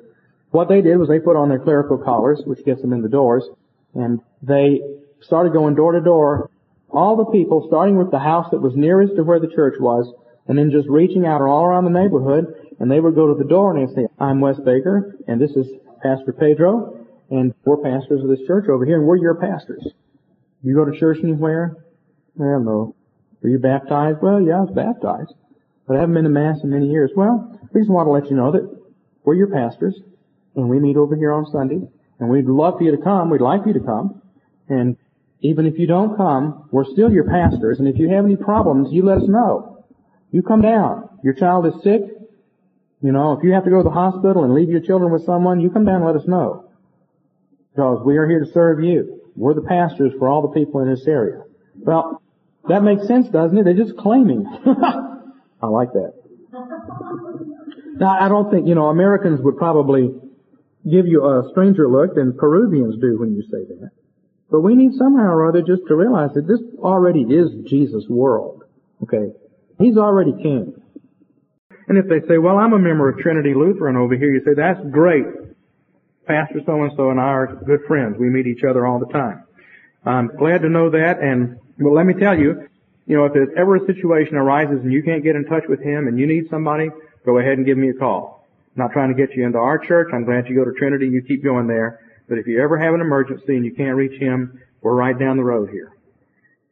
What 0.52 0.68
they 0.68 0.82
did 0.82 0.98
was 0.98 1.08
they 1.10 1.20
put 1.20 1.36
on 1.36 1.50
their 1.50 1.60
clerical 1.60 1.98
collars, 1.98 2.42
which 2.46 2.64
gets 2.66 2.82
them 2.82 2.94
in 2.94 3.02
the 3.02 3.10
doors, 3.10 3.48
and 3.96 4.20
they 4.42 4.82
started 5.22 5.54
going 5.54 5.76
door 5.76 5.94
to 5.94 6.02
door 6.02 6.50
all 6.92 7.16
the 7.16 7.26
people, 7.26 7.66
starting 7.68 7.98
with 7.98 8.12
the 8.12 8.20
house 8.20 8.48
that 8.52 8.62
was 8.62 8.76
nearest 8.76 9.16
to 9.16 9.24
where 9.24 9.40
the 9.40 9.48
church 9.48 9.76
was, 9.80 10.12
and 10.48 10.58
then 10.58 10.72
just 10.72 10.88
reaching 10.88 11.26
out 11.26 11.42
all 11.42 11.64
around 11.64 11.84
the 11.84 11.90
neighborhood, 11.92 12.46
and 12.80 12.90
they 12.90 13.00
would 13.00 13.14
go 13.14 13.28
to 13.28 13.38
the 13.38 13.48
door 13.48 13.76
and 13.76 13.88
they'd 13.88 13.96
say, 13.96 14.08
I'm 14.20 14.42
Wes 14.42 14.60
Baker, 14.60 15.16
and 15.28 15.40
this 15.40 15.52
is 15.52 15.68
Pastor 16.02 16.34
Pedro, 16.34 16.99
and 17.30 17.54
we're 17.66 17.78
pastors 17.78 18.24
of 18.24 18.30
this 18.30 18.46
church 18.48 18.70
over 18.70 18.86
here, 18.86 18.98
and 18.98 19.06
we're 19.06 19.18
your 19.18 19.36
pastors. 19.36 19.88
You 20.64 20.76
go 20.76 20.86
to 20.86 20.98
church 20.98 21.20
anywhere? 21.24 21.78
Well, 22.36 22.60
no. 22.60 22.96
Were 23.42 23.50
you 23.50 23.60
baptized? 23.60 24.20
Well, 24.22 24.42
yeah, 24.42 24.58
I 24.58 24.62
was 24.62 24.74
baptized. 24.76 25.34
But 25.88 25.98
I 25.98 26.02
haven't 26.02 26.16
been 26.16 26.26
to 26.26 26.30
Mass 26.30 26.60
in 26.64 26.70
many 26.70 26.90
years. 26.90 27.12
Well, 27.16 27.60
we 27.74 27.82
just 27.82 27.90
want 27.90 28.08
to 28.08 28.12
let 28.12 28.30
you 28.30 28.36
know 28.36 28.52
that 28.52 28.70
we're 29.24 29.36
your 29.36 29.48
pastors, 29.48 29.96
and 30.56 30.70
we 30.70 30.80
meet 30.80 30.98
over 30.98 31.16
here 31.16 31.32
on 31.32 31.46
Sunday, 31.46 31.88
and 32.20 32.30
we'd 32.30 32.46
love 32.46 32.78
for 32.78 32.84
you 32.84 32.92
to 32.92 33.02
come. 33.02 33.30
We'd 33.30 33.42
like 33.42 33.62
you 33.66 33.74
to 33.74 33.80
come. 33.80 34.22
And 34.68 34.98
even 35.42 35.66
if 35.66 35.80
you 35.80 35.88
don't 35.88 36.18
come, 36.18 36.68
we're 36.72 36.86
still 36.86 37.12
your 37.12 37.26
pastors, 37.26 37.80
and 37.80 37.88
if 37.88 37.98
you 37.98 38.10
have 38.10 38.26
any 38.26 38.36
problems, 38.36 38.90
you 38.92 39.06
let 39.06 39.20
us 39.20 39.28
know. 39.28 39.86
You 40.32 40.44
come 40.44 40.62
down. 40.62 41.10
Your 41.24 41.34
child 41.34 41.66
is 41.66 41.74
sick. 41.84 42.02
You 43.02 43.12
know, 43.12 43.34
if 43.34 43.44
you 43.44 43.54
have 43.54 43.64
to 43.64 43.70
go 43.70 43.78
to 43.78 43.84
the 43.84 43.90
hospital 43.90 44.44
and 44.44 44.54
leave 44.54 44.70
your 44.70 44.82
children 44.82 45.12
with 45.12 45.26
someone, 45.26 45.60
you 45.60 45.70
come 45.70 45.86
down 45.86 45.98
and 45.98 46.06
let 46.06 46.16
us 46.16 46.28
know. 46.28 46.69
Because 47.76 48.04
we 48.06 48.18
are 48.18 48.28
here 48.28 48.40
to 48.40 48.52
serve 48.52 48.84
you. 48.84 49.22
We're 49.36 49.54
the 49.54 49.62
pastors 49.62 50.12
for 50.20 50.28
all 50.28 50.42
the 50.42 50.60
people 50.60 50.82
in 50.82 50.90
this 50.90 51.08
area. 51.08 51.44
Well, 51.76 52.22
that 52.68 52.84
makes 52.84 53.08
sense, 53.08 53.30
doesn't 53.30 53.58
it? 53.58 53.64
They're 53.64 53.74
just 53.74 53.98
claiming. 53.98 54.46
I 55.62 55.68
like 55.68 55.94
that. 55.94 56.14
Now, 58.00 58.18
I 58.20 58.28
don't 58.30 58.52
think, 58.52 58.68
you 58.68 58.76
know, 58.76 58.88
Americans 58.88 59.40
would 59.42 59.58
probably 59.58 60.10
give 60.90 61.08
you 61.08 61.26
a 61.26 61.50
stranger 61.52 61.88
look 61.88 62.16
than 62.16 62.34
Peruvians 62.34 63.00
do 63.00 63.20
when 63.20 63.36
you 63.36 63.44
say 63.44 63.66
that. 63.68 63.92
But 64.50 64.62
we 64.62 64.76
need 64.76 64.94
somehow 64.98 65.28
or 65.28 65.48
other 65.48 65.62
just 65.62 65.84
to 65.88 65.96
realize 65.96 66.32
that 66.34 66.48
this 66.48 66.62
already 66.80 67.22
is 67.22 67.52
Jesus' 67.70 68.06
world. 68.10 68.64
Okay? 69.04 69.34
He's 69.80 69.98
already 69.98 70.32
king. 70.32 70.82
And 71.88 71.98
if 71.98 72.08
they 72.08 72.26
say, 72.28 72.38
well, 72.38 72.58
I'm 72.58 72.74
a 72.74 72.80
member 72.80 73.10
of 73.10 73.20
Trinity 73.20 73.54
Lutheran 73.56 73.96
over 73.96 74.16
here, 74.16 74.32
you 74.34 74.42
say, 74.46 74.54
that's 74.56 74.80
great. 74.92 75.26
Pastor 76.30 76.62
so-and-so 76.64 77.10
and 77.10 77.20
I 77.20 77.24
are 77.24 77.48
good 77.66 77.82
friends. 77.88 78.18
We 78.20 78.30
meet 78.30 78.46
each 78.46 78.64
other 78.64 78.86
all 78.86 79.00
the 79.00 79.12
time. 79.12 79.44
I'm 80.06 80.28
glad 80.38 80.62
to 80.62 80.70
know 80.70 80.92
that, 80.92 81.20
and, 81.20 81.58
well, 81.80 81.96
let 81.96 82.06
me 82.06 82.14
tell 82.14 82.38
you, 82.38 82.70
you 83.08 83.18
know, 83.18 83.26
if 83.26 83.34
there's 83.34 83.50
ever 83.58 83.78
a 83.78 83.86
situation 83.88 84.36
arises 84.36 84.80
and 84.84 84.94
you 84.94 85.02
can't 85.02 85.24
get 85.24 85.36
in 85.36 85.46
touch 85.46 85.64
with 85.68 85.82
him 85.82 86.08
and 86.08 86.20
you 86.20 86.28
need 86.28 86.48
somebody, 86.52 86.90
go 87.26 87.40
ahead 87.40 87.54
and 87.54 87.66
give 87.66 87.80
me 87.80 87.90
a 87.90 87.94
call. 87.94 88.48
I'm 88.78 88.84
not 88.84 88.92
trying 88.92 89.10
to 89.10 89.16
get 89.16 89.36
you 89.36 89.44
into 89.44 89.58
our 89.58 89.80
church. 89.80 90.10
I'm 90.14 90.24
glad 90.24 90.48
you 90.48 90.56
go 90.56 90.64
to 90.64 90.78
Trinity. 90.78 91.08
You 91.08 91.24
keep 91.24 91.44
going 91.44 91.66
there. 91.66 92.00
But 92.30 92.38
if 92.38 92.46
you 92.46 92.62
ever 92.62 92.78
have 92.78 92.94
an 92.94 93.02
emergency 93.02 93.56
and 93.56 93.66
you 93.66 93.74
can't 93.74 93.96
reach 93.96 94.22
him, 94.22 94.62
we're 94.82 94.94
right 94.94 95.18
down 95.18 95.38
the 95.38 95.44
road 95.44 95.72
here. 95.72 95.92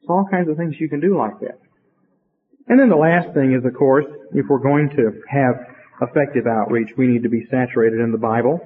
It's 0.01 0.09
all 0.09 0.27
kinds 0.29 0.49
of 0.49 0.57
things 0.57 0.79
you 0.79 0.87
can 0.87 0.99
do 0.99 1.17
like 1.17 1.39
that. 1.39 1.59
And 2.67 2.79
then 2.79 2.89
the 2.89 2.95
last 2.95 3.33
thing 3.33 3.53
is, 3.53 3.65
of 3.65 3.73
course, 3.73 4.05
if 4.33 4.45
we're 4.47 4.59
going 4.59 4.91
to 4.91 5.23
have 5.27 5.55
effective 5.99 6.45
outreach, 6.45 6.91
we 6.95 7.07
need 7.07 7.23
to 7.23 7.29
be 7.29 7.47
saturated 7.49 7.99
in 7.99 8.11
the 8.11 8.19
Bible. 8.19 8.61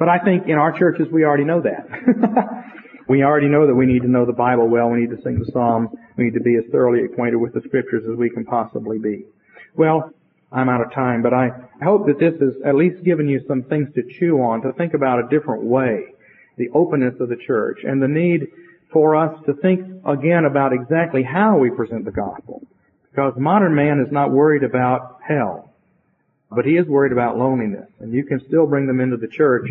But 0.00 0.08
I 0.08 0.18
think 0.18 0.48
in 0.48 0.54
our 0.54 0.76
churches 0.76 1.08
we 1.12 1.24
already 1.24 1.44
know 1.44 1.60
that. 1.60 1.86
we 3.08 3.22
already 3.22 3.48
know 3.48 3.66
that 3.66 3.74
we 3.74 3.84
need 3.84 4.00
to 4.00 4.08
know 4.08 4.24
the 4.24 4.32
Bible 4.32 4.66
well. 4.66 4.88
We 4.88 5.00
need 5.00 5.10
to 5.10 5.22
sing 5.22 5.38
the 5.38 5.52
Psalms. 5.52 5.90
We 6.16 6.24
need 6.24 6.34
to 6.34 6.40
be 6.40 6.56
as 6.56 6.64
thoroughly 6.72 7.04
acquainted 7.04 7.36
with 7.36 7.52
the 7.52 7.60
Scriptures 7.66 8.04
as 8.10 8.16
we 8.16 8.30
can 8.30 8.46
possibly 8.46 8.98
be. 8.98 9.26
Well, 9.76 10.10
I'm 10.50 10.70
out 10.70 10.80
of 10.80 10.90
time, 10.94 11.22
but 11.22 11.34
I 11.34 11.50
hope 11.84 12.06
that 12.06 12.18
this 12.18 12.32
has 12.40 12.54
at 12.64 12.76
least 12.76 13.04
given 13.04 13.28
you 13.28 13.44
some 13.46 13.62
things 13.64 13.88
to 13.94 14.02
chew 14.18 14.40
on, 14.40 14.62
to 14.62 14.72
think 14.72 14.94
about 14.94 15.22
a 15.22 15.28
different 15.28 15.64
way 15.64 16.06
the 16.56 16.70
openness 16.70 17.14
of 17.20 17.28
the 17.28 17.36
church, 17.36 17.80
and 17.84 18.02
the 18.02 18.08
need 18.08 18.48
for 18.92 19.16
us 19.16 19.38
to 19.46 19.54
think 19.54 19.80
again 20.06 20.46
about 20.46 20.72
exactly 20.72 21.22
how 21.22 21.58
we 21.58 21.70
present 21.70 22.06
the 22.06 22.10
gospel. 22.10 22.62
Because 23.10 23.34
modern 23.36 23.74
man 23.74 24.00
is 24.00 24.10
not 24.10 24.30
worried 24.30 24.62
about 24.62 25.20
hell, 25.26 25.72
but 26.50 26.64
he 26.64 26.72
is 26.76 26.86
worried 26.86 27.12
about 27.12 27.38
loneliness. 27.38 27.88
And 28.00 28.12
you 28.12 28.24
can 28.24 28.40
still 28.46 28.66
bring 28.66 28.86
them 28.86 29.00
into 29.00 29.16
the 29.16 29.28
church 29.28 29.70